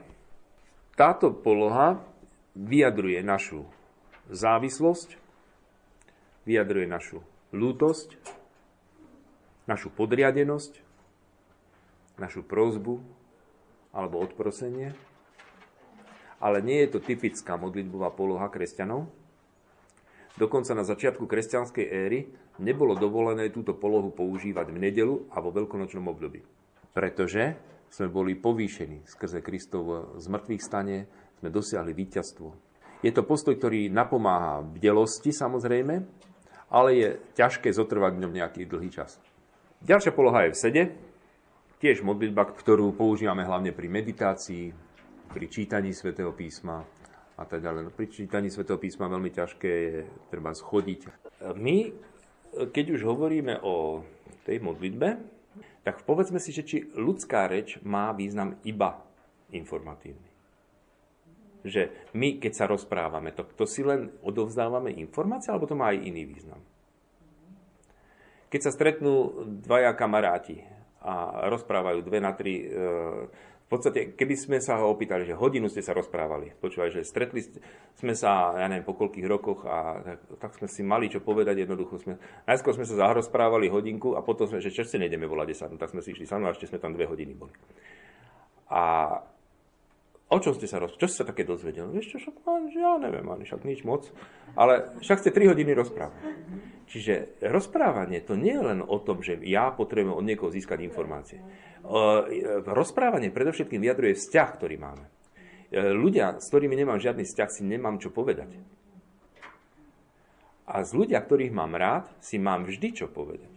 Táto 0.98 1.30
poloha 1.30 2.02
vyjadruje 2.58 3.22
našu 3.22 3.70
závislosť, 4.34 5.16
vyjadruje 6.50 6.90
našu 6.90 7.22
lútosť, 7.54 8.18
našu 9.70 9.94
podriadenosť, 9.94 10.82
našu 12.18 12.42
prozbu 12.42 12.98
alebo 13.94 14.18
odprosenie 14.18 14.98
ale 16.40 16.64
nie 16.64 16.80
je 16.88 16.96
to 16.96 17.00
typická 17.04 17.60
modlitbová 17.60 18.16
poloha 18.16 18.48
kresťanov. 18.48 19.12
Dokonca 20.40 20.72
na 20.72 20.88
začiatku 20.88 21.28
kresťanskej 21.28 21.86
éry 21.92 22.32
nebolo 22.64 22.96
dovolené 22.96 23.52
túto 23.52 23.76
polohu 23.76 24.16
používať 24.16 24.72
v 24.72 24.82
nedelu 24.88 25.16
a 25.36 25.44
vo 25.44 25.52
veľkonočnom 25.52 26.08
období. 26.08 26.40
Pretože 26.96 27.60
sme 27.92 28.08
boli 28.08 28.40
povýšení 28.40 29.04
skrze 29.04 29.44
Kristov 29.44 30.16
zmrtvých 30.16 30.64
stane, 30.64 31.12
sme 31.44 31.52
dosiahli 31.52 31.92
víťazstvo. 31.92 32.56
Je 33.04 33.12
to 33.12 33.24
postoj, 33.28 33.56
ktorý 33.56 33.92
napomáha 33.92 34.64
v 34.64 34.80
delosti 34.80 35.36
samozrejme, 35.36 35.96
ale 36.72 36.90
je 36.96 37.10
ťažké 37.36 37.72
zotrvať 37.76 38.16
v 38.16 38.22
ňom 38.24 38.34
nejaký 38.36 38.64
dlhý 38.68 38.92
čas. 38.92 39.20
Ďalšia 39.80 40.12
poloha 40.12 40.44
je 40.44 40.54
v 40.54 40.60
sede, 40.60 40.84
tiež 41.80 42.04
modlitba, 42.04 42.44
ktorú 42.52 42.92
používame 42.92 43.48
hlavne 43.48 43.72
pri 43.72 43.88
meditácii, 43.88 44.76
pri 45.32 45.46
čítaní 45.48 45.96
svätého 45.96 46.36
písma 46.36 46.84
a 47.40 47.44
tak 47.48 47.64
ďalej. 47.64 47.88
No, 47.88 47.92
pri 47.96 48.12
čítaní 48.12 48.52
svätého 48.52 48.76
písma 48.76 49.08
veľmi 49.08 49.32
ťažké 49.32 49.72
je 49.72 49.98
treba 50.28 50.52
schodiť. 50.52 51.00
My, 51.56 51.96
keď 52.76 52.86
už 53.00 53.08
hovoríme 53.08 53.64
o 53.64 54.04
tej 54.44 54.60
modlitbe, 54.60 55.16
tak 55.88 56.04
povedzme 56.04 56.44
si, 56.44 56.52
že 56.52 56.68
či 56.68 56.78
ľudská 57.00 57.48
reč 57.48 57.80
má 57.80 58.12
význam 58.12 58.60
iba 58.68 59.00
informatívny. 59.56 60.28
Že 61.64 62.12
my, 62.20 62.44
keď 62.44 62.52
sa 62.52 62.66
rozprávame, 62.68 63.32
to, 63.32 63.48
to 63.56 63.64
si 63.64 63.88
len 63.88 64.12
odovzdávame 64.28 64.92
informácie, 65.00 65.56
alebo 65.56 65.72
to 65.72 65.80
má 65.80 65.96
aj 65.96 66.04
iný 66.04 66.28
význam. 66.28 66.60
Keď 68.50 68.60
sa 68.66 68.72
stretnú 68.74 69.46
dvaja 69.62 69.94
kamaráti 69.94 70.66
a 71.06 71.46
rozprávajú 71.48 72.02
dve 72.02 72.20
na 72.20 72.34
tri 72.34 72.66
e, 72.66 72.68
v 73.70 73.78
podstate, 73.78 74.18
keby 74.18 74.34
sme 74.34 74.58
sa 74.58 74.82
ho 74.82 74.90
opýtali, 74.90 75.30
že 75.30 75.38
hodinu 75.38 75.70
ste 75.70 75.86
sa 75.86 75.94
rozprávali, 75.94 76.58
počúvaj, 76.58 76.90
že 76.90 77.06
stretli 77.06 77.46
sme 77.94 78.18
sa, 78.18 78.58
ja 78.58 78.66
neviem, 78.66 78.82
po 78.82 78.98
koľkých 78.98 79.30
rokoch 79.30 79.62
a 79.70 80.02
tak, 80.02 80.20
tak 80.42 80.52
sme 80.58 80.66
si 80.66 80.82
mali 80.82 81.06
čo 81.06 81.22
povedať, 81.22 81.62
jednoducho 81.62 82.02
sme, 82.02 82.18
najskôr 82.50 82.74
sme 82.74 82.90
sa 82.90 82.98
zahrozprávali 82.98 83.70
hodinku 83.70 84.18
a 84.18 84.26
potom 84.26 84.50
sme, 84.50 84.58
že 84.58 84.74
ste 84.74 84.98
nejdeme 84.98 85.30
volať 85.30 85.70
10, 85.70 85.78
no, 85.78 85.78
tak 85.78 85.94
sme 85.94 86.02
si 86.02 86.18
išli 86.18 86.26
sami 86.26 86.50
a 86.50 86.54
ešte 86.58 86.66
sme 86.66 86.82
tam 86.82 86.98
dve 86.98 87.06
hodiny 87.06 87.38
boli. 87.38 87.54
A 88.74 89.14
O 90.30 90.38
čom 90.38 90.54
ste 90.54 90.70
sa 90.70 90.78
roz... 90.78 90.94
Čo 90.94 91.10
ste 91.10 91.26
sa 91.26 91.30
také 91.34 91.42
dozvedeli? 91.42 91.90
Vieš 91.90 92.14
čo, 92.14 92.18
však, 92.22 92.46
ja 92.78 93.02
neviem, 93.02 93.26
ani 93.26 93.50
však 93.50 93.66
nič 93.66 93.82
moc. 93.82 94.14
Ale 94.54 94.94
však 95.02 95.26
ste 95.26 95.34
3 95.34 95.58
hodiny 95.58 95.74
rozprávať. 95.74 96.22
Čiže 96.86 97.42
rozprávanie 97.50 98.22
to 98.22 98.38
nie 98.38 98.54
je 98.54 98.62
len 98.62 98.80
o 98.86 98.98
tom, 99.02 99.26
že 99.26 99.42
ja 99.42 99.74
potrebujem 99.74 100.14
od 100.14 100.26
niekoho 100.26 100.54
získať 100.54 100.86
informácie. 100.86 101.42
Rozprávanie 102.66 103.34
predovšetkým 103.34 103.82
vyjadruje 103.82 104.14
vzťah, 104.22 104.50
ktorý 104.54 104.78
máme. 104.78 105.06
ľudia, 105.74 106.42
s 106.42 106.50
ktorými 106.50 106.74
nemám 106.74 106.98
žiadny 106.98 107.24
vzťah, 107.26 107.50
si 107.54 107.62
nemám 107.62 108.02
čo 108.02 108.10
povedať. 108.10 108.58
A 110.70 110.86
z 110.86 110.92
ľudia, 110.94 111.22
ktorých 111.22 111.54
mám 111.54 111.74
rád, 111.74 112.10
si 112.22 112.38
mám 112.38 112.66
vždy 112.66 112.94
čo 112.94 113.06
povedať. 113.10 113.50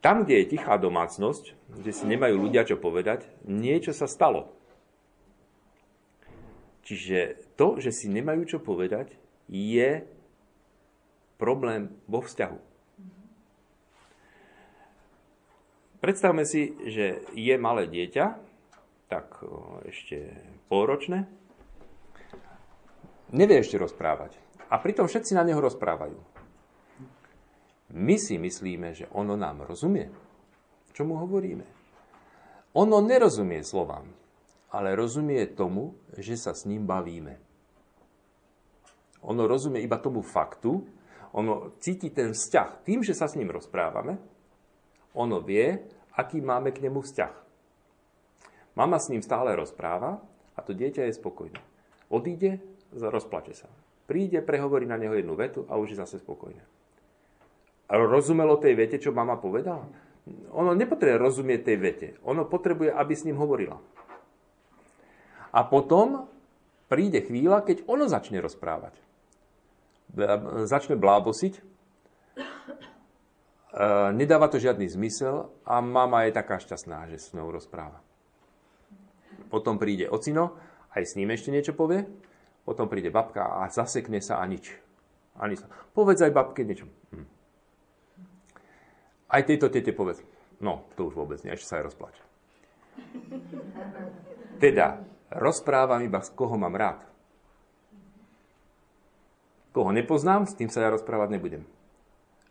Tam, 0.00 0.24
kde 0.24 0.40
je 0.40 0.56
tichá 0.56 0.80
domácnosť, 0.80 1.76
kde 1.76 1.92
si 1.92 2.04
nemajú 2.08 2.40
ľudia 2.40 2.64
čo 2.64 2.80
povedať, 2.80 3.28
niečo 3.44 3.92
sa 3.92 4.08
stalo. 4.08 4.48
Čiže 6.90 7.38
to, 7.54 7.78
že 7.78 7.94
si 7.94 8.10
nemajú 8.10 8.42
čo 8.50 8.58
povedať, 8.58 9.14
je 9.46 10.02
problém 11.38 11.86
vo 12.10 12.18
vzťahu. 12.18 12.58
Predstavme 16.02 16.42
si, 16.42 16.74
že 16.90 17.22
je 17.30 17.54
malé 17.62 17.86
dieťa, 17.86 18.26
tak 19.06 19.38
ešte 19.86 20.34
polročné, 20.66 21.30
nevie 23.30 23.62
ešte 23.62 23.78
rozprávať. 23.78 24.34
A 24.66 24.82
pritom 24.82 25.06
všetci 25.06 25.38
na 25.38 25.46
neho 25.46 25.62
rozprávajú. 25.62 26.18
My 27.94 28.18
si 28.18 28.34
myslíme, 28.34 28.98
že 28.98 29.06
ono 29.14 29.38
nám 29.38 29.62
rozumie. 29.62 30.10
Čo 30.90 31.06
mu 31.06 31.22
hovoríme? 31.22 31.62
Ono 32.74 32.98
nerozumie 32.98 33.62
slovám, 33.62 34.10
ale 34.70 34.94
rozumie 34.94 35.44
tomu, 35.52 35.98
že 36.14 36.38
sa 36.38 36.54
s 36.54 36.64
ním 36.64 36.86
bavíme. 36.86 37.38
Ono 39.26 39.44
rozumie 39.44 39.84
iba 39.84 40.00
tomu 40.00 40.24
faktu, 40.24 40.80
ono 41.36 41.76
cíti 41.78 42.10
ten 42.10 42.32
vzťah. 42.32 42.86
Tým, 42.86 43.04
že 43.04 43.12
sa 43.12 43.28
s 43.28 43.36
ním 43.36 43.52
rozprávame, 43.52 44.16
ono 45.12 45.42
vie, 45.42 45.76
aký 46.16 46.40
máme 46.40 46.72
k 46.72 46.82
nemu 46.86 47.02
vzťah. 47.02 47.34
Mama 48.78 48.96
s 48.96 49.10
ním 49.10 49.20
stále 49.20 49.52
rozpráva 49.58 50.22
a 50.56 50.60
to 50.62 50.72
dieťa 50.72 51.10
je 51.10 51.18
spokojné. 51.18 51.60
Odíde, 52.08 52.62
rozplače 52.94 53.54
sa. 53.54 53.68
Príde, 54.06 54.42
prehovorí 54.42 54.86
na 54.86 54.98
neho 54.98 55.14
jednu 55.14 55.38
vetu 55.38 55.66
a 55.70 55.78
už 55.78 55.94
je 55.94 56.00
zase 56.02 56.18
spokojné 56.18 56.80
rozumelo 57.90 58.54
tej 58.62 58.78
vete, 58.78 59.02
čo 59.02 59.10
mama 59.10 59.34
povedala? 59.34 59.82
Ono 60.54 60.70
nepotrebuje 60.78 61.18
rozumieť 61.18 61.60
tej 61.66 61.76
vete. 61.80 62.08
Ono 62.22 62.46
potrebuje, 62.46 62.94
aby 62.94 63.12
s 63.16 63.26
ním 63.26 63.40
hovorila. 63.40 63.82
A 65.50 65.66
potom 65.66 66.30
príde 66.86 67.22
chvíľa, 67.22 67.62
keď 67.66 67.86
ono 67.86 68.06
začne 68.06 68.38
rozprávať. 68.38 68.94
Začne 70.66 70.98
blábosiť. 70.98 71.54
E, 71.58 71.62
nedáva 74.10 74.50
to 74.50 74.58
žiadny 74.58 74.90
zmysel 74.90 75.54
a 75.62 75.78
mama 75.78 76.26
je 76.26 76.34
taká 76.34 76.58
šťastná, 76.58 77.06
že 77.10 77.22
s 77.22 77.30
ňou 77.30 77.54
rozpráva. 77.54 78.02
Potom 79.50 79.78
príde 79.78 80.10
ocino, 80.10 80.58
aj 80.94 81.02
s 81.06 81.14
ním 81.14 81.30
ešte 81.30 81.54
niečo 81.54 81.74
povie. 81.74 82.06
Potom 82.66 82.90
príde 82.90 83.14
babka 83.14 83.62
a 83.62 83.70
zasekne 83.70 84.18
sa 84.18 84.42
a 84.42 84.44
nič. 84.46 84.70
Ani 85.38 85.54
sa. 85.54 85.70
Povedz 85.94 86.22
aj 86.22 86.34
babke 86.34 86.66
niečo. 86.66 86.90
Hm. 87.14 87.26
Aj 89.30 89.42
tejto 89.46 89.70
tete 89.70 89.94
povedz. 89.94 90.22
No, 90.60 90.84
to 90.98 91.08
už 91.08 91.14
vôbec 91.16 91.40
nie, 91.46 91.54
ešte 91.54 91.70
sa 91.70 91.80
aj 91.80 91.94
rozplač. 91.94 92.14
Teda, 94.60 95.00
rozprávam 95.30 96.02
iba, 96.02 96.18
z 96.20 96.30
koho 96.34 96.58
mám 96.58 96.74
rád. 96.74 97.00
Koho 99.70 99.94
nepoznám, 99.94 100.50
s 100.50 100.58
tým 100.58 100.66
sa 100.66 100.82
ja 100.82 100.90
rozprávať 100.90 101.38
nebudem. 101.38 101.62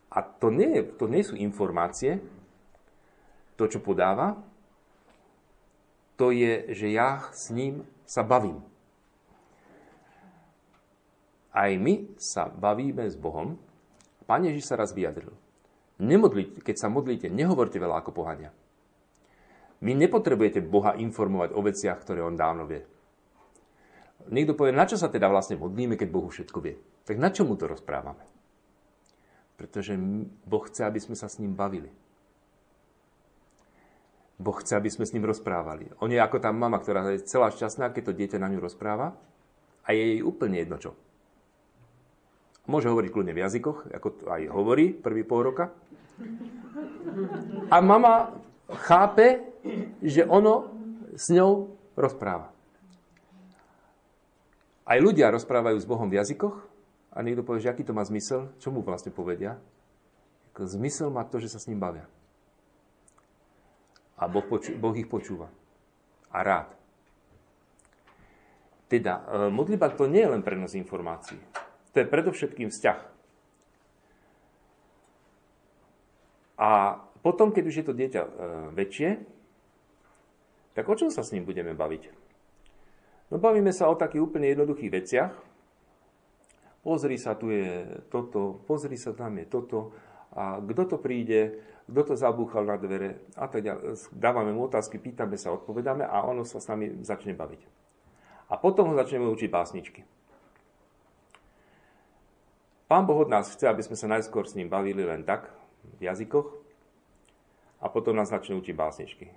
A 0.10 0.24
to 0.24 0.50
nie, 0.50 0.82
to 0.98 1.06
nie 1.06 1.22
sú 1.22 1.36
informácie, 1.36 2.24
to, 3.60 3.68
čo 3.68 3.84
podáva, 3.84 4.40
to 6.16 6.32
je, 6.32 6.72
že 6.76 6.88
ja 6.92 7.28
s 7.36 7.52
ním 7.52 7.84
sa 8.08 8.24
bavím. 8.24 8.64
Aj 11.52 11.72
my 11.76 12.16
sa 12.16 12.48
bavíme 12.48 13.04
s 13.08 13.20
Bohom. 13.20 13.60
Pán 14.24 14.48
Ježiš 14.48 14.72
sa 14.72 14.80
raz 14.80 14.96
vyjadril. 14.96 15.32
Nemodlite, 16.00 16.64
keď 16.64 16.76
sa 16.76 16.88
modlíte, 16.88 17.28
nehovorte 17.28 17.76
veľa 17.76 18.00
ako 18.00 18.16
pohania. 18.16 18.56
Vy 19.80 19.96
nepotrebujete 19.96 20.60
Boha 20.60 20.96
informovať 21.00 21.56
o 21.56 21.64
veciach, 21.64 22.00
ktoré 22.04 22.20
on 22.20 22.36
dávno 22.36 22.68
vie. 22.68 22.84
Niekto 24.28 24.54
povie, 24.54 24.76
na 24.76 24.84
čo 24.84 25.00
sa 25.00 25.08
teda 25.08 25.32
vlastne 25.32 25.56
modlíme, 25.56 25.96
keď 25.96 26.10
Bohu 26.12 26.28
všetko 26.28 26.60
vie. 26.60 26.76
Tak 27.08 27.16
na 27.16 27.32
čo 27.32 27.48
mu 27.48 27.56
to 27.56 27.66
rozprávame? 27.66 28.22
Pretože 29.56 29.96
Boh 30.46 30.64
chce, 30.68 30.84
aby 30.84 31.00
sme 31.00 31.16
sa 31.16 31.32
s 31.32 31.40
ním 31.40 31.56
bavili. 31.56 31.90
Boh 34.40 34.56
chce, 34.56 34.76
aby 34.76 34.88
sme 34.88 35.04
s 35.04 35.12
ním 35.12 35.28
rozprávali. 35.28 35.92
On 36.00 36.08
je 36.08 36.20
ako 36.20 36.40
tá 36.40 36.52
mama, 36.52 36.80
ktorá 36.80 37.04
je 37.12 37.28
celá 37.28 37.52
šťastná, 37.52 37.92
keď 37.92 38.12
to 38.12 38.18
dieťa 38.20 38.38
na 38.40 38.48
ňu 38.48 38.64
rozpráva 38.64 39.16
a 39.84 39.90
je 39.92 40.16
jej 40.16 40.22
úplne 40.24 40.60
jedno 40.62 40.80
čo. 40.80 40.96
Môže 42.70 42.88
hovoriť 42.88 43.10
kľudne 43.10 43.34
v 43.34 43.44
jazykoch, 43.44 43.90
ako 43.90 44.08
to 44.14 44.24
aj 44.30 44.46
hovorí 44.54 44.94
prvý 44.94 45.26
pol 45.26 45.42
roka. 45.42 45.74
A 47.74 47.82
mama 47.82 48.38
chápe, 48.86 49.49
že 50.00 50.24
ono 50.26 50.72
s 51.16 51.32
ňou 51.32 51.76
rozpráva. 52.00 52.52
Aj 54.90 54.98
ľudia 54.98 55.30
rozprávajú 55.30 55.78
s 55.78 55.86
Bohom 55.86 56.10
v 56.10 56.18
jazykoch 56.18 56.56
a 57.14 57.18
niekto 57.22 57.46
povie, 57.46 57.62
že 57.62 57.70
aký 57.70 57.86
to 57.86 57.94
má 57.94 58.02
zmysel, 58.02 58.50
čo 58.58 58.74
mu 58.74 58.82
vlastne 58.82 59.14
povedia. 59.14 59.62
Zmysel 60.60 61.14
má 61.14 61.24
to, 61.24 61.40
že 61.40 61.48
sa 61.48 61.62
s 61.62 61.72
ním 61.72 61.80
bavia. 61.80 62.04
A 64.20 64.28
boh, 64.28 64.44
poču- 64.44 64.76
boh 64.76 64.92
ich 64.92 65.08
počúva. 65.08 65.48
A 66.34 66.44
rád. 66.44 66.76
Teda, 68.92 69.24
e, 69.24 69.54
modlitba 69.54 69.94
to 69.96 70.10
nie 70.10 70.20
je 70.26 70.34
len 70.36 70.44
prenos 70.44 70.76
informácií. 70.76 71.40
To 71.96 72.04
je 72.04 72.12
predovšetkým 72.12 72.74
vzťah. 72.74 73.00
A 76.60 77.00
potom, 77.24 77.56
keď 77.56 77.64
už 77.72 77.76
je 77.80 77.86
to 77.86 77.94
dieťa 77.96 78.22
e, 78.26 78.30
väčšie, 78.76 79.10
tak 80.74 80.86
o 80.86 80.96
čom 80.96 81.10
sa 81.10 81.26
s 81.26 81.32
ním 81.34 81.46
budeme 81.46 81.74
baviť? 81.74 82.04
No 83.30 83.38
bavíme 83.38 83.70
sa 83.70 83.90
o 83.90 84.00
takých 84.00 84.26
úplne 84.26 84.50
jednoduchých 84.50 84.92
veciach. 84.94 85.34
Pozri 86.82 87.20
sa, 87.20 87.36
tu 87.36 87.52
je 87.54 87.86
toto, 88.10 88.64
pozri 88.66 88.98
sa, 88.98 89.14
tam 89.14 89.38
je 89.38 89.46
toto. 89.46 89.94
A 90.34 90.58
kto 90.62 90.96
to 90.96 90.98
príde, 90.98 91.62
kto 91.90 92.14
to 92.14 92.14
zabúchal 92.16 92.66
na 92.66 92.78
dvere 92.78 93.22
a 93.38 93.46
tak 93.50 93.66
ďalej. 93.66 94.14
Dávame 94.14 94.54
mu 94.54 94.66
otázky, 94.66 94.98
pýtame 94.98 95.36
sa, 95.38 95.54
odpovedáme 95.54 96.06
a 96.06 96.26
ono 96.26 96.46
sa 96.46 96.62
s 96.62 96.70
nami 96.70 97.02
začne 97.06 97.34
baviť. 97.34 97.62
A 98.50 98.58
potom 98.58 98.90
ho 98.90 98.96
začneme 98.98 99.30
učiť 99.30 99.50
básničky. 99.50 100.02
Pán 102.90 103.06
Boh 103.06 103.22
od 103.22 103.30
nás 103.30 103.54
chce, 103.54 103.70
aby 103.70 103.86
sme 103.86 103.94
sa 103.94 104.10
najskôr 104.10 104.50
s 104.50 104.58
ním 104.58 104.66
bavili 104.66 105.06
len 105.06 105.22
tak, 105.22 105.54
v 106.02 106.10
jazykoch, 106.10 106.48
a 107.80 107.86
potom 107.88 108.18
nás 108.18 108.34
začne 108.34 108.58
učiť 108.58 108.76
básničky. 108.76 109.30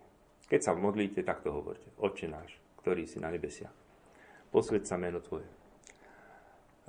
Keď 0.52 0.60
sa 0.60 0.76
modlíte, 0.76 1.24
tak 1.24 1.40
to 1.40 1.48
hovorte. 1.48 1.88
Otče 1.96 2.28
náš, 2.28 2.60
ktorý 2.84 3.08
si 3.08 3.16
na 3.16 3.32
nebesiach. 3.32 3.72
Posved 4.52 4.84
sa 4.84 5.00
meno 5.00 5.24
Tvoje. 5.24 5.48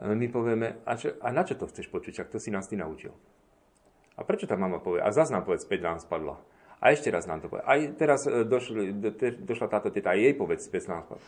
A 0.04 0.12
my 0.12 0.28
povieme, 0.28 0.84
a, 0.84 1.00
čo, 1.00 1.16
a 1.24 1.32
na 1.32 1.48
čo 1.48 1.56
to 1.56 1.72
chceš 1.72 1.88
počuť, 1.88 2.28
ak 2.28 2.36
to 2.36 2.44
si 2.44 2.52
nás 2.52 2.68
ty 2.68 2.76
naučil? 2.76 3.16
A 4.20 4.28
prečo 4.28 4.52
tá 4.52 4.60
mama 4.60 4.84
povie? 4.84 5.00
A 5.00 5.16
zase 5.16 5.32
nám 5.32 5.48
povedz, 5.48 5.64
5 5.64 5.80
nám 5.80 6.04
spadla. 6.04 6.36
A 6.84 6.92
ešte 6.92 7.08
raz 7.08 7.24
nám 7.24 7.40
to 7.40 7.48
povie. 7.48 7.64
Aj 7.64 7.80
teraz 7.96 8.28
e, 8.28 8.44
došli, 8.44 9.00
do, 9.00 9.16
te, 9.16 9.32
došla 9.32 9.72
táto 9.72 9.88
teta, 9.96 10.12
aj 10.12 10.20
jej 10.20 10.34
povedz, 10.36 10.68
5 10.68 10.92
nám 10.92 11.02
spadla. 11.08 11.24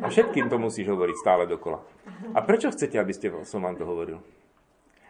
A 0.00 0.06
všetkým 0.06 0.46
to 0.46 0.62
musíš 0.62 0.86
hovoriť 0.86 1.16
stále 1.18 1.50
dokola. 1.50 1.82
A 2.30 2.46
prečo 2.46 2.70
chcete, 2.70 2.94
aby 2.94 3.10
ste, 3.10 3.34
som 3.42 3.58
vám 3.58 3.74
to 3.74 3.82
hovoril? 3.82 4.22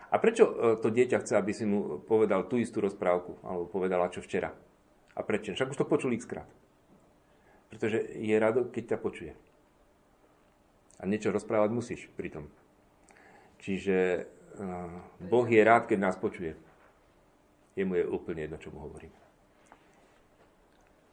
A 0.09 0.16
prečo 0.16 0.49
e, 0.49 0.81
to 0.81 0.89
dieťa 0.89 1.20
chce, 1.20 1.37
aby 1.37 1.53
si 1.53 1.68
mu 1.68 2.01
povedal 2.01 2.49
tú 2.49 2.57
istú 2.57 2.81
rozprávku, 2.81 3.45
alebo 3.45 3.68
povedala 3.68 4.09
čo 4.09 4.25
včera? 4.25 4.57
A 5.14 5.22
prečo? 5.22 5.54
Však 5.54 5.70
už 5.70 5.78
to 5.78 5.86
počul 5.86 6.12
x 6.12 6.26
krát. 6.26 6.50
Pretože 7.70 8.02
je 8.18 8.36
rado, 8.38 8.66
keď 8.70 8.94
ťa 8.94 8.98
počuje. 8.98 9.32
A 10.98 11.06
niečo 11.06 11.34
rozprávať 11.34 11.70
musíš 11.74 12.06
pri 12.14 12.30
tom. 12.30 12.44
Čiže 13.58 13.96
e, 13.98 14.22
Boh 15.26 15.46
je 15.46 15.62
rád, 15.62 15.86
keď 15.86 15.98
nás 15.98 16.16
počuje. 16.18 16.54
Jemu 17.74 17.94
je 17.98 18.04
úplne 18.06 18.46
jedno, 18.46 18.58
čo 18.58 18.70
mu 18.70 18.82
hovoríme. 18.82 19.18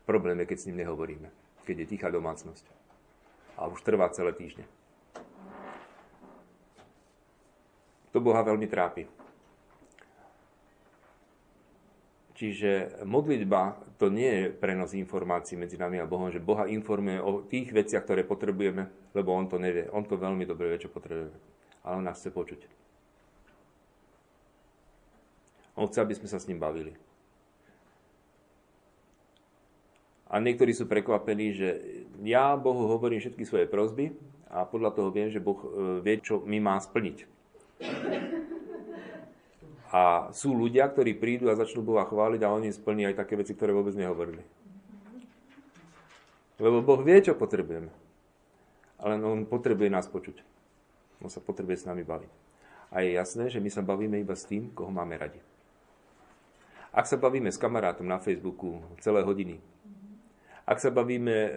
Problém 0.06 0.38
je, 0.44 0.50
keď 0.50 0.58
s 0.60 0.68
ním 0.70 0.86
nehovoríme. 0.86 1.30
Keď 1.66 1.76
je 1.86 1.90
tichá 1.98 2.10
domácnosť 2.10 2.66
a 3.62 3.70
už 3.70 3.86
trvá 3.86 4.10
celé 4.10 4.34
týždne. 4.34 4.66
To 8.12 8.20
Boha 8.20 8.42
veľmi 8.44 8.68
trápi. 8.68 9.08
Čiže 12.42 13.06
modlitba 13.06 13.78
to 14.02 14.10
nie 14.10 14.26
je 14.26 14.46
prenos 14.50 14.98
informácií 14.98 15.62
medzi 15.62 15.78
nami 15.78 16.02
a 16.02 16.10
Bohom, 16.10 16.34
že 16.34 16.42
Boha 16.42 16.66
informuje 16.66 17.22
o 17.22 17.46
tých 17.46 17.70
veciach, 17.70 18.02
ktoré 18.02 18.26
potrebujeme, 18.26 18.90
lebo 19.14 19.30
On 19.30 19.46
to 19.46 19.62
nevie. 19.62 19.86
On 19.94 20.02
to 20.02 20.18
veľmi 20.18 20.50
dobre 20.50 20.74
vie, 20.74 20.82
čo 20.82 20.90
potrebujeme. 20.90 21.38
Ale 21.86 22.02
On 22.02 22.06
nás 22.10 22.18
chce 22.18 22.34
počuť. 22.34 22.66
On 25.78 25.86
chce, 25.86 26.02
aby 26.02 26.18
sme 26.18 26.34
sa 26.34 26.42
s 26.42 26.50
ním 26.50 26.58
bavili. 26.58 26.98
A 30.26 30.42
niektorí 30.42 30.74
sú 30.74 30.90
prekvapení, 30.90 31.54
že 31.54 31.70
ja 32.26 32.58
Bohu 32.58 32.90
hovorím 32.90 33.22
všetky 33.22 33.46
svoje 33.46 33.70
prozby 33.70 34.18
a 34.50 34.66
podľa 34.66 34.98
toho 34.98 35.14
viem, 35.14 35.30
že 35.30 35.38
Boh 35.38 35.62
e, 35.62 36.02
vie, 36.02 36.18
čo 36.18 36.42
mi 36.42 36.58
má 36.58 36.82
splniť. 36.82 37.30
A 39.92 40.32
sú 40.32 40.56
ľudia, 40.56 40.88
ktorí 40.88 41.20
prídu 41.20 41.52
a 41.52 41.60
začnú 41.60 41.84
Boha 41.84 42.08
chváliť 42.08 42.42
a 42.48 42.56
oni 42.56 42.72
splní 42.72 43.12
aj 43.12 43.20
také 43.20 43.36
veci, 43.36 43.52
ktoré 43.52 43.76
vôbec 43.76 43.92
nehovorili. 43.92 44.40
Lebo 46.64 46.80
Boh 46.80 47.02
vie, 47.04 47.20
čo 47.20 47.36
potrebujeme. 47.36 47.92
Ale 49.04 49.20
On 49.20 49.44
potrebuje 49.44 49.92
nás 49.92 50.08
počuť. 50.08 50.40
On 51.20 51.28
sa 51.28 51.44
potrebuje 51.44 51.84
s 51.84 51.88
nami 51.90 52.08
baviť. 52.08 52.32
A 52.92 53.04
je 53.04 53.20
jasné, 53.20 53.52
že 53.52 53.60
my 53.60 53.68
sa 53.68 53.84
bavíme 53.84 54.16
iba 54.16 54.36
s 54.36 54.48
tým, 54.48 54.72
koho 54.72 54.92
máme 54.92 55.20
radi. 55.20 55.40
Ak 56.92 57.08
sa 57.08 57.16
bavíme 57.16 57.52
s 57.52 57.60
kamarátom 57.60 58.04
na 58.04 58.20
Facebooku 58.20 58.84
celé 59.00 59.24
hodiny, 59.24 59.64
ak 60.68 60.78
sa 60.80 60.92
bavíme 60.92 61.36
e, 61.36 61.52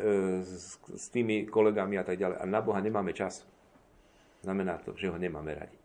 s, 0.46 0.78
s 0.78 1.06
tými 1.10 1.46
kolegami 1.46 1.98
a 1.98 2.06
tak 2.06 2.18
ďalej 2.18 2.38
a 2.38 2.44
na 2.46 2.62
Boha 2.62 2.78
nemáme 2.78 3.10
čas, 3.14 3.42
znamená 4.42 4.78
to, 4.82 4.94
že 4.94 5.10
ho 5.10 5.18
nemáme 5.18 5.54
radi. 5.54 5.83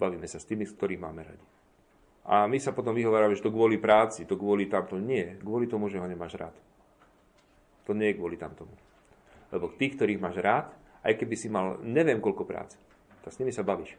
Bavíme 0.00 0.24
sa 0.24 0.40
s 0.40 0.48
tými, 0.48 0.64
ktorých 0.64 1.02
máme 1.04 1.20
radi. 1.20 1.46
A 2.24 2.48
my 2.48 2.56
sa 2.56 2.72
potom 2.72 2.96
vyhovárame, 2.96 3.36
že 3.36 3.44
to 3.44 3.52
kvôli 3.52 3.76
práci, 3.76 4.24
to 4.24 4.40
kvôli 4.40 4.64
tamto. 4.64 4.96
Nie, 4.96 5.36
kvôli 5.36 5.68
tomu, 5.68 5.92
že 5.92 6.00
ho 6.00 6.08
nemáš 6.08 6.40
rád. 6.40 6.56
To 7.84 7.92
nie 7.92 8.12
je 8.12 8.16
kvôli 8.16 8.40
tamtomu. 8.40 8.72
Lebo 9.52 9.68
tých, 9.76 10.00
ktorých 10.00 10.22
máš 10.22 10.40
rád, 10.40 10.72
aj 11.04 11.20
keby 11.20 11.34
si 11.36 11.52
mal 11.52 11.76
neviem 11.84 12.20
koľko 12.20 12.48
práce, 12.48 12.80
tak 13.20 13.36
s 13.36 13.40
nimi 13.40 13.52
sa 13.52 13.60
bavíš. 13.60 13.92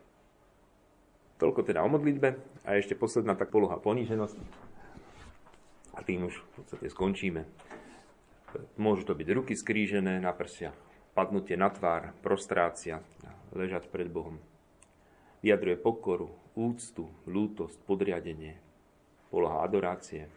Toľko 1.37 1.65
teda 1.65 1.85
o 1.85 1.89
modlitbe 1.89 2.29
a 2.65 2.77
ešte 2.77 2.97
posledná 2.97 3.33
tak 3.33 3.49
poloha 3.49 3.77
poníženosti 3.77 4.41
a 5.97 5.99
tým 6.05 6.29
už 6.29 6.37
v 6.37 6.49
podstate 6.57 6.87
skončíme. 6.89 7.41
Môžu 8.77 9.07
to 9.07 9.15
byť 9.15 9.27
ruky 9.31 9.53
skrížené 9.55 10.19
na 10.19 10.31
prsia, 10.35 10.75
padnutie 11.15 11.55
na 11.55 11.71
tvár, 11.71 12.11
prostrácia, 12.19 12.99
ležať 13.55 13.87
pred 13.87 14.07
Bohom. 14.11 14.39
Vyjadruje 15.41 15.77
pokoru, 15.81 16.29
úctu, 16.53 17.09
lútosť, 17.25 17.81
podriadenie, 17.89 18.61
poloha 19.33 19.65
adorácie. 19.65 20.29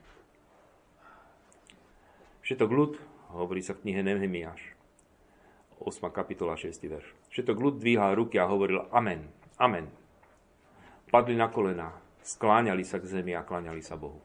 Všetok 2.41 2.71
ľud, 2.73 2.93
hovorí 3.37 3.61
sa 3.61 3.77
v 3.77 3.85
knihe 3.85 4.01
Nehemiáš, 4.01 4.73
8. 5.81 6.09
kapitola 6.09 6.57
6. 6.57 6.81
verš. 6.89 7.07
Všetok 7.29 7.57
ľud 7.61 7.75
dvíhal 7.85 8.17
ruky 8.17 8.41
a 8.41 8.49
hovoril 8.49 8.89
Amen, 8.89 9.29
Amen. 9.61 9.93
Padli 11.13 11.37
na 11.37 11.53
kolena, 11.53 11.93
skláňali 12.25 12.83
sa 12.83 12.97
k 12.97 13.07
zemi 13.21 13.37
a 13.37 13.45
kláňali 13.45 13.85
sa 13.85 14.01
Bohu. 14.01 14.19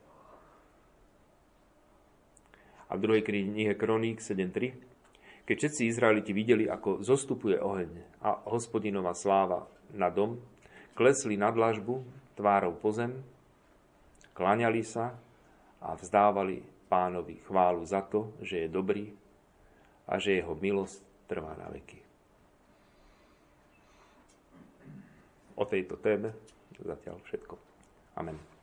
A 2.90 2.98
v 2.98 3.04
druhej 3.04 3.22
knihe 3.22 3.76
Kroník 3.76 4.24
7.3 4.24 4.90
keď 5.50 5.66
všetci 5.66 5.90
Izraeliti 5.90 6.30
videli, 6.30 6.70
ako 6.70 7.02
zostupuje 7.02 7.58
oheň 7.58 8.22
a 8.22 8.38
hospodinová 8.54 9.18
sláva 9.18 9.66
na 9.98 10.14
dom, 10.14 10.38
klesli 11.00 11.40
na 11.40 11.48
dlažbu 11.48 12.04
tvárou 12.36 12.76
po 12.76 12.92
zem, 12.92 13.16
klaňali 14.36 14.84
sa 14.84 15.16
a 15.80 15.96
vzdávali 15.96 16.60
pánovi 16.92 17.40
chválu 17.48 17.88
za 17.88 18.04
to, 18.04 18.36
že 18.44 18.68
je 18.68 18.68
dobrý 18.68 19.08
a 20.04 20.20
že 20.20 20.44
jeho 20.44 20.52
milosť 20.60 21.00
trvá 21.32 21.56
na 21.56 21.72
veky. 21.72 22.04
O 25.56 25.64
tejto 25.64 25.96
téme 26.04 26.36
zatiaľ 26.84 27.20
všetko. 27.24 27.56
Amen. 28.20 28.59